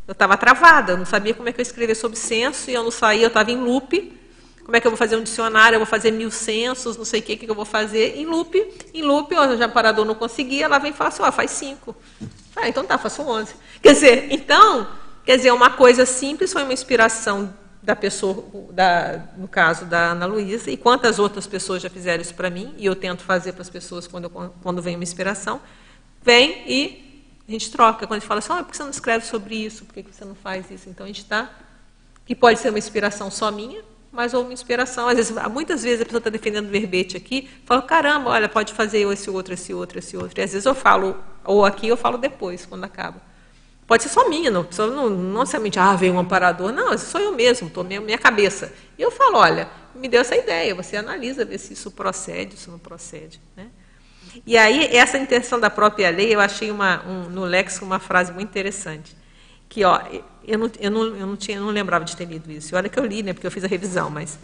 [0.08, 2.84] eu estava travada, eu não sabia como é que eu escrever sobre censo, e eu
[2.84, 4.14] não saía, eu estava em loop.
[4.64, 5.76] Como é que eu vou fazer um dicionário?
[5.76, 8.18] Eu vou fazer mil censos, não sei o que, que eu vou fazer.
[8.18, 8.56] Em loop,
[8.93, 11.95] em loop, ó, já parador não conseguia, ela vem e fala assim, ó, faz cinco.
[12.56, 13.53] Ah, então tá, faço onze.
[13.82, 14.88] Quer dizer, então,
[15.24, 17.53] quer dizer, uma coisa simples foi uma inspiração
[17.84, 22.34] da pessoa, da, no caso da Ana Luísa, e quantas outras pessoas já fizeram isso
[22.34, 25.62] para mim, e eu tento fazer para as pessoas quando, eu, quando vem uma inspiração,
[26.24, 27.05] vem e
[27.48, 29.56] a gente troca, quando a gente fala assim, oh, por que você não escreve sobre
[29.56, 29.86] isso?
[29.86, 30.89] Por que você não faz isso?
[30.89, 31.50] Então a gente está.
[32.26, 35.08] Que pode ser uma inspiração só minha, mas ou uma inspiração.
[35.08, 39.08] Às vezes, muitas vezes a pessoa está defendendo verbete aqui, fala, caramba, olha, pode fazer
[39.12, 40.39] esse outro, esse outro, esse outro.
[40.39, 43.22] E às vezes eu falo, ou aqui eu falo depois, quando acaba.
[43.86, 46.72] Pode ser só minha, não, pessoa não, não somente, ah, veio um amparador.
[46.72, 48.74] Não, sou eu mesmo, estou minha, minha cabeça.
[48.98, 52.70] E eu falo, olha, me deu essa ideia, você analisa, vê se isso procede, se
[52.72, 53.39] não procede.
[53.56, 53.68] Né?
[54.46, 58.32] E aí, essa intenção da própria lei, eu achei uma, um, no léxico uma frase
[58.32, 59.16] muito interessante.
[59.70, 60.02] Que, ó,
[60.48, 62.76] eu não, eu, não, eu, não tinha, eu não lembrava de ter lido isso.
[62.76, 64.38] Olha que eu li, né, porque eu fiz a revisão, mas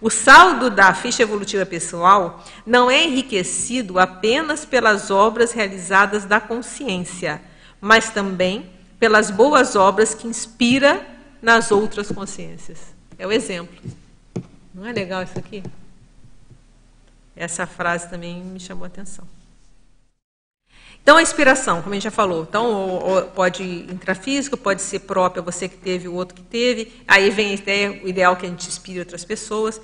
[0.00, 7.40] o saldo da ficha evolutiva pessoal não é enriquecido apenas pelas obras realizadas da consciência,
[7.80, 11.04] mas também pelas boas obras que inspira
[11.42, 12.78] nas outras consciências.
[13.18, 13.76] É o exemplo.
[14.74, 15.62] Não é legal isso aqui?
[17.34, 19.24] Essa frase também me chamou a atenção.
[21.08, 25.66] Então, a inspiração, como a gente já falou, então, pode intrafísico, pode ser própria, você
[25.66, 26.92] que teve, o outro que teve.
[27.08, 29.80] Aí vem a ideia, o ideal que a gente inspire outras pessoas.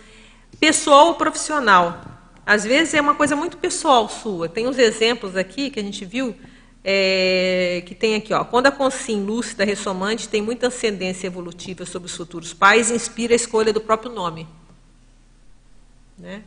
[0.60, 2.04] Pessoal ou profissional.
[2.44, 4.50] Às vezes é uma coisa muito pessoal sua.
[4.50, 6.36] Tem uns exemplos aqui que a gente viu,
[6.84, 12.04] é, que tem aqui, ó, quando a consciência lúcida ressonante tem muita ascendência evolutiva sobre
[12.04, 14.46] os futuros pais, inspira a escolha do próprio nome.
[16.18, 16.42] Né?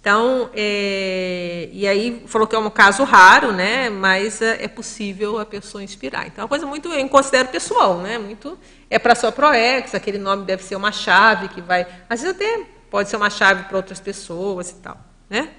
[0.00, 3.90] Então, é, e aí falou que é um caso raro, né?
[3.90, 6.26] Mas é, é possível a pessoa inspirar.
[6.26, 8.16] Então, é uma coisa muito, eu considero pessoal, né?
[8.16, 12.36] Muito é para sua proex, aquele nome deve ser uma chave que vai, às vezes
[12.36, 15.50] até pode ser uma chave para outras pessoas e tal, né?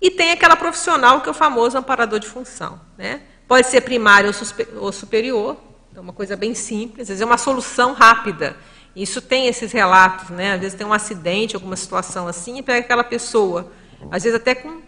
[0.00, 3.20] E tem aquela profissional que é o famoso amparador de função, né?
[3.46, 4.32] Pode ser primário
[4.76, 5.56] ou superior,
[5.90, 8.56] então uma coisa bem simples, às vezes é uma solução rápida.
[9.00, 10.52] Isso tem esses relatos, né?
[10.52, 13.72] Às vezes tem um acidente, alguma situação assim, e pega aquela pessoa,
[14.10, 14.82] às vezes até com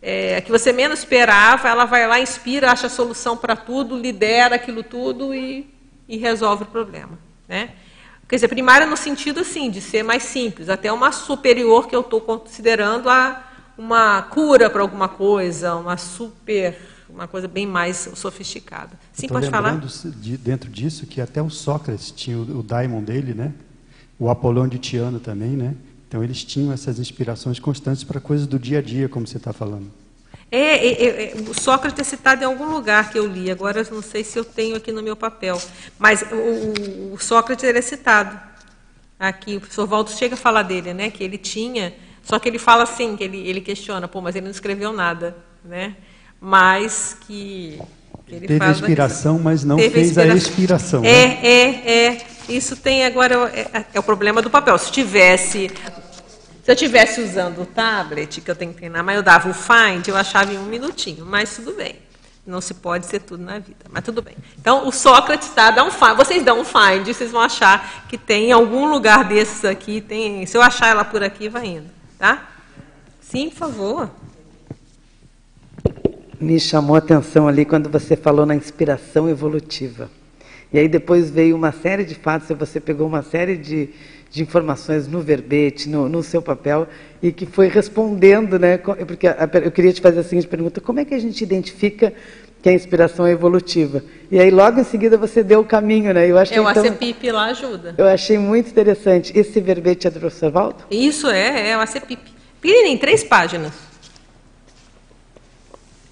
[0.00, 4.54] é, que você menos esperava, ela vai lá, inspira, acha a solução para tudo, lidera
[4.54, 5.68] aquilo tudo e,
[6.08, 7.70] e resolve o problema, né?
[8.28, 12.02] Quer dizer, primária no sentido, assim, de ser mais simples, até uma superior que eu
[12.02, 13.44] estou considerando a
[13.76, 16.78] uma cura para alguma coisa, uma super,
[17.12, 18.98] uma coisa bem mais sofisticada.
[19.12, 19.78] Sim, pode falar.
[19.78, 23.52] De, dentro disso que até o Sócrates tinha o, o daimon dele, né?
[24.18, 25.74] O Apolão de Tiana também, né?
[26.08, 29.52] Então eles tinham essas inspirações constantes para coisas do dia a dia, como você está
[29.52, 29.90] falando.
[30.50, 34.02] É, é, é, o Sócrates é citado em algum lugar que eu li, agora não
[34.02, 35.56] sei se eu tenho aqui no meu papel,
[35.96, 38.36] mas o, o Sócrates é citado
[39.16, 41.94] aqui, o professor Valdo chega a falar dele, né, que ele tinha,
[42.24, 45.36] só que ele fala assim, que ele, ele questiona, pô, mas ele não escreveu nada,
[45.64, 45.96] né,
[46.40, 47.80] mas que...
[48.26, 50.32] que ele Teve inspiração, mas não fez inspiração.
[50.32, 51.04] a inspiração.
[51.04, 51.38] É, né?
[51.42, 55.70] é, é, isso tem agora, é, é o problema do papel, se tivesse
[56.62, 59.54] se eu estivesse usando o tablet, que eu tenho que treinar, mas eu dava o
[59.54, 61.96] find, eu achava em um minutinho, mas tudo bem.
[62.46, 64.36] Não se pode ser tudo na vida, mas tudo bem.
[64.58, 68.18] Então, o Sócrates está, dá um find, vocês dão um find, vocês vão achar que
[68.18, 71.90] tem em algum lugar desses aqui, tem, se eu achar ela por aqui, vai indo,
[72.18, 72.48] tá?
[73.20, 74.10] Sim, por favor.
[76.40, 80.10] Me chamou a atenção ali quando você falou na inspiração evolutiva.
[80.72, 83.90] E aí depois veio uma série de fatos, você pegou uma série de,
[84.30, 86.86] de informações no verbete, no, no, seu papel,
[87.22, 88.78] e que foi respondendo, né?
[88.78, 89.26] Porque
[89.62, 92.12] eu queria te fazer a seguinte pergunta: como é que a gente identifica
[92.62, 94.02] que a inspiração é evolutiva?
[94.30, 96.26] E aí logo em seguida você deu o caminho, né?
[96.30, 97.94] Eu achei, é, o então, ACPIP lá ajuda.
[97.98, 99.36] Eu achei muito interessante.
[99.36, 100.84] Esse verbete é do professor Valdo?
[100.90, 102.30] Isso é, é o ACPIP.
[102.62, 103.89] Pequenininho, três páginas.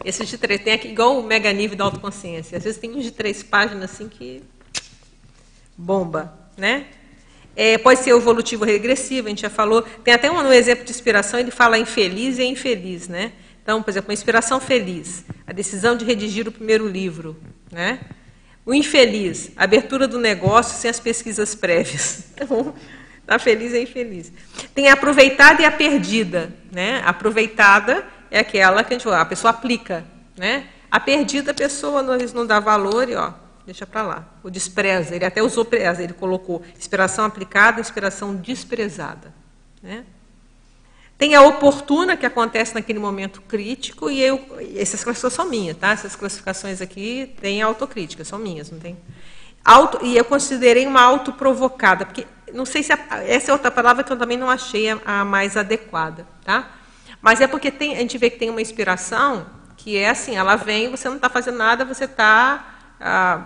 [0.09, 2.57] Esse de três, tem aqui igual o mega nível da autoconsciência.
[2.57, 4.43] Às vezes tem uns de três páginas assim que
[5.77, 6.87] bomba, né?
[7.55, 9.83] É, pode ser evolutivo regressivo, a gente já falou.
[9.83, 13.33] Tem até um exemplo de inspiração, ele fala infeliz e infeliz, né?
[13.63, 17.37] Então, por exemplo, uma inspiração feliz, a decisão de redigir o primeiro livro,
[17.71, 18.01] né?
[18.65, 22.29] O infeliz, abertura do negócio sem as pesquisas prévias.
[22.41, 22.75] Então,
[23.27, 24.33] tá feliz e infeliz.
[24.75, 27.03] Tem a aproveitada e a perdida, né?
[27.05, 30.05] Aproveitada é aquela que a, gente, a pessoa aplica,
[30.37, 30.69] né?
[30.91, 33.33] A perdida a pessoa vezes não dá valor e ó,
[33.67, 34.29] deixa para lá.
[34.43, 39.33] O despreza, ele até usou preza, ele colocou inspiração aplicada, inspiração desprezada.
[39.83, 40.05] Né?
[41.19, 44.41] Tem a oportuna, que acontece naquele momento crítico, e eu,
[44.77, 45.91] essas classificações são minhas, tá?
[45.91, 48.97] Essas classificações aqui têm autocrítica, são minhas, não tem?
[49.65, 52.25] Auto, e eu considerei uma autoprovocada, porque
[52.55, 55.25] não sei se a, essa é outra palavra que eu também não achei a, a
[55.25, 56.78] mais adequada, tá?
[57.21, 59.47] Mas é porque tem, a gente vê que tem uma inspiração
[59.77, 63.45] que é assim, ela vem, você não está fazendo nada, você está ah,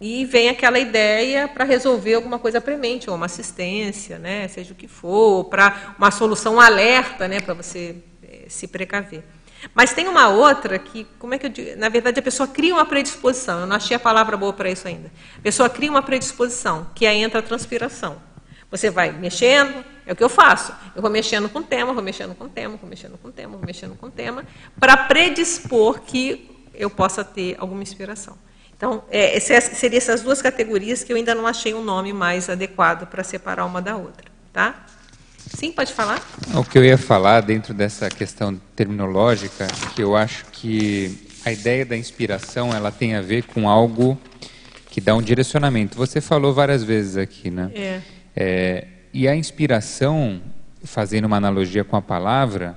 [0.00, 4.76] e vem aquela ideia para resolver alguma coisa premente, ou uma assistência, né, seja o
[4.76, 9.22] que for, para uma solução alerta, né, para você é, se precaver.
[9.74, 11.76] Mas tem uma outra que, como é que eu digo?
[11.78, 13.60] Na verdade, a pessoa cria uma predisposição.
[13.60, 15.12] Eu não achei a palavra boa para isso ainda.
[15.36, 18.22] A pessoa cria uma predisposição, que aí entra a transpiração.
[18.70, 20.72] Você vai mexendo, é o que eu faço.
[20.94, 23.32] Eu vou mexendo com o tema, vou mexendo com o tema, vou mexendo com o
[23.32, 24.44] tema, vou mexendo com o tema,
[24.78, 28.36] para predispor que eu possa ter alguma inspiração.
[28.76, 33.06] Então, é, seriam essas duas categorias que eu ainda não achei um nome mais adequado
[33.06, 34.24] para separar uma da outra.
[34.52, 34.86] Tá?
[35.54, 36.22] Sim, pode falar?
[36.54, 41.84] O que eu ia falar dentro dessa questão terminológica, que eu acho que a ideia
[41.84, 44.18] da inspiração ela tem a ver com algo
[44.90, 45.96] que dá um direcionamento.
[45.96, 47.70] Você falou várias vezes aqui, né?
[47.74, 48.00] É.
[48.36, 50.40] é e a inspiração,
[50.84, 52.76] fazendo uma analogia com a palavra,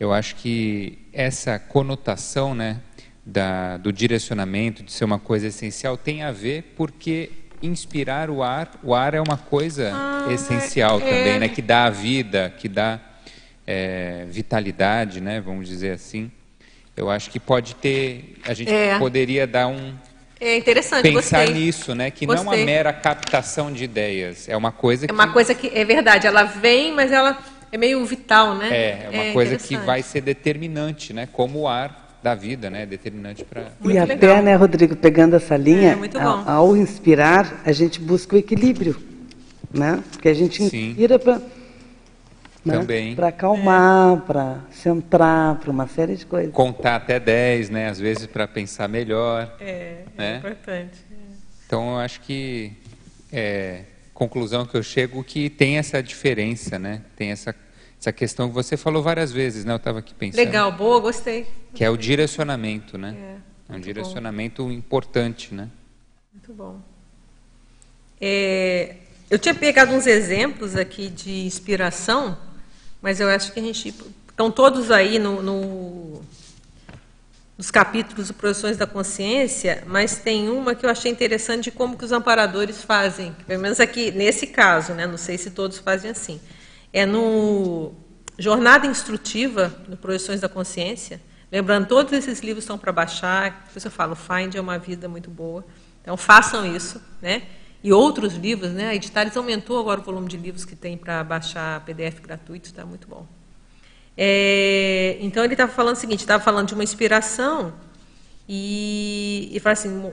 [0.00, 2.80] eu acho que essa conotação, né,
[3.24, 7.30] da, do direcionamento, de ser uma coisa essencial, tem a ver porque
[7.62, 11.48] inspirar o ar, o ar é uma coisa ah, essencial é, também, né?
[11.48, 13.00] Que dá a vida, que dá
[13.66, 15.40] é, vitalidade, né?
[15.40, 16.30] Vamos dizer assim.
[16.96, 18.98] Eu acho que pode ter, a gente é.
[18.98, 19.94] poderia dar um
[20.40, 21.54] é interessante, pensar gostei.
[21.54, 22.10] nisso, né?
[22.10, 22.44] Que gostei.
[22.44, 25.70] não é uma mera captação de ideias, é uma coisa que é uma coisa que
[25.72, 26.26] é verdade.
[26.26, 27.38] Ela vem, mas ela
[27.70, 28.68] é meio vital, né?
[28.70, 31.28] É, é uma é coisa que vai ser determinante, né?
[31.32, 32.86] Como o ar da vida, né?
[32.86, 33.72] Determinante para.
[33.84, 38.38] E até, né, Rodrigo, pegando essa linha, é, ao, ao, inspirar, a gente busca o
[38.38, 38.96] equilíbrio,
[39.72, 40.02] né?
[40.10, 41.40] Porque a gente inspira para
[42.64, 42.78] né?
[42.78, 43.14] Também.
[43.14, 44.20] Para acalmar, é.
[44.20, 46.52] para centrar, para uma série de coisas.
[46.52, 47.88] Contar até 10, né?
[47.88, 49.54] Às vezes para pensar melhor.
[49.60, 50.34] É, é né?
[50.34, 50.98] é importante.
[51.66, 52.72] Então, eu acho que
[53.32, 57.02] é, conclusão que eu chego que tem essa diferença, né?
[57.16, 57.54] Tem essa
[58.04, 59.72] essa questão que você falou várias vezes, né?
[59.72, 60.36] Eu estava aqui pensando.
[60.36, 61.46] Legal, boa, gostei.
[61.72, 63.16] Que é o direcionamento, né?
[63.70, 64.70] É, é um direcionamento bom.
[64.70, 65.70] importante, né?
[66.30, 66.80] Muito bom.
[68.20, 68.96] É,
[69.30, 72.36] eu tinha pegado uns exemplos aqui de inspiração,
[73.04, 73.94] mas eu acho que a gente
[74.30, 76.22] estão todos aí no, no,
[77.58, 81.98] os capítulos do Projeções da Consciência, mas tem uma que eu achei interessante de como
[81.98, 86.12] que os amparadores fazem, pelo menos aqui, nesse caso, né, não sei se todos fazem
[86.12, 86.40] assim.
[86.94, 87.92] É no
[88.38, 91.20] Jornada Instrutiva, no Projeções da Consciência,
[91.52, 95.28] lembrando, todos esses livros estão para baixar, depois eu falo, Find é uma vida muito
[95.28, 95.62] boa,
[96.00, 97.42] então façam isso, né?
[97.84, 98.88] E outros livros, né?
[98.88, 102.86] A Editares aumentou agora o volume de livros que tem para baixar PDF gratuito, está
[102.86, 103.26] muito bom.
[104.16, 107.74] É, então ele estava falando o seguinte, estava falando de uma inspiração
[108.48, 110.12] e, e fala assim,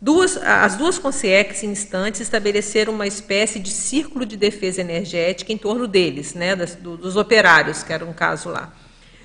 [0.00, 5.86] duas, as duas consciex instantes estabeleceram uma espécie de círculo de defesa energética em torno
[5.86, 8.72] deles, né, das, do, dos operários, que era um caso lá,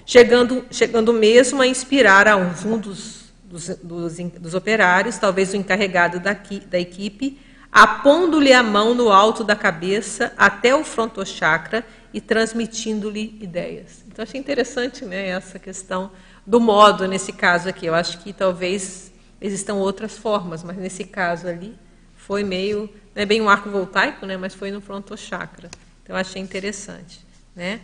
[0.06, 6.20] chegando, chegando mesmo a inspirar a um dos, dos, dos, dos operários, talvez o encarregado
[6.20, 6.36] da,
[6.70, 7.45] da equipe,
[7.76, 14.02] apondo-lhe a mão no alto da cabeça até o frontochakra e transmitindo-lhe ideias.
[14.08, 16.10] Então, achei interessante né, essa questão
[16.48, 17.86] do modo, nesse caso aqui.
[17.86, 19.12] Eu acho que talvez
[19.42, 21.78] existam outras formas, mas nesse caso ali
[22.16, 25.70] foi meio, não é bem um arco voltaico, né, mas foi no frontochakra.
[26.02, 27.20] Então, achei interessante.
[27.54, 27.82] Né?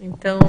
[0.00, 0.40] Então,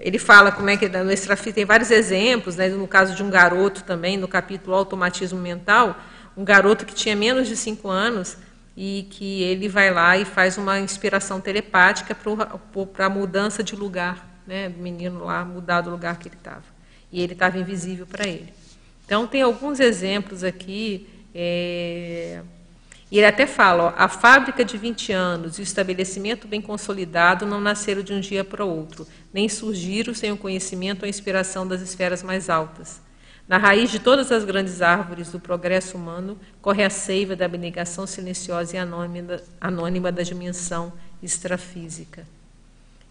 [0.00, 3.30] ele fala como é que no extrafísico tem vários exemplos, né, no caso de um
[3.30, 5.96] garoto também, no capítulo Automatismo Mental,
[6.36, 8.36] um garoto que tinha menos de cinco anos
[8.76, 14.42] e que ele vai lá e faz uma inspiração telepática para a mudança de lugar,
[14.46, 16.64] né, do menino lá mudar do lugar que ele estava.
[17.12, 18.52] E ele estava invisível para ele.
[19.04, 21.08] Então, tem alguns exemplos aqui.
[21.34, 22.42] É...
[23.10, 27.44] E ele até fala: ó, a fábrica de 20 anos e o estabelecimento bem consolidado
[27.44, 31.66] não nasceram de um dia para o outro, nem surgiram sem o conhecimento ou inspiração
[31.66, 33.00] das esferas mais altas.
[33.48, 38.06] Na raiz de todas as grandes árvores do progresso humano corre a seiva da abnegação
[38.06, 38.78] silenciosa e
[39.60, 42.24] anônima, da dimensão extrafísica.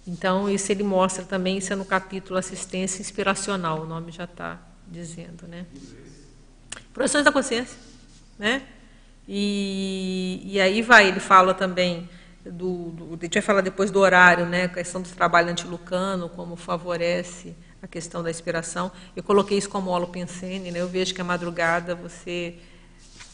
[0.07, 4.57] Então, isso ele mostra também, isso é no capítulo Assistência Inspiracional, o nome já está
[4.87, 5.45] dizendo.
[5.47, 5.65] Né?
[6.93, 7.77] Projeções da consciência.
[8.37, 8.63] Né?
[9.27, 12.09] E, e aí vai, ele fala também,
[12.43, 14.63] do, do, a gente vai falar depois do horário, né?
[14.63, 18.91] a questão do trabalho antilucano, como favorece a questão da inspiração.
[19.15, 20.79] Eu coloquei isso como holopensene, né?
[20.79, 22.55] Eu vejo que a madrugada você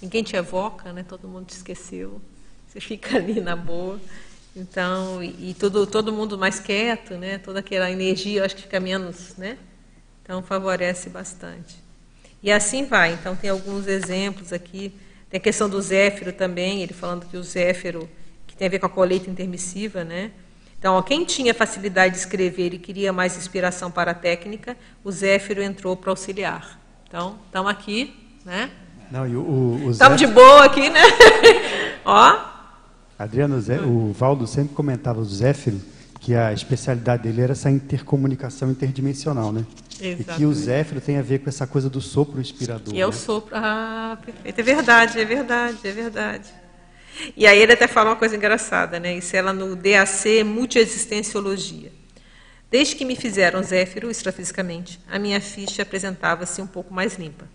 [0.02, 1.04] ninguém te evoca, né?
[1.04, 2.22] Todo mundo te esqueceu.
[2.68, 4.00] Você fica ali na boa.
[4.56, 7.38] Então, e, e todo todo mundo mais quieto, né?
[7.40, 9.58] Toda aquela energia, eu acho que fica menos, né?
[10.24, 11.76] Então favorece bastante.
[12.42, 13.14] E assim vai.
[13.14, 14.94] Então tem alguns exemplos aqui.
[15.30, 18.10] Tem a questão do Zéfiro também, ele falando que o Zéfiro,
[18.48, 20.32] que tem a ver com a colheita intermissiva, né?
[20.78, 25.12] Então, ó, quem tinha facilidade de escrever e queria mais inspiração para a técnica, o
[25.12, 26.80] Zéfiro entrou para auxiliar.
[27.08, 28.14] Então, estamos aqui,
[28.44, 28.70] né?
[29.12, 30.28] Não, e o, o, Estamos Zéfiro...
[30.28, 31.02] de boa aqui, né?
[32.04, 32.56] ó.
[33.18, 33.58] Adriano,
[33.88, 35.80] o Valdo sempre comentava o Zéfiro
[36.26, 39.64] que a especialidade dele era essa intercomunicação interdimensional, né?
[40.02, 40.32] Exatamente.
[40.32, 42.96] E que o Zéfiro tem a ver com essa coisa do sopro inspirador.
[42.96, 43.16] E é o né?
[43.16, 44.60] sopro, ah, perfeito.
[44.60, 46.50] É verdade, é verdade, é verdade.
[47.36, 49.18] E aí ele até fala uma coisa engraçada, né?
[49.18, 51.92] Isso é lá no DAC Multiexistenciologia.
[52.70, 57.48] Desde que me fizeram Zéfiro extrafisicamente, a minha ficha apresentava-se um pouco mais limpa.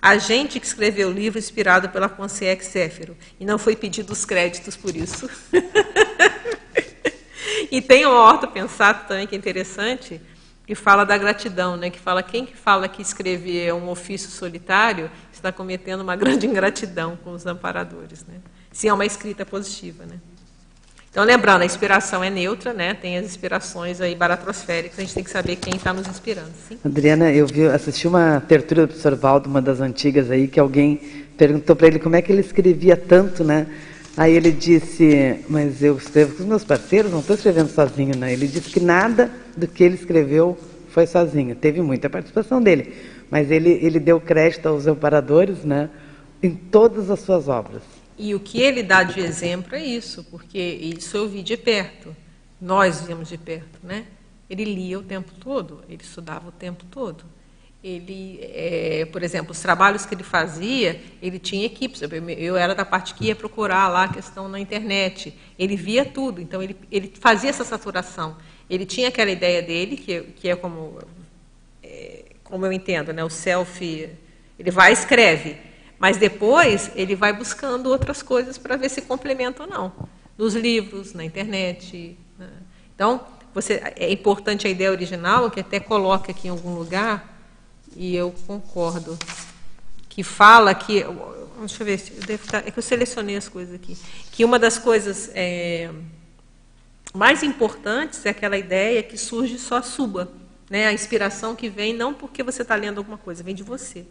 [0.00, 4.24] A gente que escreveu o livro inspirado pela Consciex Zéfiro, e não foi pedido os
[4.24, 5.28] créditos por isso.
[7.70, 10.20] e tem um orto pensado também que é interessante,
[10.66, 11.90] que fala da gratidão, né?
[11.90, 15.10] que fala quem que fala que escrever é um ofício solitário
[15.44, 18.24] está cometendo uma grande ingratidão com os amparadores.
[18.24, 18.40] Né?
[18.74, 20.04] Se é uma escrita positiva.
[20.04, 20.16] Né?
[21.10, 22.92] Então, lembrando, a inspiração é neutra, né?
[22.92, 26.50] tem as inspirações aí baratrosféricas, a gente tem que saber quem está nos inspirando.
[26.68, 26.76] Sim?
[26.84, 31.00] Adriana, eu vi, assisti uma tertúlia do professor Valdo, uma das antigas aí, que alguém
[31.38, 33.68] perguntou para ele como é que ele escrevia tanto, né?
[34.16, 38.32] Aí ele disse, mas eu escrevo com os meus parceiros, não estou escrevendo sozinho, né?
[38.32, 40.58] Ele disse que nada do que ele escreveu
[40.90, 42.92] foi sozinho, teve muita participação dele,
[43.30, 45.90] mas ele, ele deu crédito aos amparadores, né?
[46.42, 47.93] Em todas as suas obras.
[48.16, 52.14] E o que ele dá de exemplo é isso, porque isso eu vi de perto,
[52.60, 54.06] nós vimos de perto, né?
[54.48, 57.24] Ele lia o tempo todo, ele estudava o tempo todo.
[57.82, 62.00] Ele, é, por exemplo, os trabalhos que ele fazia, ele tinha equipes.
[62.38, 65.36] Eu era da parte que ia procurar lá a questão na internet.
[65.58, 68.36] Ele via tudo, então ele, ele fazia essa saturação.
[68.70, 70.98] Ele tinha aquela ideia dele, que, que é como,
[71.82, 73.22] é, como eu entendo, né?
[73.22, 73.84] o self.
[74.58, 75.58] Ele vai e escreve
[76.04, 79.90] mas depois ele vai buscando outras coisas para ver se complementa ou não.
[80.36, 82.18] Nos livros, na internet.
[82.38, 82.50] Né?
[82.94, 87.40] Então, você, é importante a ideia original, que até coloca aqui em algum lugar,
[87.96, 89.18] e eu concordo,
[90.06, 91.02] que fala que.
[91.60, 93.96] Deixa eu ver, eu estar, é que eu selecionei as coisas aqui.
[94.30, 95.90] Que uma das coisas é,
[97.14, 100.30] mais importantes é aquela ideia que surge só suba.
[100.68, 100.86] Né?
[100.86, 104.04] A inspiração que vem não porque você está lendo alguma coisa, vem de você.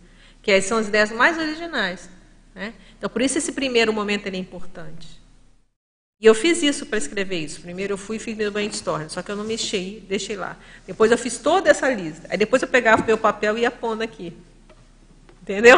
[0.44, 2.08] Que são as ideias mais originais.
[2.54, 2.76] Né?
[2.98, 5.24] Então, por isso esse primeiro momento é importante.
[6.22, 7.62] E eu fiz isso para escrever isso.
[7.62, 10.56] Primeiro eu fui e fiz meu brainstorm, só que eu não mexi, deixei lá.
[10.86, 12.28] Depois eu fiz toda essa lista.
[12.30, 14.32] Aí depois eu pegava o meu papel e ia pondo aqui.
[15.42, 15.78] Entendeu?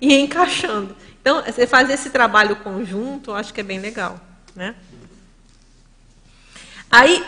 [0.00, 0.94] E ia encaixando.
[1.20, 4.20] Então, você fazer esse trabalho conjunto, eu acho que é bem legal.
[4.54, 4.74] Né?
[6.90, 7.24] Aí,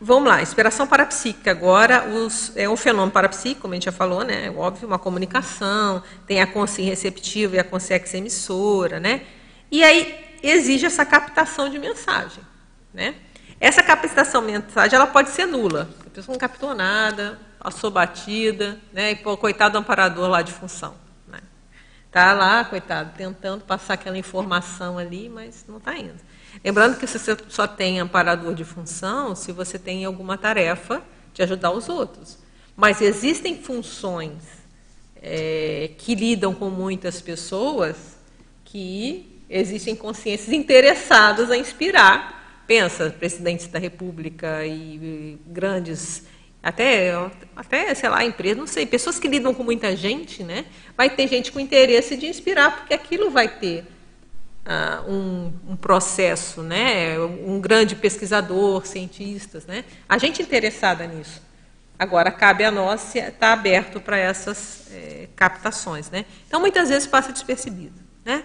[0.00, 1.50] vamos lá, inspiração parapsíquica.
[1.50, 4.50] Agora, os, é um fenômeno parapsíquico, como a gente já falou, né?
[4.56, 9.22] Óbvio, uma comunicação, tem a consciência receptiva e a consciência emissora, né?
[9.70, 12.42] E aí, exige essa captação de mensagem.
[12.92, 13.14] Né?
[13.60, 15.88] Essa captação de mensagem ela pode ser nula.
[16.06, 19.12] A pessoa não captou nada, passou batida, né?
[19.12, 20.94] e pô, coitado do amparador lá de função.
[21.28, 21.40] Né?
[22.10, 26.20] Tá lá, coitado, tentando passar aquela informação ali, mas não está indo.
[26.64, 31.70] Lembrando que você só tem amparador de função se você tem alguma tarefa de ajudar
[31.70, 32.38] os outros.
[32.76, 34.42] Mas existem funções
[35.22, 38.18] é, que lidam com muitas pessoas
[38.64, 42.64] que existem consciências interessadas a inspirar.
[42.66, 46.24] Pensa, presidentes da República e grandes,
[46.62, 47.12] até,
[47.56, 50.66] até sei lá, empresas, não sei, pessoas que lidam com muita gente, né?
[50.96, 53.84] Vai ter gente com interesse de inspirar, porque aquilo vai ter
[54.66, 57.18] uh, um, um, processo, né?
[57.18, 59.84] Um grande pesquisador, cientistas, né?
[60.08, 61.42] A gente interessada nisso.
[61.98, 66.10] Agora, cabe a nós estar tá aberto para essas é, captações.
[66.10, 66.24] Né?
[66.48, 68.00] Então, muitas vezes passa despercebido.
[68.24, 68.42] Né?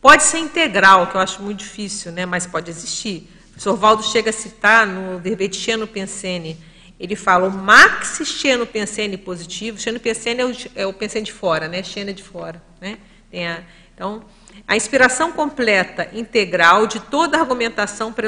[0.00, 3.28] Pode ser integral, que eu acho muito difícil, né, mas pode existir.
[3.48, 6.56] O professor Valdo chega a citar no verbete xenopensene,
[6.98, 11.82] ele fala o max xenopensene positivo, xenopensene é o, é o pensene de fora, né,
[11.82, 12.62] xena de fora.
[12.80, 12.96] Né?
[13.34, 13.62] A,
[13.94, 14.24] então,
[14.66, 18.26] a inspiração completa, integral de toda a argumentação para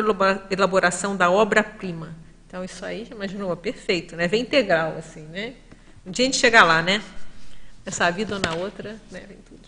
[0.51, 2.15] elaboração da obra-prima.
[2.47, 4.27] Então, isso aí, imaginou, perfeito, né?
[4.27, 5.55] Vem integral, assim, né?
[6.05, 7.03] Um dia a gente chega lá, né?
[7.85, 9.23] Nessa vida ou na outra, né?
[9.29, 9.61] Vem tudo.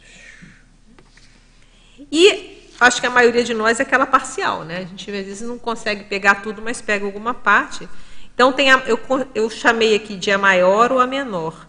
[2.10, 4.78] E acho que a maioria de nós é aquela parcial, né?
[4.78, 7.88] A gente às vezes não consegue pegar tudo, mas pega alguma parte.
[8.34, 8.98] Então tem a, eu,
[9.34, 11.68] eu chamei aqui de a maior ou a menor.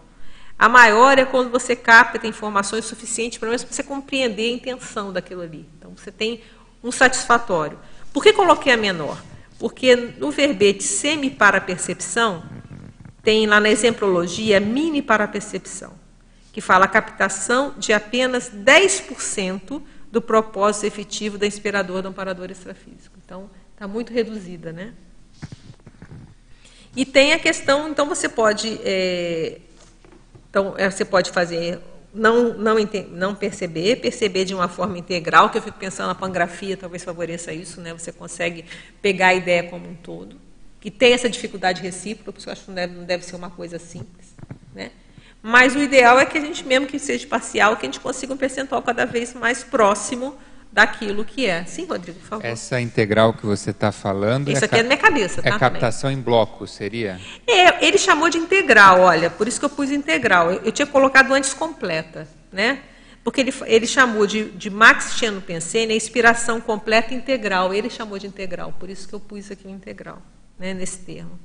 [0.64, 5.68] A maior é quando você capta informações suficientes para você compreender a intenção daquilo ali.
[5.76, 6.40] Então você tem
[6.82, 7.78] um satisfatório.
[8.14, 9.22] Por que coloquei a menor?
[9.58, 12.42] Porque no verbete semi para percepção
[13.22, 15.92] tem lá na exemplologia mini para percepção,
[16.50, 23.18] que fala a captação de apenas 10% do propósito efetivo da inspiradora do amparador extrafísico.
[23.22, 24.94] Então, está muito reduzida, né?
[26.96, 29.58] E tem a questão, então você pode, é,
[30.54, 31.80] então é, você pode fazer
[32.14, 32.76] não, não,
[33.10, 37.52] não perceber, perceber de uma forma integral, que eu fico pensando na pangrafia talvez favoreça
[37.52, 37.92] isso, né?
[37.92, 38.64] Você consegue
[39.02, 40.36] pegar a ideia como um todo,
[40.80, 43.50] que tem essa dificuldade recíproca, porque eu acho que não deve, não deve ser uma
[43.50, 44.32] coisa simples,
[44.72, 44.92] né?
[45.42, 48.32] Mas o ideal é que a gente, mesmo que seja parcial, que a gente consiga
[48.32, 50.38] um percentual cada vez mais próximo
[50.74, 51.64] daquilo que é.
[51.64, 52.44] Sim, Rodrigo, por favor.
[52.44, 54.50] Essa integral que você está falando.
[54.50, 55.50] Isso é aqui é da minha cabeça, tá?
[55.50, 56.20] É captação também.
[56.20, 57.20] em bloco, seria?
[57.46, 60.50] É, ele chamou de integral, olha, por isso que eu pus integral.
[60.50, 62.80] Eu, eu tinha colocado antes completa, né?
[63.22, 67.72] Porque ele, ele chamou de, de Max Chano Pensene a inspiração completa integral.
[67.72, 70.20] Ele chamou de integral, por isso que eu pus aqui o integral,
[70.58, 71.38] né, nesse termo.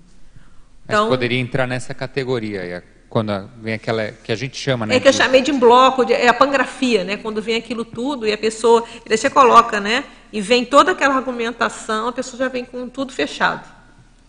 [0.86, 4.95] Então, Mas poderia entrar nessa categoria, quando vem aquela que a gente chama, né?
[4.95, 7.18] É que eu chamei de bloco, de, é a pangrafia, né?
[7.18, 10.05] Quando vem aquilo tudo e a pessoa, você coloca, né?
[10.32, 13.68] E vem toda aquela argumentação, a pessoa já vem com tudo fechado.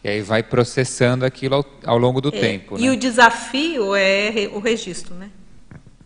[0.02, 2.78] E aí vai processando aquilo ao, ao longo do é, tempo.
[2.78, 2.90] E né?
[2.90, 5.30] o desafio é o registro, né?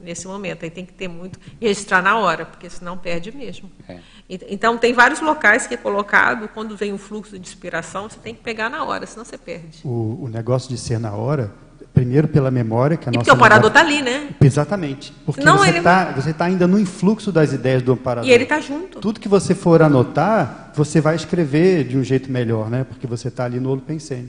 [0.01, 3.71] Nesse momento, aí tem que ter muito registrar na hora, porque senão perde mesmo.
[3.89, 3.99] É.
[4.29, 8.35] Então tem vários locais que é colocado quando vem um fluxo de inspiração, você tem
[8.35, 9.79] que pegar na hora, senão você perde.
[9.85, 11.55] O, o negócio de ser na hora
[11.95, 13.25] Primeiro pela memória, que a e nossa.
[13.25, 14.31] Porque o amparador está ali, né?
[14.43, 15.13] Exatamente.
[15.25, 16.35] Porque você está ele...
[16.35, 18.29] tá ainda no influxo das ideias do amparador.
[18.29, 18.99] E ele está junto.
[18.99, 22.83] Tudo que você for anotar, você vai escrever de um jeito melhor, né?
[22.83, 24.29] Porque você está ali no olho pensando.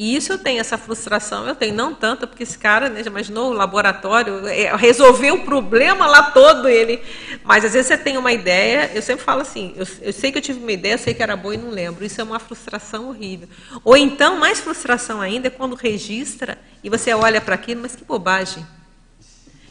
[0.00, 3.10] E isso eu tenho, essa frustração, eu tenho, não tanto, porque esse cara, né, já
[3.10, 7.02] imaginou o laboratório, é, resolveu o problema lá todo ele.
[7.42, 10.38] Mas às vezes você tem uma ideia, eu sempre falo assim, eu, eu sei que
[10.38, 12.04] eu tive uma ideia, eu sei que era boa e não lembro.
[12.04, 13.48] Isso é uma frustração horrível.
[13.82, 18.04] Ou então, mais frustração ainda, é quando registra e você olha para aquilo, mas que
[18.04, 18.64] bobagem.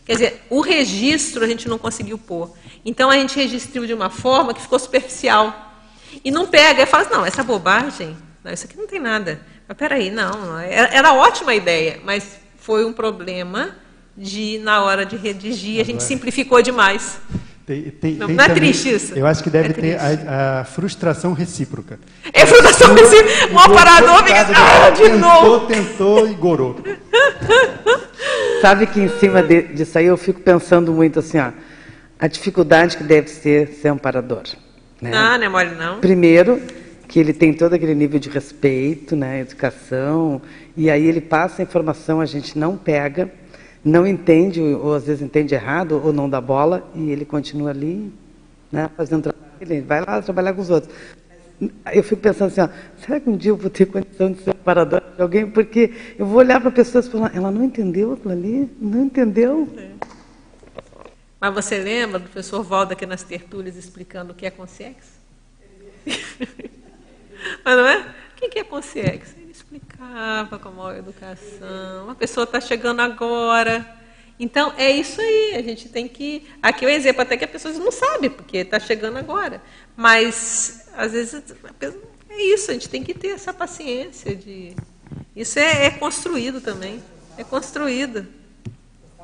[0.04, 2.54] Quer dizer, o registro a gente não conseguiu pôr.
[2.84, 5.74] Então a gente registrou de uma forma que ficou superficial.
[6.22, 9.40] E não pega, e fala, assim, não, essa bobagem, não, isso aqui não tem nada.
[9.68, 13.76] Mas peraí, não, era, era ótima ideia, mas foi um problema
[14.16, 17.20] de, na hora de redigir, a gente simplificou demais.
[17.66, 19.14] Tem, tem, não, tem não é também, triste isso.
[19.14, 22.00] Eu acho que deve é ter a, a, frustração recíproca.
[22.32, 23.54] É frustração recíproca.
[23.54, 24.46] O aparador fica.
[24.56, 25.68] Ah, de tentou, novo.
[25.68, 26.78] Tentou e gorou.
[28.62, 31.52] Sabe que em cima de, disso aí eu fico pensando muito assim, ó,
[32.18, 34.44] a dificuldade que deve ser ser amparador.
[35.02, 35.12] Né?
[35.12, 36.00] Não, não é mole não.
[36.00, 36.62] Primeiro,
[37.08, 40.42] que ele tem todo aquele nível de respeito, né, educação,
[40.76, 43.32] e aí ele passa a informação, a gente não pega
[43.88, 48.12] não entende, ou às vezes entende errado, ou não dá bola, e ele continua ali,
[48.72, 49.48] né, fazendo trabalho.
[49.62, 50.94] Ele vai lá trabalhar com os outros.
[51.92, 52.70] Eu fico pensando assim, ó,
[53.04, 55.50] será que um dia eu vou ter condição de ser parador de alguém?
[55.50, 59.68] Porque eu vou olhar para pessoas e falar, ela não entendeu aquilo ali, não entendeu.
[59.76, 59.90] É.
[61.40, 65.18] Mas você lembra do professor Valdo aqui nas tertúlias explicando o que é consciência?
[67.64, 68.00] Mas não é?
[68.00, 69.38] O que é consciência?
[69.58, 72.10] explicava com a maior educação.
[72.10, 73.86] A pessoa está chegando agora.
[74.40, 75.56] Então, é isso aí.
[75.56, 76.48] A gente tem que.
[76.62, 79.62] Aqui é um exemplo até que a pessoa não sabe, porque está chegando agora.
[79.96, 81.44] Mas, às vezes,
[82.30, 82.72] é isso.
[82.72, 84.36] A gente tem que ter essa paciência.
[84.36, 84.76] de
[85.36, 87.04] Isso é, é construído também.
[87.38, 88.26] É construído.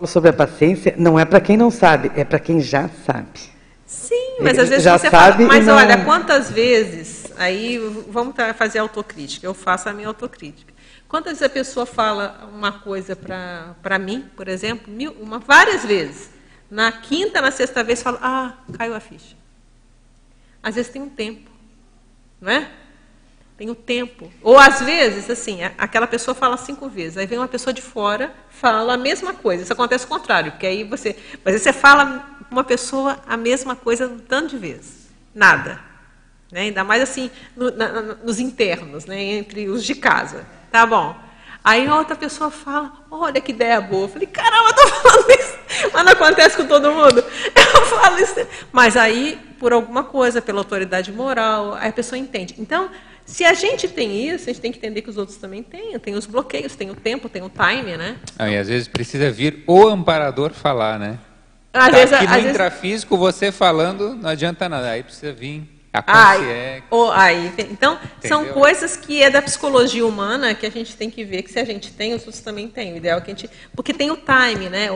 [0.06, 3.54] Sobre a paciência, não é para quem não sabe, é para quem já sabe.
[3.86, 5.76] Sim, mas às vezes já você sabe fala, mas não...
[5.76, 7.78] olha, quantas vezes, aí
[8.08, 10.74] vamos fazer autocrítica, eu faço a minha autocrítica.
[11.08, 16.32] Quantas vezes a pessoa fala uma coisa para mim, por exemplo, mil, uma, várias vezes.
[16.72, 19.36] Na quinta, na sexta vez, fala, ah, caiu a ficha.
[20.64, 21.52] Às vezes tem um tempo,
[22.42, 22.68] não é?
[23.56, 24.32] Tem o um tempo.
[24.42, 28.34] Ou às vezes, assim, aquela pessoa fala cinco vezes, aí vem uma pessoa de fora,
[28.50, 29.62] fala a mesma coisa.
[29.62, 31.16] Isso acontece o contrário, porque aí você.
[31.46, 35.10] Mas você fala uma pessoa a mesma coisa um tanto de vezes.
[35.36, 35.93] Nada.
[36.54, 36.62] Né?
[36.62, 39.20] Ainda mais assim, no, na, nos internos, né?
[39.20, 40.46] entre os de casa.
[40.72, 41.16] Tá bom.
[41.64, 44.04] Aí outra pessoa fala, olha que ideia boa.
[44.04, 45.58] Eu falei, caramba, eu tô falando isso.
[45.92, 47.24] Mas não acontece com todo mundo.
[47.56, 48.36] Eu falo isso.
[48.72, 52.54] Mas aí, por alguma coisa, pela autoridade moral, aí a pessoa entende.
[52.60, 52.92] Então,
[53.26, 55.98] se a gente tem isso, a gente tem que entender que os outros também têm.
[56.00, 58.18] Tem os bloqueios, tem o tempo, tem o time, né?
[58.38, 61.18] Ah, e às vezes precisa vir o amparador falar, né?
[61.74, 63.36] Às tá vezes, aqui no intrafísico, vezes...
[63.36, 64.92] você falando, não adianta nada.
[64.92, 66.84] Aí precisa vir a consciência.
[67.14, 68.28] Aí, aí, então, Entendeu?
[68.28, 71.60] são coisas que é da psicologia humana que a gente tem que ver que se
[71.60, 72.94] a gente tem, os outros também têm.
[72.94, 73.50] O ideal é que a gente.
[73.76, 74.88] Porque tem o time, né?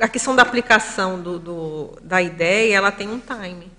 [0.00, 3.70] A questão da aplicação do, do da ideia, ela tem um time.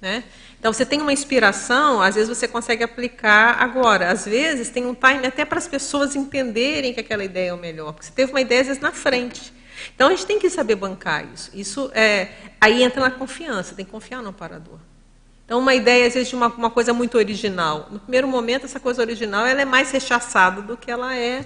[0.00, 0.24] Né?
[0.60, 4.10] Então, você tem uma inspiração, às vezes você consegue aplicar agora.
[4.10, 7.56] Às vezes tem um time até para as pessoas entenderem que aquela ideia é o
[7.56, 7.92] melhor.
[7.92, 9.54] Porque você teve uma ideia, às vezes, na frente.
[9.94, 11.50] Então a gente tem que saber bancar isso.
[11.54, 12.28] Isso é,
[12.60, 14.78] aí entra na confiança, tem que confiar no parador.
[15.46, 17.86] Então uma ideia de uma, uma coisa muito original.
[17.90, 21.44] No primeiro momento essa coisa original ela é mais rechaçada do que ela é,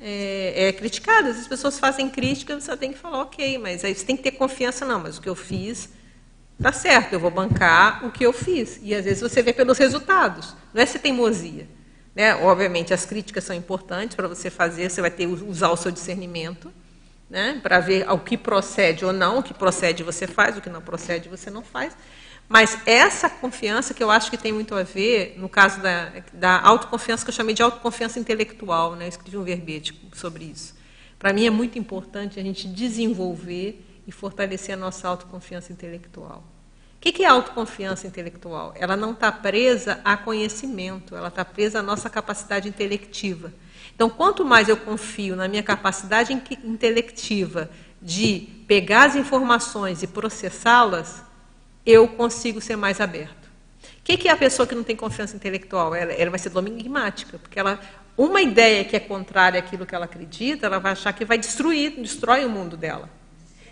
[0.00, 1.30] é, é criticada.
[1.30, 4.30] As pessoas fazem críticas, você tem que falar ok, mas aí você tem que ter
[4.30, 5.00] confiança não.
[5.00, 5.88] Mas o que eu fiz
[6.56, 8.78] está certo, eu vou bancar o que eu fiz.
[8.82, 10.54] E às vezes você vê pelos resultados.
[10.72, 11.66] Não é se teimosia.
[12.14, 12.36] Né?
[12.36, 14.88] Obviamente as críticas são importantes para você fazer.
[14.88, 16.72] Você vai ter usar o seu discernimento
[17.28, 20.68] né, para ver o que procede ou não, o que procede você faz, o que
[20.68, 21.96] não procede você não faz.
[22.52, 26.60] Mas essa confiança que eu acho que tem muito a ver, no caso da, da
[26.60, 30.74] autoconfiança, que eu chamei de autoconfiança intelectual, né, eu escrevi um verbete sobre isso.
[31.16, 36.42] Para mim é muito importante a gente desenvolver e fortalecer a nossa autoconfiança intelectual.
[36.96, 38.74] O que é autoconfiança intelectual?
[38.76, 43.54] Ela não está presa a conhecimento, ela está presa à nossa capacidade intelectiva.
[43.94, 46.32] Então, quanto mais eu confio na minha capacidade
[46.64, 47.70] intelectiva
[48.02, 51.29] de pegar as informações e processá-las,
[51.84, 53.48] eu consigo ser mais aberto.
[53.98, 55.94] O que é a pessoa que não tem confiança intelectual?
[55.94, 57.78] Ela, ela vai ser domigmática, porque ela,
[58.16, 61.92] uma ideia que é contrária àquilo que ela acredita, ela vai achar que vai destruir,
[61.92, 63.08] destrói o mundo dela.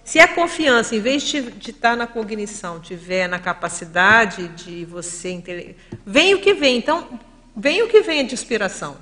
[0.04, 5.42] Se a confiança, em vez de, de estar na cognição, tiver na capacidade de você
[6.06, 6.78] vem o que vem.
[6.78, 7.20] Então,
[7.54, 8.96] vem o que vem de inspiração.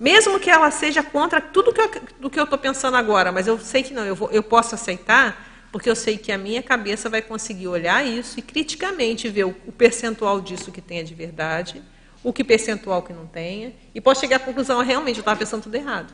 [0.00, 1.90] Mesmo que ela seja contra tudo que eu,
[2.20, 4.74] do que eu estou pensando agora, mas eu sei que não, eu, vou, eu posso
[4.74, 9.44] aceitar, porque eu sei que a minha cabeça vai conseguir olhar isso e criticamente ver
[9.44, 11.82] o, o percentual disso que tenha de verdade,
[12.22, 15.38] o que percentual que não tenha, e posso chegar à conclusão, ah, realmente, eu estava
[15.38, 16.12] pensando tudo errado.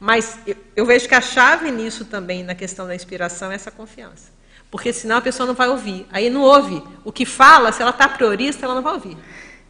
[0.00, 3.70] Mas eu, eu vejo que a chave nisso também, na questão da inspiração, é essa
[3.70, 4.32] confiança.
[4.70, 6.06] Porque senão a pessoa não vai ouvir.
[6.10, 6.82] Aí não ouve.
[7.04, 9.16] O que fala, se ela está priorista, ela não vai ouvir.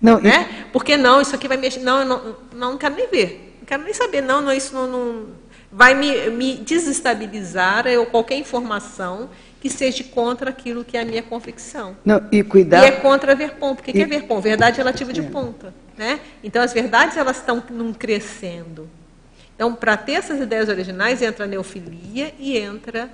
[0.01, 0.67] Não, né?
[0.73, 1.81] Porque não, isso aqui vai mexer.
[1.81, 3.57] Não, não, não, quero nem ver.
[3.59, 4.21] Não quero nem saber.
[4.21, 5.27] Não, não isso não, não
[5.71, 9.31] vai me, me desestabilizar ou qualquer informação
[9.61, 11.97] que seja contra aquilo que é a minha convicção.
[12.05, 12.83] Não, e cuidar.
[12.83, 13.81] E é contra ver ponto.
[13.81, 13.95] O que, e...
[13.95, 14.41] que é ver ponto?
[14.41, 15.25] Verdade relativa de é.
[15.25, 15.75] ponta.
[15.97, 16.19] Né?
[16.43, 18.89] Então, as verdades elas estão num crescendo.
[19.55, 23.11] Então, para ter essas ideias originais, entra a neofilia e entra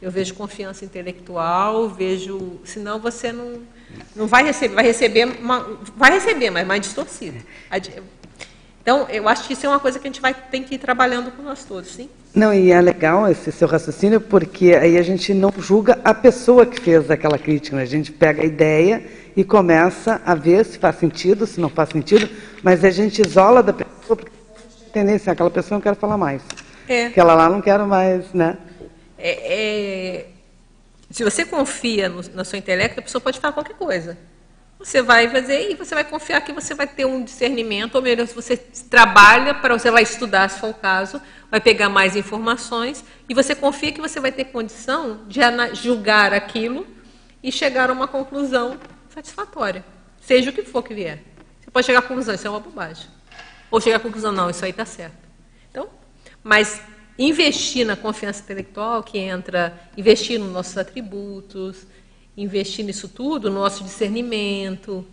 [0.00, 3.62] Eu vejo confiança intelectual, vejo, senão você não
[4.14, 7.38] não vai receber, vai receber, uma, vai receber, mas mais distorcido.
[8.88, 10.78] Então, eu acho que isso é uma coisa que a gente vai tem que ir
[10.78, 12.08] trabalhando com nós todos, sim?
[12.34, 16.64] Não, e é legal esse seu raciocínio, porque aí a gente não julga a pessoa
[16.64, 17.82] que fez aquela crítica, né?
[17.82, 19.04] a gente pega a ideia
[19.36, 22.30] e começa a ver se faz sentido, se não faz sentido,
[22.62, 24.32] mas a gente isola da pessoa, porque
[24.86, 26.40] a tendência, aquela pessoa não quero falar mais.
[26.88, 27.08] É.
[27.08, 28.56] Aquela lá não quero mais, né?
[29.18, 30.26] É, é,
[31.10, 34.16] se você confia no, no seu intelecto, a pessoa pode falar qualquer coisa.
[34.78, 38.28] Você vai fazer e você vai confiar que você vai ter um discernimento, ou melhor,
[38.28, 43.04] se você trabalha para você vai estudar, se for o caso, vai pegar mais informações
[43.28, 45.40] e você confia que você vai ter condição de
[45.74, 46.86] julgar aquilo
[47.42, 48.78] e chegar a uma conclusão
[49.12, 49.84] satisfatória,
[50.20, 51.24] seja o que for que vier.
[51.60, 53.06] Você pode chegar à conclusão, isso é uma bobagem.
[53.70, 55.16] Ou chegar à conclusão, não, isso aí está certo.
[55.70, 55.88] Então,
[56.42, 56.80] mas
[57.18, 61.84] investir na confiança intelectual, que entra investir nos nossos atributos,
[62.42, 65.04] investir nisso tudo, no nosso discernimento.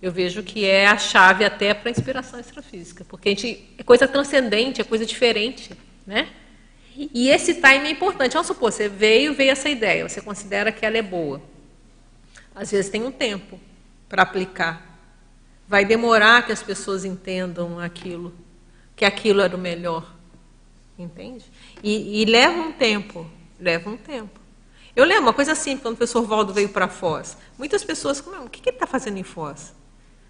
[0.00, 3.82] Eu vejo que é a chave até para a inspiração extrafísica, porque a gente é
[3.82, 5.72] coisa transcendente, é coisa diferente,
[6.06, 6.28] né?
[6.96, 8.32] E esse time é importante.
[8.32, 11.40] Vamos supor, você veio, veio essa ideia, você considera que ela é boa.
[12.54, 13.60] Às vezes tem um tempo
[14.08, 14.98] para aplicar.
[15.68, 18.34] Vai demorar que as pessoas entendam aquilo,
[18.96, 20.12] que aquilo era o melhor.
[20.98, 21.44] Entende?
[21.82, 23.30] E, e leva um tempo,
[23.60, 24.40] leva um tempo.
[24.94, 27.36] Eu lembro uma coisa assim, quando o professor Valdo veio para Foz.
[27.56, 29.74] Muitas pessoas, o que ele está fazendo em Foz?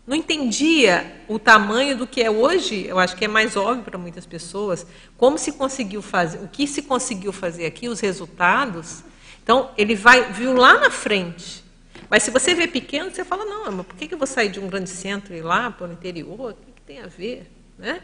[0.06, 3.98] Não entendia o tamanho do que é hoje, eu acho que é mais óbvio para
[3.98, 4.86] muitas pessoas,
[5.18, 9.04] como se conseguiu fazer, o que se conseguiu fazer aqui, os resultados.
[9.42, 11.62] Então, ele vai, viu lá na frente.
[12.08, 14.58] Mas se você vê pequeno, você fala, não, mas por que eu vou sair de
[14.58, 16.52] um grande centro e ir lá para o interior?
[16.52, 17.50] O que, que tem a ver?
[17.76, 18.00] Né?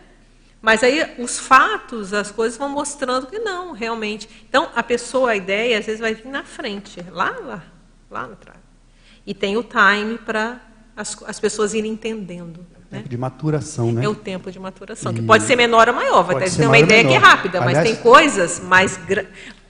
[0.64, 4.26] Mas aí os fatos, as coisas vão mostrando que não, realmente.
[4.48, 7.62] Então, a pessoa, a ideia, às vezes vai vir na frente, lá, lá,
[8.10, 8.60] lá atrás.
[9.26, 10.58] E tem o time para
[10.96, 12.66] as, as pessoas irem entendendo.
[12.90, 14.06] É tempo de maturação, né?
[14.06, 15.16] É o tempo de maturação, e...
[15.16, 16.22] que pode ser menor ou maior.
[16.22, 18.98] Vai ter uma ideia que é rápida, Aliás, mas tem coisas mais,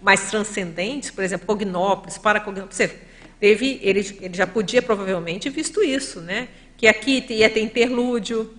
[0.00, 2.76] mais transcendentes, por exemplo, cognópolis, paracognópolis.
[2.76, 3.00] Você
[3.40, 6.46] teve, ele, ele já podia provavelmente visto isso, né?
[6.76, 8.54] Que aqui ia ter interlúdio,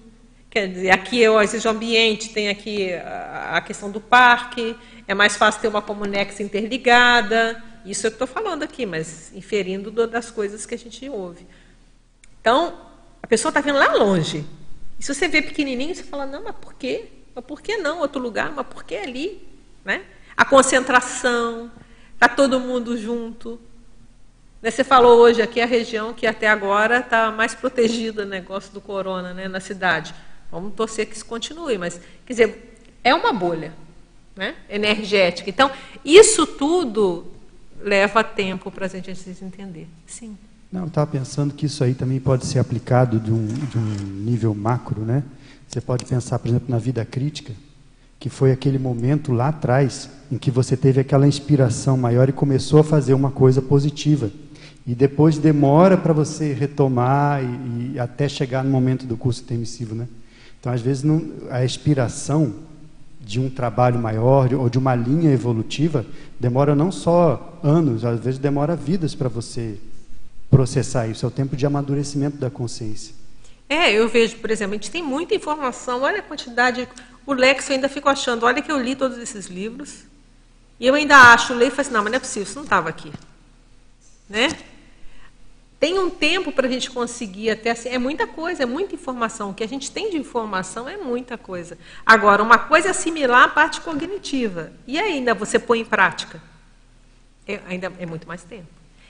[0.56, 4.73] Quer dizer, aqui existe o ambiente, tem aqui a questão do parque,
[5.06, 7.61] é mais fácil ter uma comunex interligada.
[7.86, 11.45] Isso eu estou falando aqui, mas inferindo das coisas que a gente ouve.
[12.40, 12.73] Então,
[13.22, 14.45] a pessoa está vendo lá longe.
[14.98, 17.03] E se você vê pequenininho, você fala, não, mas por quê?
[17.36, 18.49] Mas por que não outro lugar?
[18.56, 19.45] Mas por que ali?
[19.84, 20.03] Né?
[20.38, 21.69] A concentração,
[22.14, 23.60] está todo mundo junto.
[24.61, 28.80] Né, você falou hoje aqui a região que até agora está mais protegida negócio do
[28.80, 30.15] corona né, na cidade.
[30.56, 33.73] Vamos torcer que isso continue, mas, quer dizer, é uma bolha
[34.38, 35.49] né, energética.
[35.49, 35.69] Então,
[36.03, 37.26] isso tudo
[37.82, 39.11] leva tempo para a gente
[39.44, 39.86] entender.
[40.07, 40.38] Sim.
[40.72, 44.56] Não, estava pensando que isso aí também pode ser aplicado de um, de um nível
[44.56, 45.23] macro, né?
[45.68, 47.52] Você pode pensar, por exemplo, na vida crítica,
[48.18, 52.80] que foi aquele momento lá atrás em que você teve aquela inspiração maior e começou
[52.80, 54.32] a fazer uma coisa positiva.
[54.88, 59.95] E depois demora para você retomar e, e, até chegar no momento do curso intermissivo,
[59.95, 60.07] né?
[60.65, 62.55] Então, às vezes, não, a expiração
[63.21, 66.03] de um trabalho maior ou de uma linha evolutiva
[66.39, 69.77] demora não só anos, às vezes demora vidas para você
[70.49, 71.23] processar isso.
[71.23, 73.13] É o tempo de amadurecimento da consciência.
[73.69, 76.89] É, eu vejo, por exemplo, a gente tem muita informação, olha a quantidade.
[77.27, 79.99] O Lex eu ainda fico achando, olha que eu li todos esses livros,
[80.79, 82.63] e eu ainda acho, leio e falo assim, não, mas não é possível, isso não
[82.63, 83.13] estava aqui.
[84.27, 84.47] Né?
[85.86, 89.52] Tem um tempo para a gente conseguir até assim, é muita coisa, é muita informação.
[89.52, 91.78] O que a gente tem de informação é muita coisa.
[92.03, 94.72] Agora, uma coisa é assimilar a parte cognitiva.
[94.88, 96.41] E ainda você põe em prática.
[97.48, 98.66] É, ainda é muito mais tempo.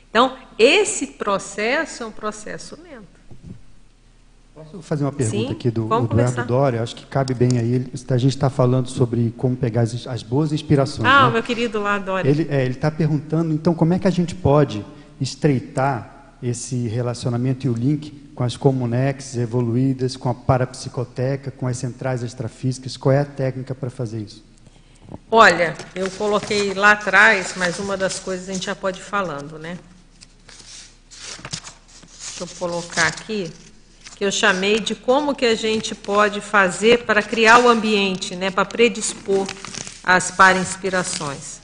[0.09, 3.07] Então, esse processo é um processo lento.
[4.53, 6.83] Posso fazer uma pergunta Sim, aqui do Eduardo Dória?
[6.83, 7.89] Acho que cabe bem aí.
[8.09, 11.07] A gente está falando sobre como pegar as, as boas inspirações.
[11.07, 11.35] Ah, né?
[11.35, 12.29] meu querido lá, Dória.
[12.29, 14.85] Ele é, está perguntando, então, como é que a gente pode
[15.21, 21.77] estreitar esse relacionamento e o link com as comunex evoluídas, com a parapsicoteca, com as
[21.77, 22.97] centrais extrafísicas?
[22.97, 24.43] Qual é a técnica para fazer isso?
[25.31, 29.57] Olha, eu coloquei lá atrás, mas uma das coisas a gente já pode ir falando,
[29.57, 29.77] né?
[32.37, 33.51] Deixa eu colocar aqui,
[34.17, 38.51] que eu chamei de como que a gente pode fazer para criar o ambiente, né,
[38.51, 39.47] para predispor
[40.03, 41.59] as para-inspirações.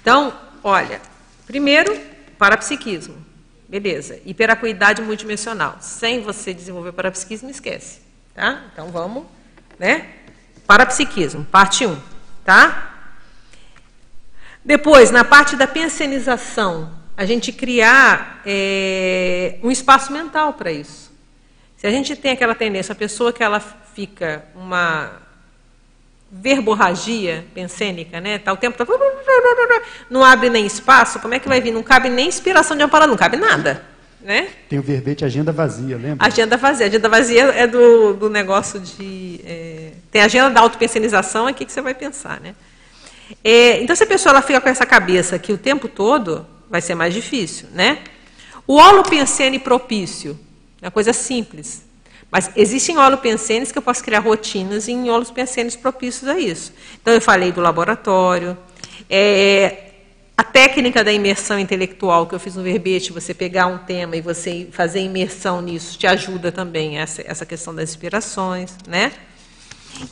[0.00, 1.00] Então, olha,
[1.46, 1.98] primeiro,
[2.36, 3.23] parapsiquismo.
[3.68, 4.20] Beleza.
[4.24, 5.78] Hiperacuidade multidimensional.
[5.80, 8.00] Sem você desenvolver parapsiquismo, esquece.
[8.34, 8.64] Tá?
[8.72, 9.24] Então vamos,
[9.78, 10.08] né?
[10.66, 11.96] Parapsiquismo, parte 1.
[12.44, 12.94] Tá?
[14.64, 21.12] Depois, na parte da pensionização, a gente criar é, um espaço mental para isso.
[21.76, 25.23] Se a gente tem aquela tendência, a pessoa que ela fica uma
[26.36, 28.38] verborragia pensênica, né?
[28.38, 28.84] Tá o tempo tá,
[30.10, 31.70] não abre nem espaço, como é que vai vir?
[31.70, 33.84] Não cabe nem inspiração de amparo, não cabe nada.
[34.20, 34.48] Né?
[34.68, 36.26] Tem o verbete agenda vazia, lembra?
[36.26, 36.86] Agenda vazia.
[36.86, 39.40] Agenda vazia é do, do negócio de.
[39.44, 42.54] É, tem a agenda da autopensionização, é o que, que você vai pensar, né?
[43.44, 46.80] É, então, se a pessoa ela fica com essa cabeça que o tempo todo vai
[46.80, 47.98] ser mais difícil, né?
[48.66, 50.38] O holopensene propício
[50.80, 51.84] é uma coisa simples.
[52.34, 56.72] Mas existem holopensenes que eu posso criar rotinas em holopensenes propícios a isso.
[57.00, 58.58] Então, eu falei do laboratório.
[59.08, 59.92] É,
[60.36, 64.20] a técnica da imersão intelectual que eu fiz no verbete, você pegar um tema e
[64.20, 69.12] você fazer imersão nisso, te ajuda também essa, essa questão das inspirações, né?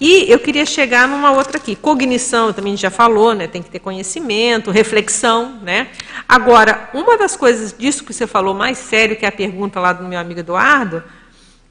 [0.01, 1.75] E eu queria chegar numa outra aqui.
[1.75, 3.49] Cognição, também já falou, né?
[3.49, 5.89] Tem que ter conhecimento, reflexão, né?
[6.29, 9.93] Agora, uma das coisas disso que você falou mais sério, que é a pergunta lá
[9.93, 11.03] do meu amigo Eduardo,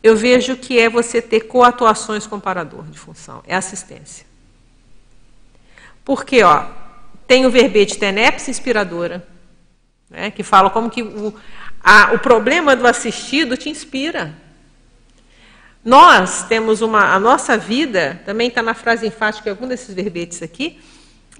[0.04, 4.26] eu vejo que é você ter coatuações com parador de função, é assistência.
[6.04, 6.66] Porque, ó,
[7.28, 9.28] tem o verbete TENEPS inspiradora,
[10.10, 11.34] né, que fala como que o,
[11.84, 14.36] a, o problema do assistido te inspira.
[15.84, 17.14] Nós temos uma.
[17.14, 20.80] A nossa vida, também está na frase enfática algum desses verbetes aqui,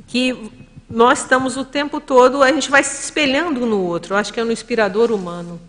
[0.08, 0.52] que
[0.90, 4.14] nós estamos o tempo todo, a gente vai se espelhando um no outro.
[4.14, 5.60] Eu acho que é no inspirador humano.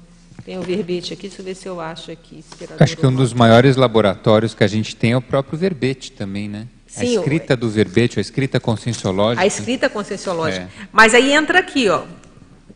[0.44, 2.44] Tem o verbete aqui, deixa eu ver se eu acho aqui.
[2.81, 6.48] Acho que um dos maiores laboratórios que a gente tem é o próprio verbete também,
[6.48, 6.66] né?
[6.86, 9.43] Sim, a escrita do verbete, a escrita conscienciológica.
[9.43, 10.64] A escrita conscienciológica.
[10.64, 10.86] É.
[10.90, 12.02] Mas aí entra aqui, ó,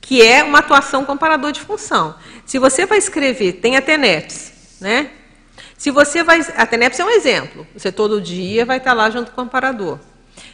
[0.00, 2.14] que é uma atuação comparador de função.
[2.46, 5.10] Se você vai escrever, tem a TENEPS, né?
[5.76, 6.40] Se você vai.
[6.56, 7.66] A TENEPS é um exemplo.
[7.74, 9.98] Você todo dia vai estar lá junto com o comparador.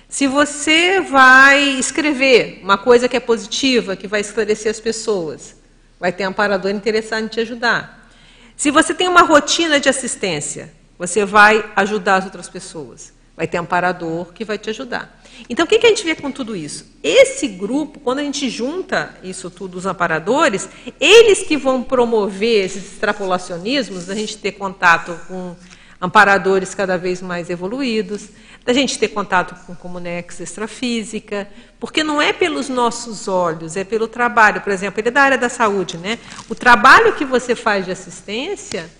[0.08, 5.61] Se você vai escrever uma coisa que é positiva, que vai esclarecer as pessoas,
[6.02, 8.10] vai ter um amparador interessado em te ajudar.
[8.56, 13.12] Se você tem uma rotina de assistência, você vai ajudar as outras pessoas.
[13.36, 15.22] Vai ter amparador que vai te ajudar.
[15.48, 16.86] Então, o que, que a gente vê com tudo isso?
[17.04, 20.68] Esse grupo, quando a gente junta isso tudo, os amparadores,
[20.98, 25.54] eles que vão promover esses extrapolacionismos, a gente ter contato com
[26.02, 28.28] amparadores cada vez mais evoluídos,
[28.64, 31.48] da gente ter contato com comunex extrafísica,
[31.78, 34.60] porque não é pelos nossos olhos, é pelo trabalho.
[34.60, 36.18] Por exemplo, ele é da área da saúde, né?
[36.48, 38.90] O trabalho que você faz de assistência,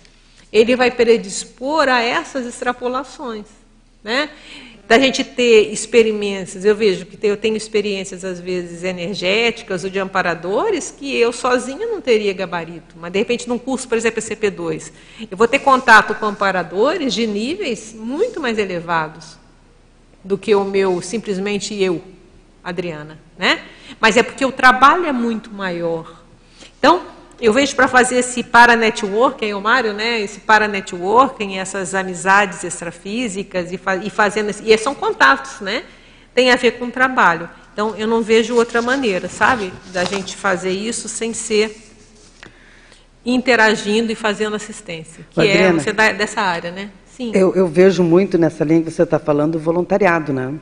[0.51, 3.47] ele vai predispor a essas extrapolações,
[4.01, 4.29] né?
[4.87, 9.97] Da gente ter experiências, eu vejo que eu tenho experiências às vezes energéticas ou de
[9.97, 14.91] amparadores que eu sozinha não teria gabarito, mas de repente num curso, por exemplo, CP2,
[15.31, 19.37] eu vou ter contato com amparadores de níveis muito mais elevados
[20.23, 22.01] do que o meu simplesmente eu,
[22.63, 23.61] Adriana, né?
[23.99, 26.23] Mas é porque o trabalho é muito maior.
[26.77, 27.12] Então,
[27.45, 30.21] eu vejo para fazer esse para-networking, o Mário, né?
[30.21, 34.49] Esse para-networking, essas amizades extrafísicas e, fa e fazendo...
[34.63, 35.83] E são contatos, né?
[36.33, 37.49] Tem a ver com o trabalho.
[37.73, 39.73] Então, eu não vejo outra maneira, sabe?
[39.91, 41.75] Da gente fazer isso sem ser
[43.25, 45.25] interagindo e fazendo assistência.
[45.29, 46.91] Que é Adriana, é você dessa área, né?
[47.05, 47.31] Sim.
[47.33, 50.53] Eu, eu vejo muito nessa linha que você está falando, o voluntariado, né?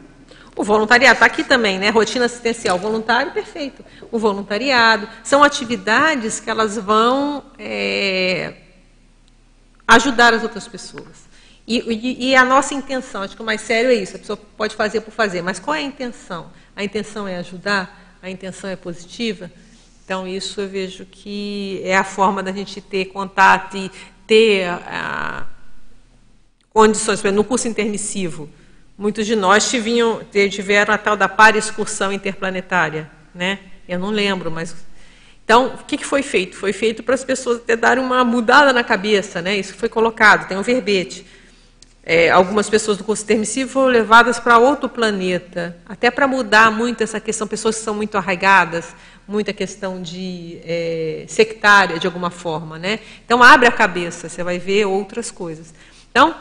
[0.56, 1.90] O voluntariado está aqui também, né?
[1.90, 3.86] Rotina assistencial voluntário, perfeito.
[4.11, 8.56] O voluntariado são atividades que elas vão é,
[9.88, 11.30] ajudar as outras pessoas.
[11.65, 14.15] E, e, e, a nossa intenção, acho que o mais sério é isso.
[14.15, 16.52] A pessoa pode fazer por fazer, mas qual é a intenção?
[16.76, 18.18] A intenção é ajudar.
[18.22, 19.49] A intenção é positiva.
[20.03, 23.90] Então isso eu vejo que é a forma da gente ter contato e
[24.28, 25.45] ter a,
[26.73, 27.23] condições.
[27.23, 28.49] No curso intermissivo
[28.97, 33.09] Muitos de nós tiveram a tal da para-excursão interplanetária.
[33.34, 33.59] Né?
[33.88, 34.76] Eu não lembro, mas.
[35.43, 36.55] Então, o que foi feito?
[36.55, 39.41] Foi feito para as pessoas até darem uma mudada na cabeça.
[39.41, 39.57] Né?
[39.57, 41.26] Isso foi colocado, tem um verbete.
[42.03, 47.03] É, algumas pessoas do curso intermissivo foram levadas para outro planeta, até para mudar muito
[47.03, 48.95] essa questão, pessoas que são muito arraigadas,
[49.27, 52.99] muita questão de é, sectária de alguma forma, né?
[53.23, 55.76] Então abre a cabeça, você vai ver outras coisas.
[56.09, 56.35] Então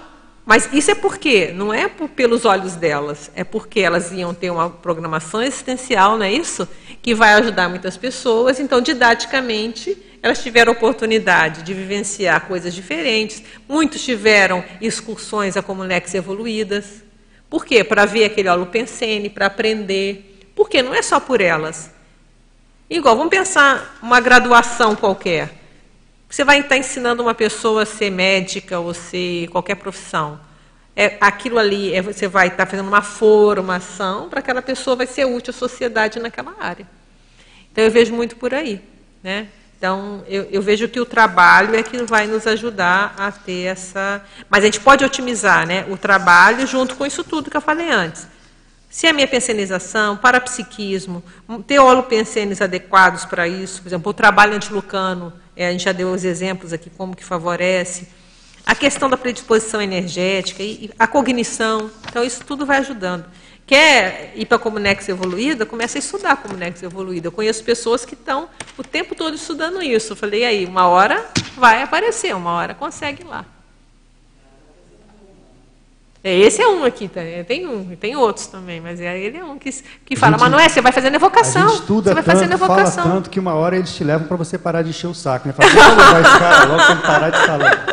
[0.50, 4.50] mas isso é porque não é por, pelos olhos delas, é porque elas iam ter
[4.50, 6.68] uma programação existencial, não é isso?
[7.00, 8.58] Que vai ajudar muitas pessoas.
[8.58, 13.40] Então, didaticamente, elas tiveram oportunidade de vivenciar coisas diferentes.
[13.68, 17.04] Muitos tiveram excursões a comunex evoluídas.
[17.48, 17.84] Por quê?
[17.84, 20.50] Para ver aquele holopensene, para aprender.
[20.56, 21.92] Porque não é só por elas.
[22.90, 25.59] Igual, vamos pensar uma graduação qualquer.
[26.30, 30.40] Você vai estar ensinando uma pessoa a ser médica ou ser qualquer profissão.
[30.94, 35.24] é, aquilo ali, é, você vai estar fazendo uma formação para aquela pessoa vai ser
[35.24, 36.86] útil à sociedade naquela área.
[37.72, 38.80] Então, eu vejo muito por aí.
[39.22, 39.48] Né?
[39.76, 44.22] Então, eu, eu, vejo que o trabalho é que vai nos ajudar a ter essa.
[44.48, 47.90] Mas a gente pode otimizar né, o trabalho junto com isso tudo que eu falei
[47.90, 48.28] antes.
[48.90, 51.22] Se a minha pensenização, parapsiquismo,
[51.66, 56.10] ter holopensenes adequados para isso, por exemplo, o trabalho antilucano, é, a gente já deu
[56.10, 58.08] os exemplos aqui como que favorece,
[58.64, 63.26] a questão da predisposição energética, e a cognição, então isso tudo vai ajudando.
[63.66, 65.66] Quer ir para a Comunex evoluída?
[65.66, 67.28] Começa a estudar a Comunex evoluída.
[67.28, 70.12] Eu conheço pessoas que estão o tempo todo estudando isso.
[70.12, 71.24] Eu falei, aí, uma hora
[71.56, 73.44] vai aparecer, uma hora consegue lá.
[76.22, 77.22] É, esse é um aqui, tá?
[77.48, 79.70] tem um, tem outros também, mas é, ele é um que,
[80.04, 81.64] que fala, gente, mas não é, você vai fazendo evocação.
[81.64, 83.04] A gente estuda você vai tanto, fazendo evocação.
[83.04, 85.48] fala tanto que uma hora eles te levam para você parar de encher o saco.
[85.48, 85.54] Né?
[85.54, 87.86] Fala, vamos levar esse cara logo para parar de falar.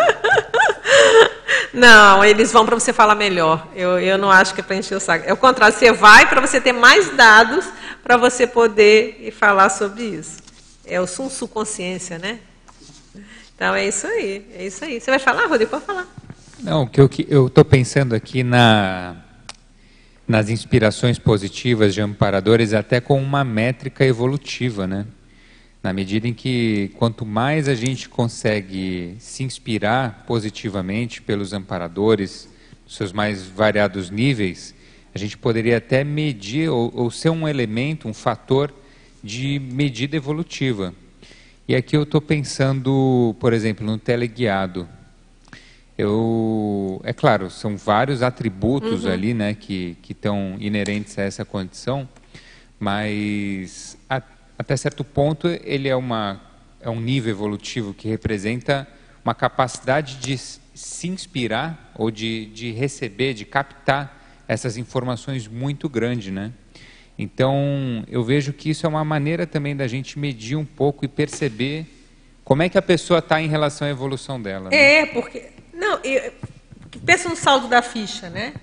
[1.73, 3.67] Não, eles vão para você falar melhor.
[3.75, 5.23] Eu, eu não acho que é para encher o saco.
[5.25, 7.65] É o contrário, você vai para você ter mais dados
[8.03, 10.39] para você poder falar sobre isso.
[10.85, 12.39] É o Sun Tzu Consciência, né?
[13.55, 14.99] Então é isso aí, é isso aí.
[14.99, 15.71] Você vai falar, Rodrigo?
[15.71, 16.07] Pode falar.
[16.59, 19.15] Não, que eu estou pensando aqui na,
[20.27, 25.05] nas inspirações positivas de amparadores, até com uma métrica evolutiva, né?
[25.83, 32.49] Na medida em que quanto mais a gente consegue se inspirar positivamente pelos amparadores,
[32.87, 34.73] seus mais variados níveis,
[35.13, 38.73] a gente poderia até medir ou, ou ser um elemento, um fator
[39.23, 40.91] de medida evolutiva.
[41.67, 44.89] E aqui eu estou pensando, por exemplo, no teleguiado
[45.97, 49.11] eu, é claro, são vários atributos uhum.
[49.11, 52.07] ali, né, que que estão inerentes a essa condição,
[52.79, 54.21] mas a,
[54.57, 56.41] até certo ponto ele é uma
[56.79, 58.87] é um nível evolutivo que representa
[59.23, 66.31] uma capacidade de se inspirar ou de, de receber, de captar essas informações muito grande,
[66.31, 66.53] né?
[67.17, 71.07] Então, eu vejo que isso é uma maneira também da gente medir um pouco e
[71.07, 71.85] perceber
[72.43, 74.69] como é que a pessoa está em relação à evolução dela.
[74.69, 75.01] Né?
[75.01, 76.33] É, porque não, eu,
[77.05, 78.53] pensa no saldo da ficha, né?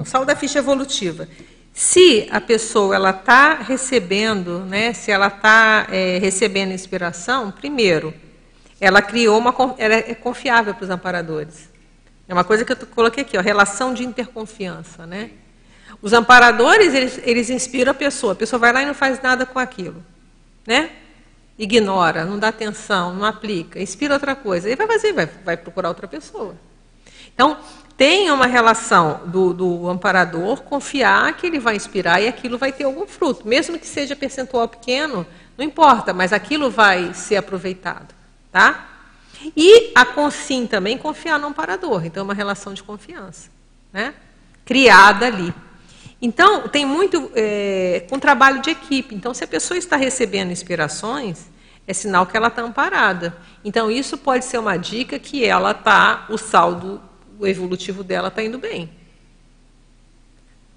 [0.00, 1.28] O saldo da ficha evolutiva.
[1.72, 4.92] Se a pessoa ela está recebendo, né?
[4.92, 8.14] Se ela está é, recebendo inspiração, primeiro,
[8.80, 11.68] ela criou uma, ela é confiável para os amparadores.
[12.28, 15.30] É uma coisa que eu coloquei aqui, ó, relação de interconfiança, né?
[16.00, 18.34] Os amparadores eles, eles inspiram a pessoa.
[18.34, 20.04] A pessoa vai lá e não faz nada com aquilo,
[20.64, 20.90] né?
[21.58, 25.88] Ignora, não dá atenção, não aplica, inspira outra coisa, ele vai fazer, vai, vai procurar
[25.88, 26.56] outra pessoa.
[27.34, 27.58] Então,
[27.96, 32.84] tem uma relação do, do, amparador confiar que ele vai inspirar e aquilo vai ter
[32.84, 35.26] algum fruto, mesmo que seja percentual pequeno,
[35.56, 38.14] não importa, mas aquilo vai ser aproveitado,
[38.50, 38.88] tá?
[39.56, 43.50] E a consim também confiar no amparador, então é uma relação de confiança,
[43.92, 44.14] né?
[44.64, 45.52] Criada ali.
[46.22, 49.12] Então, tem muito é, com trabalho de equipe.
[49.12, 51.50] Então, se a pessoa está recebendo inspirações,
[51.84, 53.36] é sinal que ela está amparada.
[53.64, 57.00] Então, isso pode ser uma dica que ela está, o saldo
[57.40, 58.88] o evolutivo dela está indo bem.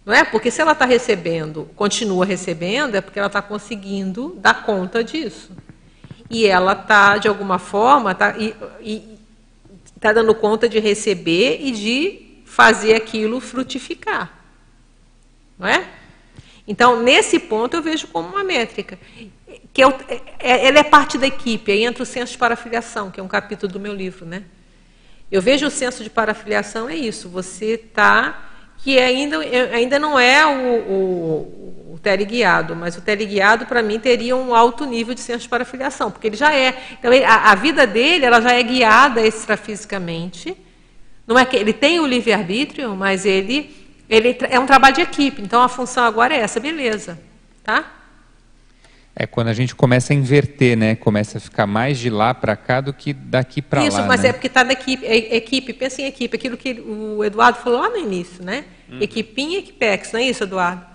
[0.03, 0.23] Não é?
[0.23, 5.51] Porque se ela está recebendo, continua recebendo, é porque ela está conseguindo dar conta disso.
[6.27, 8.35] E ela está, de alguma forma, está
[9.99, 14.34] tá dando conta de receber e de fazer aquilo frutificar.
[15.57, 15.85] Não é?
[16.67, 18.97] Então, nesse ponto, eu vejo como uma métrica.
[19.71, 19.87] Que é,
[20.39, 23.27] é, ela é parte da equipe, aí entra o senso de parafiliação, que é um
[23.27, 24.25] capítulo do meu livro.
[24.25, 24.43] Né?
[25.31, 28.51] Eu vejo o senso de parafiliação, é isso, você está.
[28.77, 29.39] Que ainda,
[29.73, 34.85] ainda não é o, o, o teleguiado, mas o teleguiado, para mim, teria um alto
[34.85, 36.77] nível de senso de parafiliação, porque ele já é.
[36.99, 40.55] Então, ele, a, a, vida dele ela já é guiada extrafisicamente.
[41.25, 45.41] Não é que ele tem o livre-arbítrio, mas ele ele é um trabalho de equipe,
[45.41, 47.19] então a função agora é essa, beleza,
[47.63, 47.91] tá?
[49.15, 50.93] É quando a gente começa a inverter, né?
[50.93, 53.87] Começa a ficar mais de lá para cá do que daqui para lá.
[53.87, 54.29] Isso, mas né?
[54.29, 57.79] é porque está na equipe, é, equipe, pensa em equipe, aquilo que o Eduardo falou
[57.79, 58.65] lá no início, né?
[58.89, 58.97] Hum.
[58.99, 60.85] Equipinha e equipex, não é isso, Eduardo?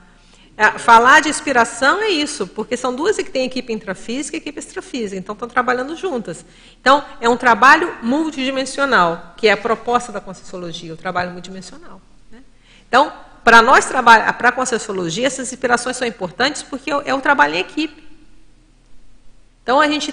[0.54, 4.58] É, falar de inspiração é isso, porque são duas que têm equipe intrafísica e equipe
[4.58, 6.44] extrafísica, então estão trabalhando juntas.
[6.78, 12.02] Então, é um trabalho multidimensional, que é a proposta da Conscienciologia, o trabalho multidimensional.
[12.90, 13.12] Então,
[13.44, 17.60] para nós trabalhar, para a Conscienciologia, essas inspirações são importantes porque é o trabalho em
[17.60, 18.02] equipe.
[19.62, 20.12] Então, a gente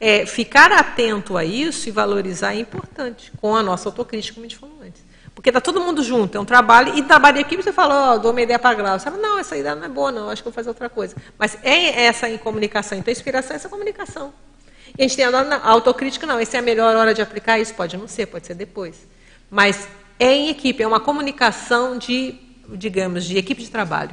[0.00, 4.48] é, ficar atento a isso e valorizar é importante, com a nossa autocrítica, como a
[4.48, 5.00] gente falou antes.
[5.36, 8.18] Porque está todo mundo junto, é um trabalho, e trabalho em equipe, você fala, oh,
[8.18, 8.98] dou uma ideia para a Glaucia.
[8.98, 11.14] Você fala, não, essa ideia não é boa, não, acho que vou fazer outra coisa.
[11.38, 14.34] Mas é essa em comunicação, então a inspiração é essa comunicação.
[14.98, 17.72] E a gente tem a autocrítica, não, essa é a melhor hora de aplicar isso?
[17.74, 19.06] Pode não ser, pode ser depois.
[19.50, 19.86] Mas
[20.18, 22.34] é em equipe, é uma comunicação de,
[22.70, 24.12] digamos, de equipe de trabalho.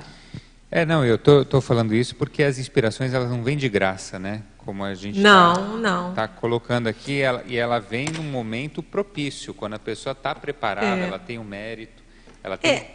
[0.69, 4.17] É, não, eu tô, tô falando isso porque as inspirações elas não vêm de graça,
[4.17, 4.41] né?
[4.57, 6.09] Como a gente não, tá, não.
[6.09, 11.01] Está colocando aqui ela, e ela vem num momento propício, quando a pessoa está preparada,
[11.01, 11.07] é.
[11.07, 12.01] ela tem o um mérito,
[12.43, 12.91] ela tem, é,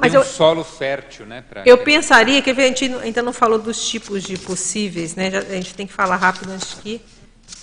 [0.00, 1.44] tem um eu, solo fértil, né?
[1.64, 5.28] eu pensaria que a gente ainda não falou dos tipos de possíveis, né?
[5.28, 7.00] A gente tem que falar rápido antes que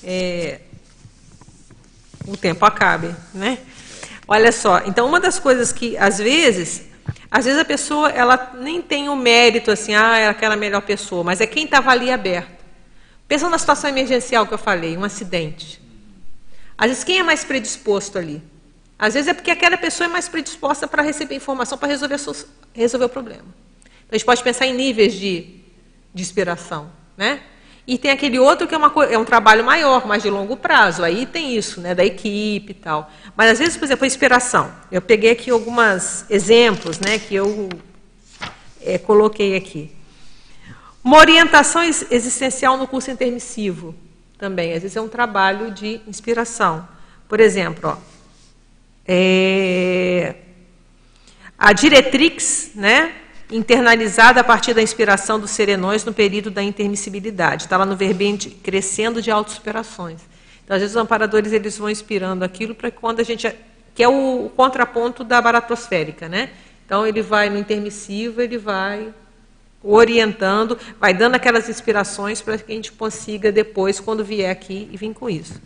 [0.04, 0.62] é,
[2.26, 3.58] o tempo acabe, né?
[4.28, 6.86] Olha só, então uma das coisas que às vezes
[7.32, 11.24] às vezes a pessoa ela nem tem o mérito assim, ah, é aquela melhor pessoa,
[11.24, 12.66] mas é quem estava ali aberto.
[13.28, 15.82] Pensa na situação emergencial que eu falei, um acidente.
[16.78, 18.42] Às vezes quem é mais predisposto ali?
[19.00, 22.18] Às vezes é porque aquela pessoa é mais predisposta para receber informação para resolver,
[22.74, 23.46] resolver o problema.
[23.84, 25.62] Então a gente pode pensar em níveis de,
[26.14, 27.42] de inspiração, né?
[27.88, 31.04] E tem aquele outro que é, uma, é um trabalho maior, mais de longo prazo.
[31.04, 33.10] Aí tem isso, né, da equipe e tal.
[33.36, 34.70] Mas às vezes, por exemplo, a inspiração.
[34.92, 37.70] Eu peguei aqui alguns exemplos né, que eu
[38.84, 39.96] é, coloquei aqui.
[41.02, 43.96] Uma orientação existencial no curso intermissivo
[44.38, 44.74] também.
[44.74, 46.86] Às vezes é um trabalho de inspiração.
[47.30, 47.98] Por exemplo, ó,
[49.08, 50.36] é,
[51.58, 53.14] a diretrix, né,
[53.52, 57.64] internalizada a partir da inspiração dos serenões no período da intermissibilidade.
[57.64, 60.22] Está lá no verbete crescendo de autossuperações.
[60.64, 63.50] Então, às vezes, os amparadores eles vão inspirando aquilo para quando a gente.
[63.96, 66.28] que é o, contraponto da baratosférica.
[66.28, 66.50] Né?
[66.86, 69.14] Então, ele vai no intermissivo, ele vai
[69.82, 74.98] orientando, vai dando aquelas inspirações para que a gente consiga depois, quando vier aqui, e
[74.98, 75.62] vir com isso.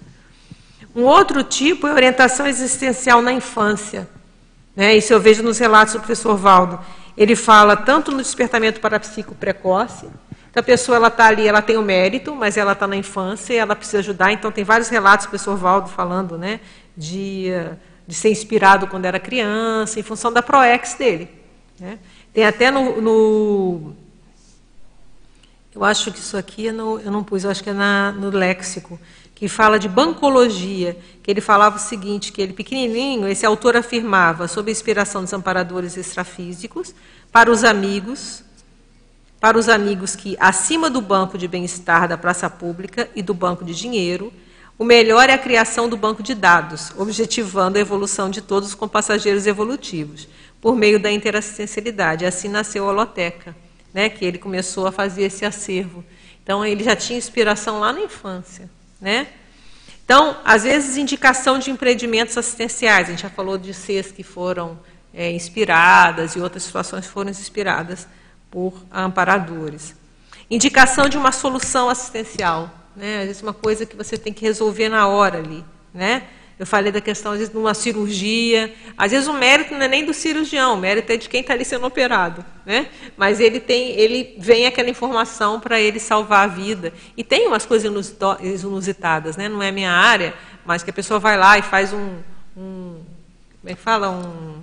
[0.95, 4.07] Um outro tipo é orientação existencial na infância.
[4.75, 4.95] Né?
[4.95, 6.79] Isso eu vejo nos relatos do professor Valdo
[7.17, 10.07] ele fala tanto no despertamento parapsíquico precoce,
[10.49, 13.53] então a pessoa ela está ali, ela tem o mérito, mas ela está na infância,
[13.53, 14.33] ela precisa ajudar.
[14.33, 16.59] Então tem vários relatos do professor Valdo falando, né,
[16.95, 17.47] de,
[18.05, 21.29] de ser inspirado quando era criança, em função da proex dele.
[21.79, 21.97] Né?
[22.33, 23.95] Tem até no, no,
[25.73, 28.11] eu acho que isso aqui é no, eu não pus, eu acho que é na,
[28.11, 28.99] no léxico
[29.41, 34.47] que fala de bancologia, que ele falava o seguinte, que ele pequenininho, esse autor afirmava,
[34.47, 36.93] sob a inspiração dos amparadores extrafísicos,
[37.31, 38.43] para os amigos,
[39.39, 43.65] para os amigos que, acima do banco de bem-estar da praça pública e do banco
[43.65, 44.31] de dinheiro,
[44.77, 48.87] o melhor é a criação do banco de dados, objetivando a evolução de todos com
[48.87, 50.27] passageiros evolutivos,
[50.61, 52.27] por meio da interassistencialidade.
[52.27, 53.55] Assim nasceu a Holoteca,
[53.91, 56.05] né, que ele começou a fazer esse acervo.
[56.43, 58.69] Então, ele já tinha inspiração lá na infância.
[59.01, 59.27] Né?
[60.05, 63.07] Então, às vezes, indicação de empreendimentos assistenciais.
[63.07, 64.79] A gente já falou de CES que foram
[65.13, 68.07] é, inspiradas e outras situações foram inspiradas
[68.51, 69.95] por amparadores.
[70.49, 72.69] Indicação de uma solução assistencial.
[72.95, 73.21] Né?
[73.21, 75.65] Às vezes, uma coisa que você tem que resolver na hora ali.
[75.93, 76.27] Né?
[76.61, 78.71] Eu falei da questão, às vezes, de uma cirurgia.
[78.95, 81.53] Às vezes, o mérito não é nem do cirurgião, o mérito é de quem está
[81.53, 82.45] ali sendo operado.
[82.63, 82.85] Né?
[83.17, 86.93] Mas ele tem, ele vem aquela informação para ele salvar a vida.
[87.17, 87.91] E tem umas coisas
[88.63, 89.49] inusitadas, né?
[89.49, 92.19] não é minha área, mas que a pessoa vai lá e faz um.
[92.55, 93.01] um
[93.59, 94.11] como é que fala?
[94.11, 94.61] Um,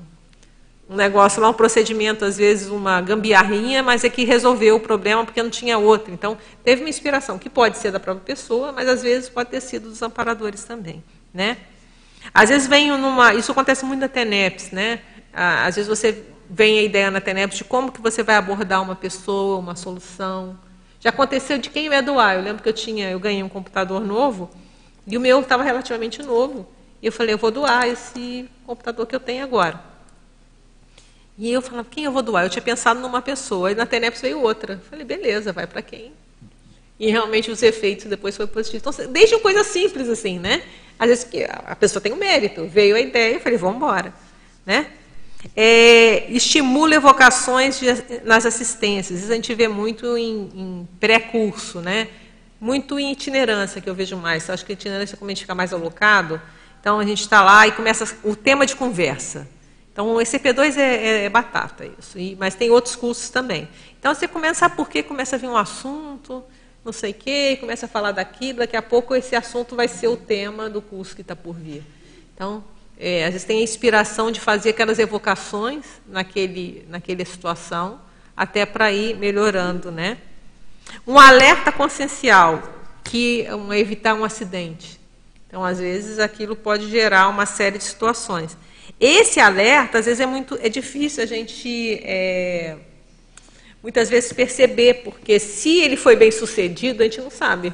[0.88, 5.24] um negócio lá, um procedimento, às vezes uma gambiarrinha, mas é que resolveu o problema
[5.24, 6.14] porque não tinha outro.
[6.14, 9.60] Então, teve uma inspiração, que pode ser da própria pessoa, mas às vezes pode ter
[9.60, 11.02] sido dos amparadores também.
[11.34, 11.56] Né?
[12.32, 13.34] Às vezes vem numa.
[13.34, 15.00] Isso acontece muito na TENEPS, né?
[15.32, 18.96] Às vezes você vem a ideia na TENEPS de como que você vai abordar uma
[18.96, 20.58] pessoa, uma solução.
[21.00, 22.36] Já aconteceu de quem vai doar.
[22.36, 24.50] Eu lembro que eu tinha, eu ganhei um computador novo
[25.06, 26.66] e o meu estava relativamente novo.
[27.00, 29.80] E eu falei, eu vou doar esse computador que eu tenho agora.
[31.38, 32.44] E eu falava, quem eu vou doar?
[32.44, 34.74] Eu tinha pensado numa pessoa, e na TENEPS veio outra.
[34.74, 36.12] Eu falei, beleza, vai para quem?
[36.98, 38.98] E realmente os efeitos depois foram positivos.
[38.98, 40.64] Então, desde coisa simples assim, né?
[40.98, 41.28] Às vezes
[41.64, 44.12] a pessoa tem o um mérito, veio a ideia, eu falei, vamos embora.
[44.66, 44.86] Né?
[45.54, 47.86] É, estimula evocações de,
[48.24, 49.20] nas assistências.
[49.20, 52.08] Isso a gente vê muito em, em pré-curso, né?
[52.60, 54.48] muito em itinerância, que eu vejo mais.
[54.48, 56.40] Eu acho que itinerância, como a gente fica mais alocado,
[56.80, 59.48] então a gente está lá e começa o tema de conversa.
[59.92, 62.18] Então, o ECP2 é, é, é batata, isso.
[62.18, 63.68] E, mas tem outros cursos também.
[63.98, 66.44] Então, você começa, por que começa a vir um assunto,
[66.84, 70.16] não sei quê, começa a falar daquilo, daqui a pouco esse assunto vai ser o
[70.16, 71.82] tema do curso que está por vir.
[72.34, 72.64] Então,
[72.98, 78.00] é, às vezes tem a inspiração de fazer aquelas evocações naquele, naquela situação,
[78.36, 79.90] até para ir melhorando.
[79.90, 80.18] Né?
[81.06, 82.62] Um alerta consciencial,
[83.04, 84.98] que um, evitar um acidente.
[85.46, 88.56] Então, às vezes, aquilo pode gerar uma série de situações.
[89.00, 92.76] Esse alerta, às vezes, é muito é difícil a gente é,
[93.82, 97.72] muitas vezes perceber, porque se ele foi bem sucedido, a gente não sabe.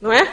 [0.00, 0.32] Não é?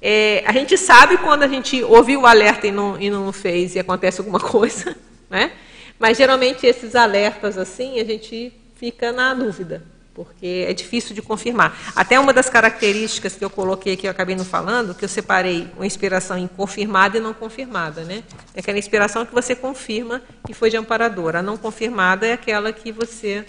[0.00, 3.74] É, a gente sabe quando a gente ouviu o alerta e não, e não fez
[3.74, 4.96] e acontece alguma coisa,
[5.28, 5.52] né?
[5.98, 9.82] Mas geralmente esses alertas assim a gente fica na dúvida,
[10.18, 11.78] porque é difícil de confirmar.
[11.94, 15.68] Até uma das características que eu coloquei aqui, eu acabei não falando, que eu separei
[15.76, 18.24] uma inspiração confirmada e não confirmada, né?
[18.52, 21.36] É aquela inspiração que você confirma que foi de amparador.
[21.36, 23.44] A não confirmada é aquela que você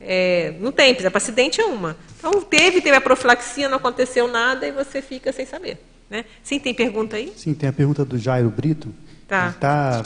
[0.00, 1.94] é, não tem, por exemplo, acidente é uma.
[2.18, 5.78] Então, teve, teve a profilaxia, não aconteceu nada e você fica sem saber.
[6.08, 6.24] Né?
[6.42, 7.30] Sim, tem pergunta aí?
[7.36, 8.88] Sim, tem a pergunta do Jairo Brito.
[9.28, 9.48] Tá.
[9.48, 10.02] Está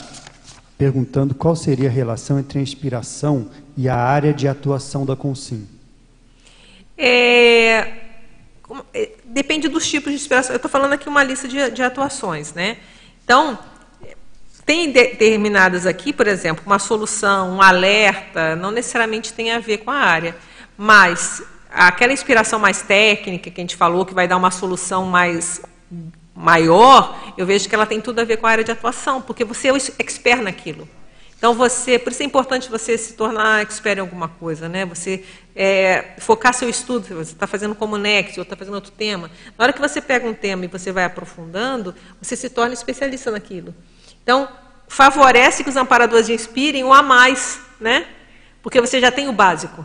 [0.77, 5.67] perguntando qual seria a relação entre a inspiração e a área de atuação da Consim.
[7.03, 7.87] É,
[8.93, 10.53] é, depende dos tipos de inspiração.
[10.53, 12.53] Eu estou falando aqui uma lista de, de atuações.
[12.53, 12.77] Né?
[13.23, 13.57] Então,
[14.63, 19.89] tem determinadas aqui, por exemplo, uma solução, um alerta, não necessariamente tem a ver com
[19.89, 20.35] a área,
[20.77, 21.41] mas
[21.71, 25.59] aquela inspiração mais técnica que a gente falou, que vai dar uma solução mais
[26.35, 29.43] maior, eu vejo que ela tem tudo a ver com a área de atuação, porque
[29.43, 30.87] você é o expert naquilo.
[31.41, 34.85] Então você, por isso é importante você se tornar expert em alguma coisa, né?
[34.85, 39.27] Você é, focar seu estudo, você está fazendo como Next ou está fazendo outro tema.
[39.57, 43.31] Na hora que você pega um tema e você vai aprofundando, você se torna especialista
[43.31, 43.73] naquilo.
[44.21, 44.47] Então,
[44.87, 48.05] favorece que os amparadores inspirem um a mais, né?
[48.61, 49.83] Porque você já tem o básico.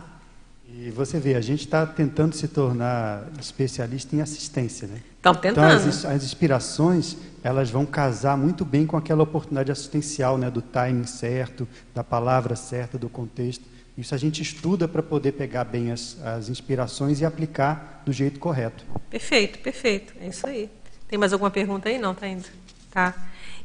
[0.69, 4.99] E você vê, a gente está tentando se tornar especialista em assistência, né?
[5.15, 5.65] Estão tentando.
[5.65, 10.51] Então, as, as, inspirações, elas vão casar muito bem com aquela oportunidade assistencial, né?
[10.51, 13.63] Do timing certo, da palavra certa, do contexto.
[13.97, 18.39] Isso a gente estuda para poder pegar bem as, as inspirações e aplicar do jeito
[18.39, 18.85] correto.
[19.09, 20.13] Perfeito, perfeito.
[20.21, 20.69] É isso aí.
[21.07, 21.97] Tem mais alguma pergunta aí?
[21.97, 22.45] Não, tá indo.
[22.91, 23.15] Tá.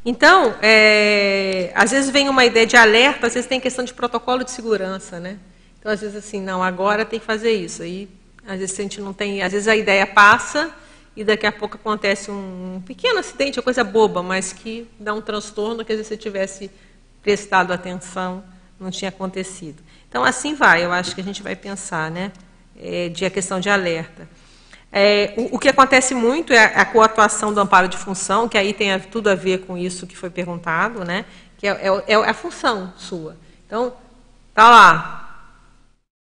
[0.05, 4.43] Então, é, às vezes vem uma ideia de alerta, às vezes tem questão de protocolo
[4.45, 5.39] de segurança, né?
[5.83, 7.83] Então, às vezes assim, não, agora tem que fazer isso.
[7.83, 8.09] Aí,
[8.47, 10.73] às vezes a gente não tem, às vezes a ideia passa
[11.17, 15.21] e daqui a pouco acontece um pequeno acidente, uma coisa boba, mas que dá um
[15.21, 16.71] transtorno que às vezes se tivesse
[17.21, 18.45] prestado atenção
[18.79, 19.83] não tinha acontecido.
[20.09, 20.85] Então, assim vai.
[20.85, 22.31] Eu acho que a gente vai pensar, né?
[22.81, 24.29] É, de a questão de alerta.
[24.93, 28.57] É, o, o, que acontece muito é a, a coatuação do amparo de função, que
[28.57, 31.25] aí tem a, tudo a ver com isso que foi perguntado, né?
[31.63, 33.37] que é, é, é a função sua.
[33.65, 33.93] Então,
[34.53, 35.22] tá lá,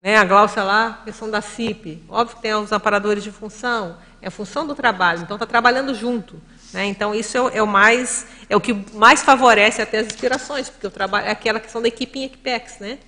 [0.07, 2.01] né, a Glaucia lá, questão da CIP.
[2.07, 6.41] Óbvio que tem os amparadores de função, é função do trabalho, então está trabalhando junto.
[6.71, 6.85] Né?
[6.85, 10.87] Então, isso é, é, o mais, é o que mais favorece até as inspirações, porque
[10.87, 12.99] o trabalho é aquela questão da equipe em Equipex, né?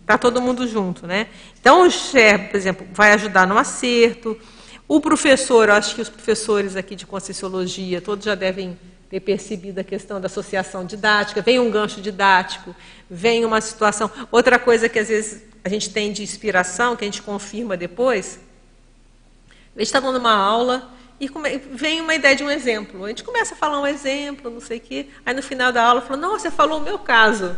[0.00, 1.06] Está todo mundo junto.
[1.06, 1.26] Né?
[1.60, 4.34] Então, o SHARE, por exemplo, vai ajudar no acerto,
[4.88, 8.78] o professor, acho que os professores aqui de Conscienciologia, todos já devem
[9.08, 12.74] ter percebido a questão da associação didática, vem um gancho didático,
[13.08, 14.10] vem uma situação.
[14.30, 18.38] Outra coisa que às vezes a gente tem de inspiração, que a gente confirma depois,
[19.74, 20.90] a gente está dando uma aula
[21.20, 21.28] e
[21.72, 23.04] vem uma ideia de um exemplo.
[23.04, 25.82] A gente começa a falar um exemplo, não sei o quê, aí no final da
[25.82, 27.56] aula fala, nossa, você falou o meu caso.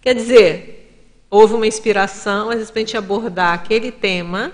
[0.00, 0.78] Quer dizer,
[1.30, 4.52] houve uma inspiração, às vezes, para a gente abordar aquele tema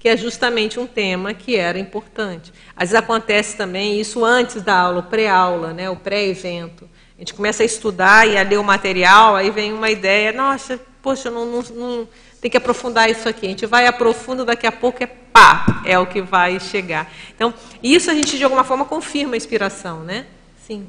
[0.00, 2.50] que é justamente um tema que era importante.
[2.74, 6.88] Às vezes acontece também isso antes da aula, pré-aula, né, o pré-evento.
[7.16, 10.80] A gente começa a estudar e a ler o material, aí vem uma ideia, nossa,
[11.02, 12.08] poxa, não, não, não
[12.40, 13.44] tem que aprofundar isso aqui.
[13.44, 17.12] A gente vai aprofunda, daqui a pouco é pá, é o que vai chegar.
[17.36, 17.52] Então,
[17.82, 20.24] isso a gente de alguma forma confirma a inspiração, né?
[20.66, 20.86] Sim.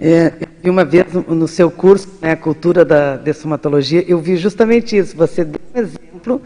[0.00, 0.32] É,
[0.64, 5.14] eu uma vez no seu curso, né, cultura da dessomatologia, eu vi justamente isso.
[5.16, 6.40] Você deu um exemplo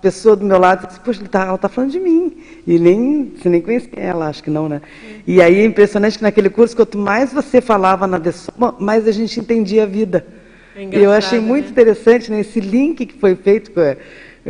[0.00, 2.36] pessoa do meu lado disse, poxa, ela está falando de mim.
[2.66, 4.80] E nem, você nem conhecia ela, acho que não, né?
[5.26, 9.12] E aí é impressionante que naquele curso, quanto mais você falava na Dessoma, mais a
[9.12, 10.26] gente entendia a vida.
[10.74, 11.70] É e eu achei muito né?
[11.70, 13.70] interessante né, esse link que foi feito.
[13.72, 13.80] Com,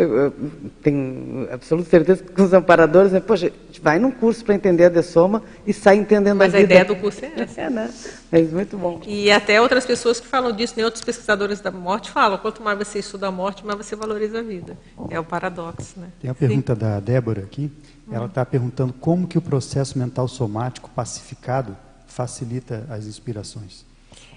[0.02, 0.34] eu, eu
[0.82, 4.84] tenho absoluta certeza que os amparadores, né, poxa, a gente vai num curso para entender
[4.84, 6.68] a dessoma e sai entendendo Mas a vida.
[6.68, 7.60] Mas a ideia do curso é essa.
[7.60, 7.90] É, né?
[8.30, 9.00] Mas muito bom.
[9.06, 12.62] E até outras pessoas que falam disso, nem né, outros pesquisadores da morte falam, quanto
[12.62, 14.76] mais você estuda a morte, mais você valoriza a vida.
[15.10, 16.08] É o paradoxo, né?
[16.20, 16.80] Tem a pergunta Sim.
[16.80, 17.70] da Débora aqui.
[18.10, 23.84] Ela está perguntando como que o processo mental somático pacificado facilita as inspirações.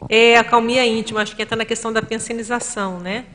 [0.10, 3.26] É a calmia íntima, acho que entra na questão da pensionização, né?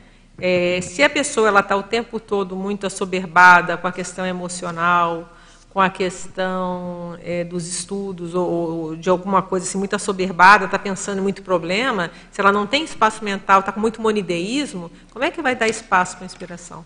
[0.41, 5.29] É, se a pessoa ela está o tempo todo muito assoberbada com a questão emocional,
[5.69, 10.79] com a questão é, dos estudos ou, ou, de alguma coisa assim, muito assoberbada, está
[10.79, 15.23] pensando em muito problema, se ela não tem espaço mental, está com muito monideísmo, como
[15.23, 16.85] é que vai dar espaço para a inspiração?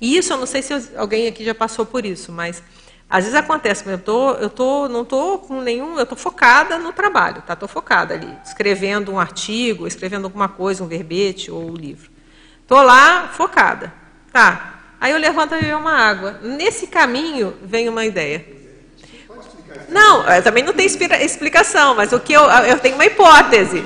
[0.00, 2.62] E isso, eu não sei se alguém aqui já passou por isso, mas
[3.08, 6.92] às vezes acontece, eu tô, eu tô, não estou com nenhum, eu estou focada no
[6.92, 7.54] trabalho, tá?
[7.54, 12.08] Estou focada ali, escrevendo um artigo, escrevendo alguma coisa, um verbete ou um livro.
[12.70, 13.92] Estou lá focada.
[14.32, 14.78] Tá.
[15.00, 16.38] Aí eu levanto e beber uma água.
[16.40, 18.46] Nesse caminho vem uma ideia.
[19.88, 23.84] Não, também não tem explicação, mas o que eu, eu tenho uma hipótese.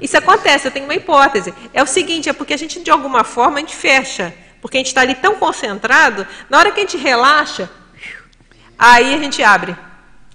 [0.00, 1.52] Isso acontece, eu tenho uma hipótese.
[1.74, 4.32] É o seguinte, é porque a gente, de alguma forma, a gente fecha.
[4.62, 7.68] Porque a gente está ali tão concentrado, na hora que a gente relaxa,
[8.78, 9.76] aí a gente abre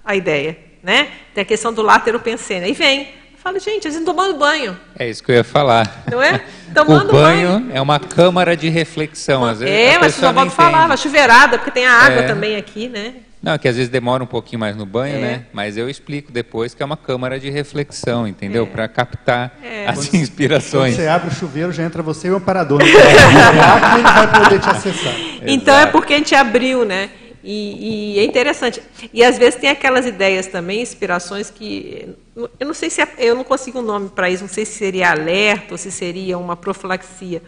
[0.04, 0.56] a ideia.
[0.84, 1.10] Né?
[1.34, 2.66] Tem a questão do látero pensene.
[2.66, 3.12] Aí vem,
[3.42, 4.78] falo, gente, eles estão tomando banho.
[4.98, 6.04] É isso que eu ia falar.
[6.10, 6.42] Não é?
[6.74, 9.44] Tomando o banho, banho, é uma câmara de reflexão.
[9.44, 12.26] Às vezes é, mas o Valdo falava, chuveirada, porque tem a água é.
[12.26, 13.14] também aqui, né?
[13.42, 15.20] Não, que às vezes demora um pouquinho mais no banho, é.
[15.20, 15.44] né?
[15.52, 18.64] Mas eu explico depois que é uma câmara de reflexão, entendeu?
[18.64, 18.66] É.
[18.66, 19.88] Para captar é.
[19.88, 20.94] as inspirações.
[20.94, 22.80] Quando você abre o chuveiro, já entra você e o amparador.
[22.82, 25.14] Então, é ele vai poder te acessar.
[25.42, 25.88] Então é Exato.
[25.88, 27.10] é porque a gente abriu, né?
[27.42, 28.82] E, e, é interessante.
[29.14, 32.08] E às vezes tem aquelas ideias também, inspirações que
[32.38, 34.78] eu não sei se é, eu não consigo um nome para isso, não sei se
[34.78, 37.42] seria alerta ou se seria uma profilaxia.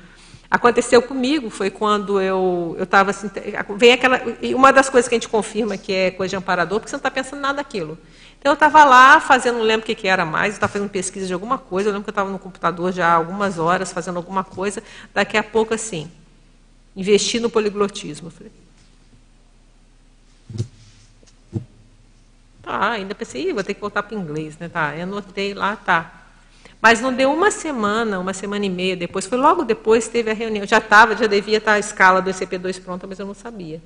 [0.50, 3.30] Aconteceu comigo, foi quando eu eu estava assim,
[3.76, 4.20] vem aquela
[4.54, 6.98] uma das coisas que a gente confirma que é coisa de amparador, porque você não
[6.98, 7.96] está pensando nada daquilo.
[8.40, 11.32] Então eu estava lá fazendo, não lembro o que, era mais, estava fazendo pesquisa de
[11.32, 14.42] alguma coisa, eu lembro que eu estava no computador já há algumas horas fazendo alguma
[14.42, 14.82] coisa,
[15.14, 16.10] daqui a pouco assim,
[16.96, 18.28] investi no poliglotismo.
[18.28, 18.52] Eu falei,
[22.70, 24.68] Tá, ainda pensei, vou ter que voltar para inglês, né?
[24.68, 26.08] Tá, eu anotei lá, tá.
[26.80, 30.34] Mas não deu uma semana, uma semana e meia depois, foi logo depois teve a
[30.34, 30.64] reunião.
[30.64, 33.82] Já estava, já devia estar a escala do ECP2 pronta, mas eu não sabia.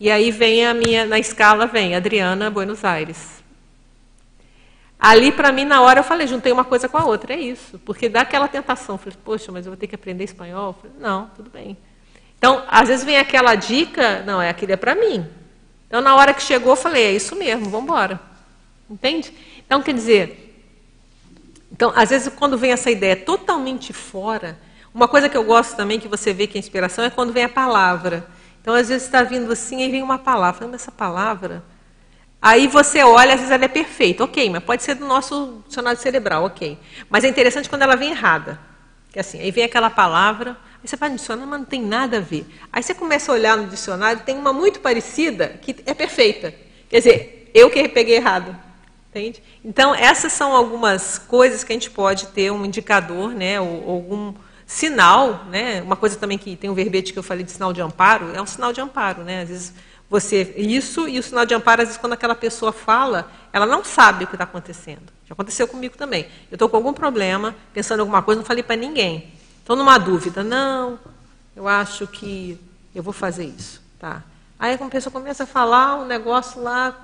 [0.00, 3.40] E aí vem a minha, na escala vem Adriana Buenos Aires.
[4.98, 7.78] Ali, para mim, na hora, eu falei, juntei uma coisa com a outra, é isso.
[7.84, 8.98] Porque dá aquela tentação.
[8.98, 10.72] Falei, poxa, mas eu vou ter que aprender espanhol?
[10.74, 11.78] Falei, não, tudo bem.
[12.36, 15.24] Então, às vezes vem aquela dica, não, é aquilo é para mim.
[15.92, 18.18] Então, na hora que chegou, eu falei, é isso mesmo, vamos embora.
[18.88, 19.30] Entende?
[19.58, 20.64] Então, quer dizer,
[21.70, 24.58] então, às vezes, quando vem essa ideia totalmente fora,
[24.94, 27.44] uma coisa que eu gosto também, que você vê que é inspiração, é quando vem
[27.44, 28.26] a palavra.
[28.62, 30.60] Então, às vezes, está vindo assim, e vem uma palavra.
[30.60, 31.62] Falando essa palavra.
[32.40, 34.24] Aí você olha, às vezes ela é perfeita.
[34.24, 36.78] Ok, mas pode ser do nosso dicionário cerebral, ok.
[37.10, 38.58] Mas é interessante quando ela vem errada.
[39.12, 42.16] Que assim, aí vem aquela palavra, Aí você vai no dicionário, mas não tem nada
[42.18, 42.44] a ver.
[42.72, 46.52] Aí você começa a olhar no dicionário, tem uma muito parecida que é perfeita.
[46.88, 48.56] Quer dizer, eu que peguei errado.
[49.10, 49.42] Entende?
[49.62, 54.34] Então, essas são algumas coisas que a gente pode ter um indicador, né, ou, algum
[54.66, 55.82] sinal, né?
[55.82, 58.40] Uma coisa também que tem um verbete que eu falei de sinal de amparo, é
[58.40, 59.42] um sinal de amparo, né?
[59.42, 59.74] Às vezes
[60.08, 63.84] você isso e o sinal de amparo, às vezes quando aquela pessoa fala, ela não
[63.84, 65.12] sabe o que está acontecendo.
[65.26, 66.26] Já aconteceu comigo também.
[66.50, 69.32] Eu estou com algum problema, pensando em alguma coisa, não falei para ninguém.
[69.72, 70.44] Estou numa dúvida.
[70.44, 70.98] Não,
[71.56, 72.60] eu acho que
[72.94, 73.80] eu vou fazer isso.
[73.98, 74.22] Tá.
[74.58, 76.94] Aí a pessoa começa a falar um negócio lá,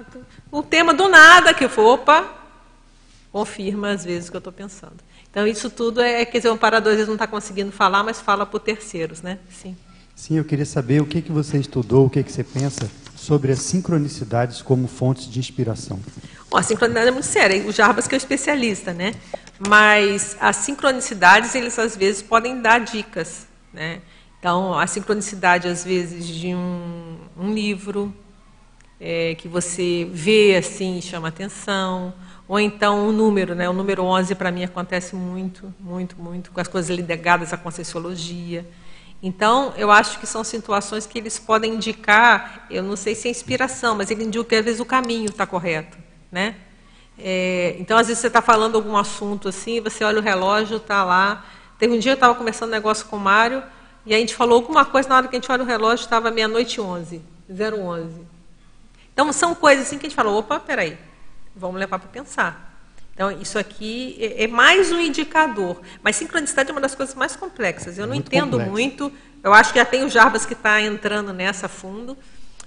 [0.53, 2.29] o um tema do nada, que eu falo, opa,
[3.33, 4.97] confirma às vezes o que eu estou pensando.
[5.31, 8.21] Então, isso tudo é, quer dizer, um parador às vezes não está conseguindo falar, mas
[8.21, 9.39] fala por terceiros, né?
[9.49, 9.75] Sim.
[10.15, 13.51] Sim, eu queria saber o que, que você estudou, o que, que você pensa sobre
[13.51, 15.99] as sincronicidades como fontes de inspiração.
[16.51, 17.67] Bom, a sincronicidade é muito séria.
[17.67, 19.15] O Jarbas que é o especialista, né?
[19.67, 24.01] Mas as sincronicidades, eles às vezes podem dar dicas, né?
[24.39, 28.15] Então, a sincronicidade, às vezes, de um, um livro
[29.01, 32.15] é, que você vê assim e chama atenção,
[32.47, 33.69] ou então o um número, né?
[33.69, 38.65] O número 11 para mim acontece muito, muito, muito com as coisas ligadas à conscienciologia.
[39.21, 43.31] Então, eu acho que são situações que eles podem indicar, eu não sei se é
[43.33, 45.99] inspiração, mas ele indica que às vezes o caminho está correto,
[46.31, 46.55] né?
[47.19, 51.05] É, então, às vezes você está falando algum assunto assim, você olha o relógio, está
[51.05, 51.45] lá.
[51.79, 53.63] Teve um dia eu estava conversando um negócio com o Mário,
[54.07, 56.31] e a gente falou alguma coisa, na hora que a gente olha o relógio, estava
[56.31, 57.21] meia-noite 11,
[57.51, 58.27] 011.
[59.13, 60.97] Então, são coisas assim que a gente falou, opa, peraí,
[61.55, 62.69] vamos levar para pensar.
[63.19, 65.81] Então, isso aqui é, é mais um indicador.
[66.03, 67.99] Mas sincronicidade é uma das coisas mais complexas.
[67.99, 68.71] Eu não muito entendo complexo.
[68.71, 69.13] muito.
[69.43, 72.17] Eu acho que já tem o Jarbas que está entrando nessa fundo.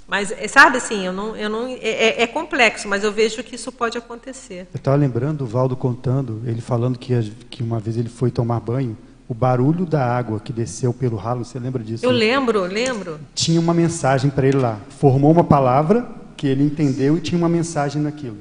[0.07, 3.43] Mas, é, sabe assim, eu não, eu não, é, é, é, complexo, mas eu vejo
[3.43, 4.67] que isso pode acontecer.
[4.73, 7.13] Eu estava lembrando o Valdo contando, ele falando que,
[7.49, 8.97] que uma vez ele foi tomar banho,
[9.27, 12.05] o barulho da água que desceu pelo ralo, você lembra disso?
[12.05, 13.17] Eu lembro, lembro.
[13.33, 14.77] Tinha uma mensagem para ele lá.
[14.89, 16.05] Formou uma palavra
[16.35, 18.37] que ele entendeu e tinha uma mensagem naquilo.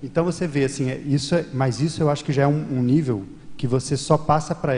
[0.00, 2.78] Então você vê assim, é, isso é, mas isso eu acho que já é um,
[2.78, 3.24] um nível
[3.56, 4.74] que você só passa para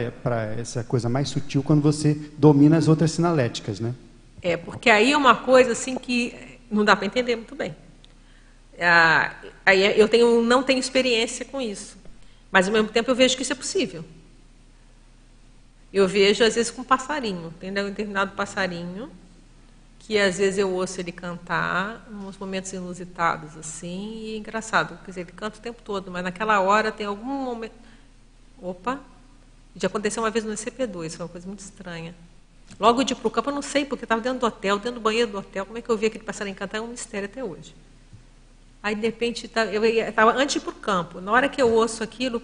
[0.59, 3.93] essa coisa mais sutil quando você domina as outras sinaléticas, né?
[4.40, 7.74] É, porque aí é uma coisa assim que não dá para entender muito bem.
[8.81, 9.35] Ah,
[9.66, 11.97] aí eu tenho, não tenho experiência com isso.
[12.51, 14.05] Mas, ao mesmo tempo, eu vejo que isso é possível.
[15.93, 17.52] Eu vejo, às vezes, com um passarinho.
[17.59, 19.10] Tem um determinado passarinho
[19.98, 24.98] que, às vezes, eu ouço ele cantar uns momentos inusitados, assim, e é engraçado.
[25.05, 27.74] Quer dizer, ele canta o tempo todo, mas naquela hora tem algum momento...
[28.60, 29.01] Opa!
[29.77, 32.15] Já aconteceu uma vez no CP2, foi uma coisa muito estranha.
[32.78, 34.95] Logo de ir para o campo, eu não sei, porque estava dentro do hotel, dentro
[34.95, 35.66] do banheiro do hotel.
[35.66, 36.78] Como é que eu vi aquele passarinho cantar?
[36.78, 37.74] É um mistério até hoje.
[38.82, 41.20] Aí, de repente, tá, eu estava antes para o campo.
[41.20, 42.43] Na hora que eu ouço aquilo,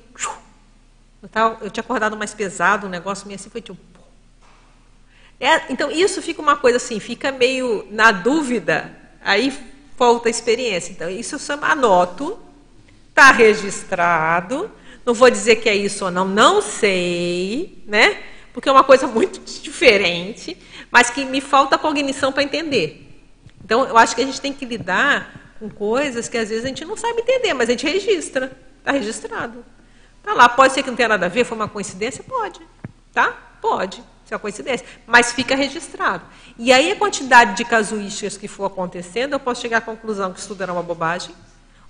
[1.22, 3.78] eu, tava, eu tinha acordado mais pesado, um negócio meio assim, foi tipo.
[5.38, 9.52] É, então, isso fica uma coisa assim, fica meio na dúvida, aí
[9.96, 10.92] falta experiência.
[10.92, 12.38] Então, isso eu anoto,
[13.10, 14.70] está registrado,
[15.04, 18.20] não vou dizer que é isso ou não, não sei, né?
[18.54, 20.56] Porque é uma coisa muito diferente,
[20.88, 23.00] mas que me falta cognição para entender.
[23.62, 26.68] Então, eu acho que a gente tem que lidar com coisas que às vezes a
[26.68, 28.56] gente não sabe entender, mas a gente registra.
[28.78, 29.64] Está registrado.
[30.18, 30.48] Está lá.
[30.48, 32.22] Pode ser que não tenha nada a ver, foi uma coincidência?
[32.22, 32.60] Pode.
[33.12, 33.36] Tá?
[33.60, 34.86] Pode ser uma coincidência.
[35.04, 36.24] Mas fica registrado.
[36.56, 40.38] E aí, a quantidade de casuísticas que for acontecendo, eu posso chegar à conclusão que
[40.38, 41.34] isso tudo era uma bobagem,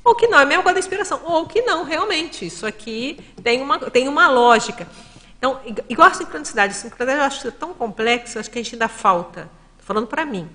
[0.03, 3.19] ou que não, é a mesma coisa da inspiração, ou que não, realmente, isso aqui
[3.43, 4.87] tem uma, tem uma lógica.
[5.45, 5.61] Então,
[5.91, 9.41] igual a sincronicidade, a sincronicidade eu acho tão complexa, acho que a gente ainda falta,
[9.73, 10.49] estou falando para mim,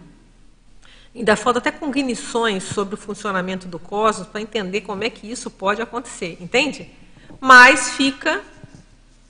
[1.15, 5.51] ainda falta até cognições sobre o funcionamento do cosmos para entender como é que isso
[5.51, 6.89] pode acontecer, entende?
[7.39, 8.41] Mas fica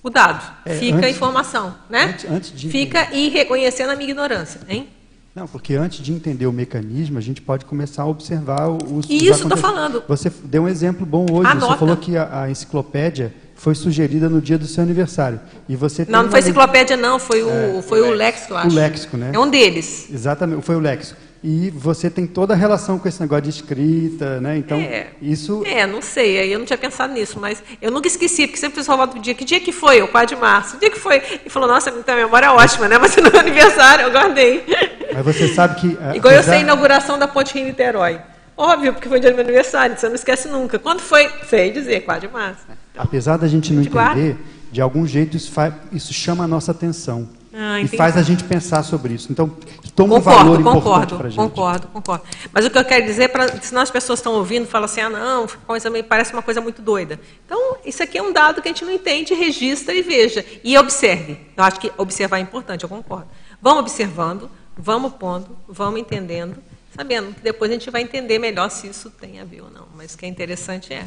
[0.01, 2.03] o dado, é, fica antes, a informação, né?
[2.05, 2.69] Antes, antes de...
[2.69, 4.87] Fica e reconhecendo a minha ignorância, hein?
[5.35, 9.09] Não, porque antes de entender o mecanismo, a gente pode começar a observar os.
[9.09, 10.03] Isso estou falando.
[10.07, 11.49] Você deu um exemplo bom hoje.
[11.49, 11.73] Anota.
[11.73, 15.39] Você falou que a, a, enciclopédia foi sugerida no dia do seu aniversário.
[15.67, 18.57] E você não, não foi enciclopédia, não, foi o, é, foi o, o léxico, eu
[18.57, 18.69] acho.
[18.69, 19.31] O léxico, né?
[19.33, 20.07] É um deles.
[20.09, 24.41] Exatamente, foi o léxico e você tem toda a relação com esse negócio de escrita,
[24.41, 24.57] né?
[24.57, 25.63] Então, é, isso...
[25.65, 28.79] É, não sei, aí eu não tinha pensado nisso, mas eu nunca esqueci, porque sempre
[28.79, 30.01] o pessoal do dia, que dia que foi?
[30.01, 30.75] O 4 de março.
[30.75, 31.21] O dia que foi?
[31.45, 32.97] E falou, nossa, a memória é ótima, né?
[32.97, 34.65] Mas no meu aniversário, eu guardei.
[35.13, 35.87] Mas você sabe que...
[35.87, 36.35] Igual apesar...
[36.35, 38.19] eu sei a inauguração da Ponte Rio-Niterói.
[38.59, 40.77] Óbvio, porque foi dia do meu aniversário, você não esquece nunca.
[40.77, 41.31] Quando foi?
[41.47, 42.63] Sei dizer, 4 de março.
[42.91, 44.37] Então, apesar da gente não gente entender, guarda.
[44.69, 47.29] de algum jeito isso, faz, isso chama a nossa atenção.
[47.53, 49.31] Ah, e faz a gente pensar sobre isso.
[49.31, 49.47] Então,
[49.95, 51.39] toma concordo, um valor importante para a gente.
[51.39, 52.23] Concordo, concordo.
[52.51, 55.09] Mas o que eu quero dizer, pra, senão as pessoas estão ouvindo, falam assim, ah,
[55.09, 57.17] não, coisa, parece uma coisa muito doida.
[57.45, 60.45] Então, isso aqui é um dado que a gente não entende, registra e veja.
[60.65, 61.37] E observe.
[61.55, 63.27] Eu acho que observar é importante, eu concordo.
[63.61, 66.57] Vamos observando, vamos pondo, vamos entendendo,
[66.95, 69.87] sabendo que depois a gente vai entender melhor se isso tem a ver ou não.
[69.95, 71.05] Mas o que é interessante é.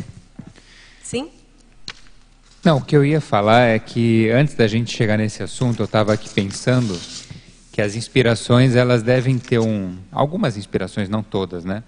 [1.02, 1.30] Sim?
[2.64, 5.84] Não, o que eu ia falar é que antes da gente chegar nesse assunto, eu
[5.84, 6.98] estava aqui pensando
[7.72, 11.82] que as inspirações elas devem ter um, algumas inspirações, não todas, né?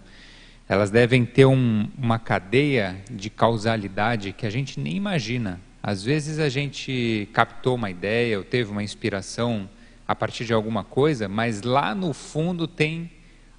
[0.68, 5.60] Elas devem ter um, uma cadeia de causalidade que a gente nem imagina.
[5.82, 9.68] Às vezes a gente captou uma ideia ou teve uma inspiração
[10.08, 13.10] a partir de alguma coisa, mas lá no fundo tem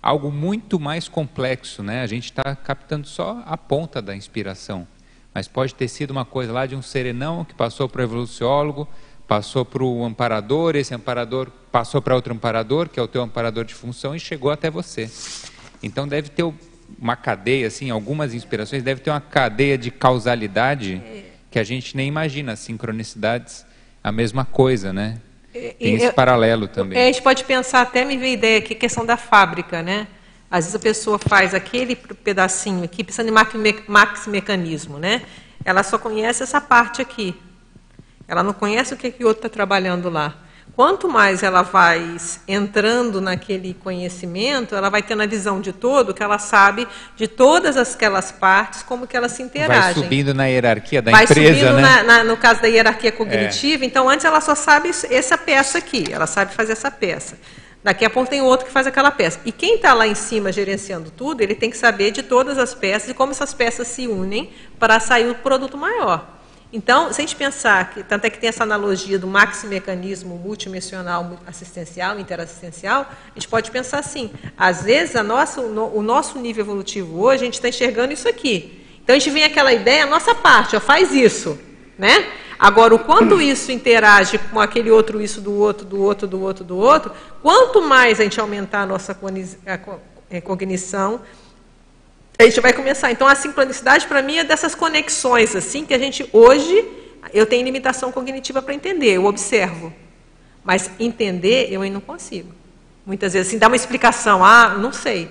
[0.05, 2.01] algo muito mais complexo, né?
[2.01, 4.87] A gente está captando só a ponta da inspiração
[5.35, 8.87] mas pode ter sido uma coisa lá de um serenão que passou para o evoluciólogo,
[9.27, 13.65] passou para o amparador, esse amparador passou para outro amparador, que é o teu amparador
[13.65, 15.11] de função, e chegou até você.
[15.83, 16.49] Então deve ter
[16.97, 21.03] uma cadeia, assim, algumas inspirações, deve ter uma cadeia de causalidade
[21.51, 23.65] que a gente nem imagina, sincronicidades,
[24.01, 25.19] a mesma coisa, né?
[25.55, 27.01] Tem esse paralelo também.
[27.01, 30.07] A gente pode pensar, até me veio ideia aqui, questão da fábrica, né?
[30.51, 33.33] Às vezes a pessoa faz aquele pedacinho aqui, pensando em
[33.87, 35.21] max mecanismo, né?
[35.63, 37.33] Ela só conhece essa parte aqui.
[38.27, 40.35] Ela não conhece o que, que o outro está trabalhando lá.
[40.73, 46.21] Quanto mais ela vai entrando naquele conhecimento, ela vai tendo a visão de todo, que
[46.21, 46.85] ela sabe
[47.15, 49.93] de todas aquelas partes, como que elas se interagem.
[49.93, 51.81] Vai subindo na hierarquia da vai empresa, subindo né?
[51.81, 53.87] Na, na, no caso da hierarquia cognitiva, é.
[53.87, 57.37] então antes ela só sabe essa peça aqui, ela sabe fazer essa peça.
[57.81, 59.39] Daqui a pouco tem outro que faz aquela peça.
[59.45, 62.73] E quem está lá em cima gerenciando tudo, ele tem que saber de todas as
[62.73, 66.34] peças e como essas peças se unem para sair o produto maior.
[66.75, 71.39] Então, se a gente pensar que, tanto é que tem essa analogia do maxi-mecanismo multidimensional
[71.47, 77.21] assistencial, interassistencial, a gente pode pensar assim, às vezes a nossa, o nosso nível evolutivo
[77.21, 78.85] hoje, a gente está enxergando isso aqui.
[79.01, 81.57] Então, a gente vem aquela ideia, a nossa parte, ó, faz isso.
[81.97, 82.27] Né?
[82.59, 86.65] Agora, o quanto isso interage com aquele outro isso do outro, do outro, do outro,
[86.65, 89.17] do outro, quanto mais a gente aumentar a nossa
[90.29, 91.21] é, cognição,
[92.37, 93.11] a gente vai começar.
[93.11, 96.85] Então, a sincronicidade, para mim, é dessas conexões, assim, que a gente, hoje,
[97.33, 99.93] eu tenho limitação cognitiva para entender, eu observo.
[100.63, 102.51] Mas entender, eu ainda não consigo.
[103.05, 105.29] Muitas vezes, assim, dá uma explicação, ah, não sei.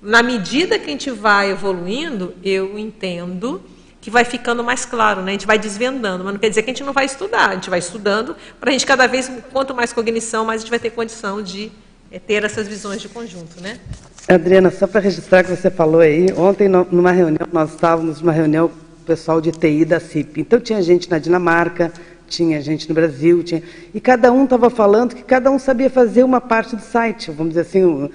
[0.00, 3.62] Na medida que a gente vai evoluindo, eu entendo
[4.00, 5.30] que vai ficando mais claro, né?
[5.30, 7.54] a gente vai desvendando, mas não quer dizer que a gente não vai estudar, a
[7.54, 10.78] gente vai estudando para a gente cada vez, quanto mais cognição, mais a gente vai
[10.78, 11.72] ter condição de
[12.14, 13.60] é, ter essas visões de conjunto.
[13.60, 13.76] Né?
[14.28, 18.30] Adriana, só para registrar o que você falou aí, ontem numa reunião, nós estávamos numa
[18.30, 18.70] reunião
[19.04, 21.92] pessoal de TI da CIP, então tinha gente na Dinamarca,
[22.28, 23.62] tinha gente no Brasil, tinha...
[23.92, 27.54] e cada um estava falando que cada um sabia fazer uma parte do site, vamos
[27.54, 28.08] dizer assim,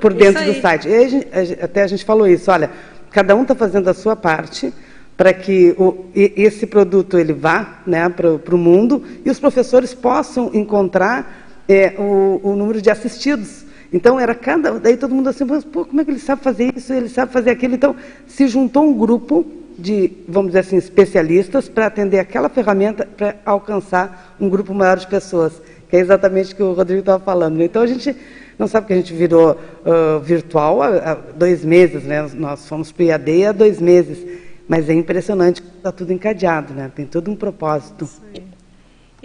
[0.00, 0.88] por dentro do site.
[0.88, 1.28] A gente,
[1.62, 2.68] até a gente falou isso, olha,
[3.12, 4.74] cada um está fazendo a sua parte
[5.16, 10.50] para que o, esse produto ele vá né, para o mundo e os professores possam
[10.52, 13.64] encontrar é, o, o, número de assistidos.
[13.92, 16.92] Então era cada, daí todo mundo assim, pô, como é que ele sabe fazer isso?
[16.92, 17.74] Ele sabe fazer aquilo.
[17.74, 17.94] Então
[18.26, 19.46] se juntou um grupo
[19.78, 25.06] de, vamos dizer assim, especialistas para atender aquela ferramenta para alcançar um grupo maior de
[25.06, 27.62] pessoas, que é exatamente o que o Rodrigo estava falando.
[27.62, 28.16] Então a gente
[28.58, 32.26] não sabe que a gente virou uh, virtual há, há, dois meses, né?
[32.34, 34.18] Nós fomos para o IAD há dois meses,
[34.66, 36.90] mas é impressionante está tudo encadeado, né?
[36.94, 38.08] Tem todo um propósito.
[38.34, 38.55] Aí.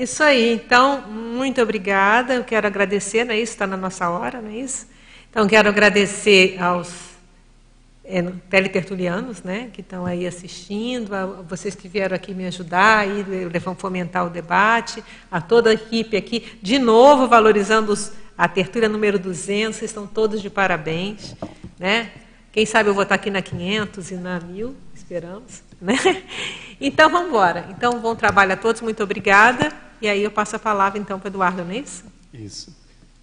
[0.02, 0.54] Isso aí.
[0.54, 2.34] Então, muito obrigada.
[2.34, 3.52] Eu quero agradecer, não é isso?
[3.52, 4.88] Está na nossa hora, não é isso?
[5.30, 6.92] Então, quero agradecer aos
[8.04, 8.20] é,
[8.50, 13.24] teletertulianos, né, que estão aí assistindo, a vocês que vieram aqui me ajudar, aí,
[13.64, 18.90] vão fomentar o debate, a toda a equipe aqui, de novo valorizando os, a tertúlia
[18.90, 21.36] número 200, vocês estão todos de parabéns.
[21.78, 22.10] Né?
[22.52, 25.62] Quem sabe eu vou estar aqui na 500 e na 1000, esperamos.
[25.80, 25.96] Né?
[26.84, 27.68] Então, vamos embora.
[27.70, 29.72] Então, bom trabalho a todos, muito obrigada.
[30.02, 32.04] E aí eu passo a palavra, então, para o Eduardo, não é isso?
[32.34, 32.76] Isso.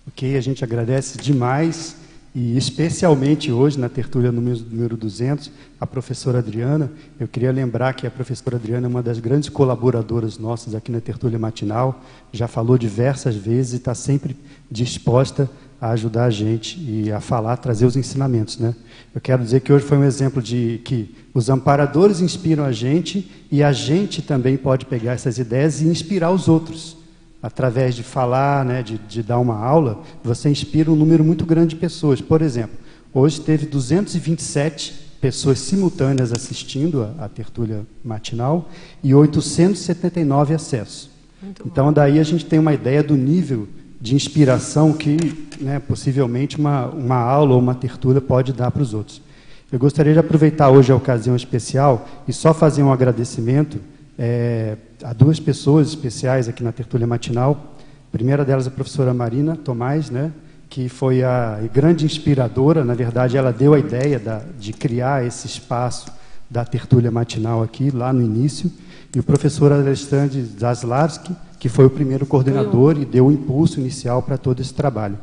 [0.07, 1.97] Ok, a gente agradece demais
[2.35, 5.51] e especialmente hoje, na tertúlia número 200,
[5.81, 10.39] a professora Adriana, eu queria lembrar que a professora Adriana é uma das grandes colaboradoras
[10.39, 12.01] nossas aqui na tertúlia matinal,
[12.33, 14.37] já falou diversas vezes e está sempre
[14.71, 15.51] disposta
[15.81, 18.59] a ajudar a gente e a falar, trazer os ensinamentos.
[18.59, 18.75] Né?
[19.15, 23.31] Eu quero dizer que hoje foi um exemplo de que os amparadores inspiram a gente
[23.49, 26.97] e a gente também pode pegar essas ideias e inspirar os outros
[27.41, 31.77] através de falar, né, de, de dar uma aula, você inspira um número muito grande
[31.77, 32.21] de pessoas.
[32.21, 32.77] Por exemplo,
[33.15, 38.69] hoje teve 227 pessoas simultâneas assistindo a, a tertúlia matinal
[39.01, 41.09] e 879 acessos.
[41.41, 41.93] Muito então, bom.
[41.93, 43.69] daí a gente tem uma ideia do nível
[44.01, 45.17] de inspiração que,
[45.61, 49.28] né, possivelmente, uma, uma aula ou uma tertúlia pode dar para os outros.
[49.71, 53.79] Eu gostaria de aproveitar hoje a ocasião especial e só fazer um agradecimento
[54.19, 57.77] é, há duas pessoas especiais aqui na tertúlia matinal.
[58.09, 60.33] A primeira delas é a professora Marina Tomás, né,
[60.71, 62.83] que foi a grande inspiradora.
[62.83, 66.11] Na verdade, ela deu a ideia da, de criar esse espaço
[66.49, 68.73] da tertúlia matinal aqui, lá no início.
[69.15, 74.23] E o professor Alexandre Zaslavski, que foi o primeiro coordenador e deu o impulso inicial
[74.23, 75.19] para todo esse trabalho.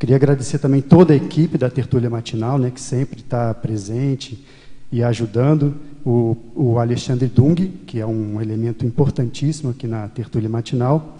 [0.00, 4.42] Queria agradecer também toda a equipe da tertúlia matinal, né, que sempre está presente
[4.90, 7.54] e ajudando o, o Alexandre Dung,
[7.86, 11.18] que é um elemento importantíssimo aqui na tertúlia matinal.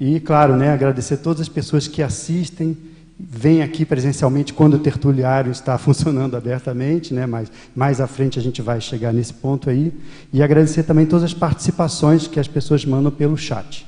[0.00, 2.76] E, claro, né, agradecer todas as pessoas que assistem,
[3.16, 8.42] vêm aqui presencialmente quando o tertuliário está funcionando abertamente, né, mas mais à frente a
[8.42, 9.92] gente vai chegar nesse ponto aí.
[10.32, 13.86] E agradecer também todas as participações que as pessoas mandam pelo chat.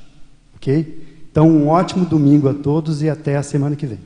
[0.55, 1.27] Ok?
[1.29, 3.99] Então, um ótimo domingo a todos e até a semana que vem.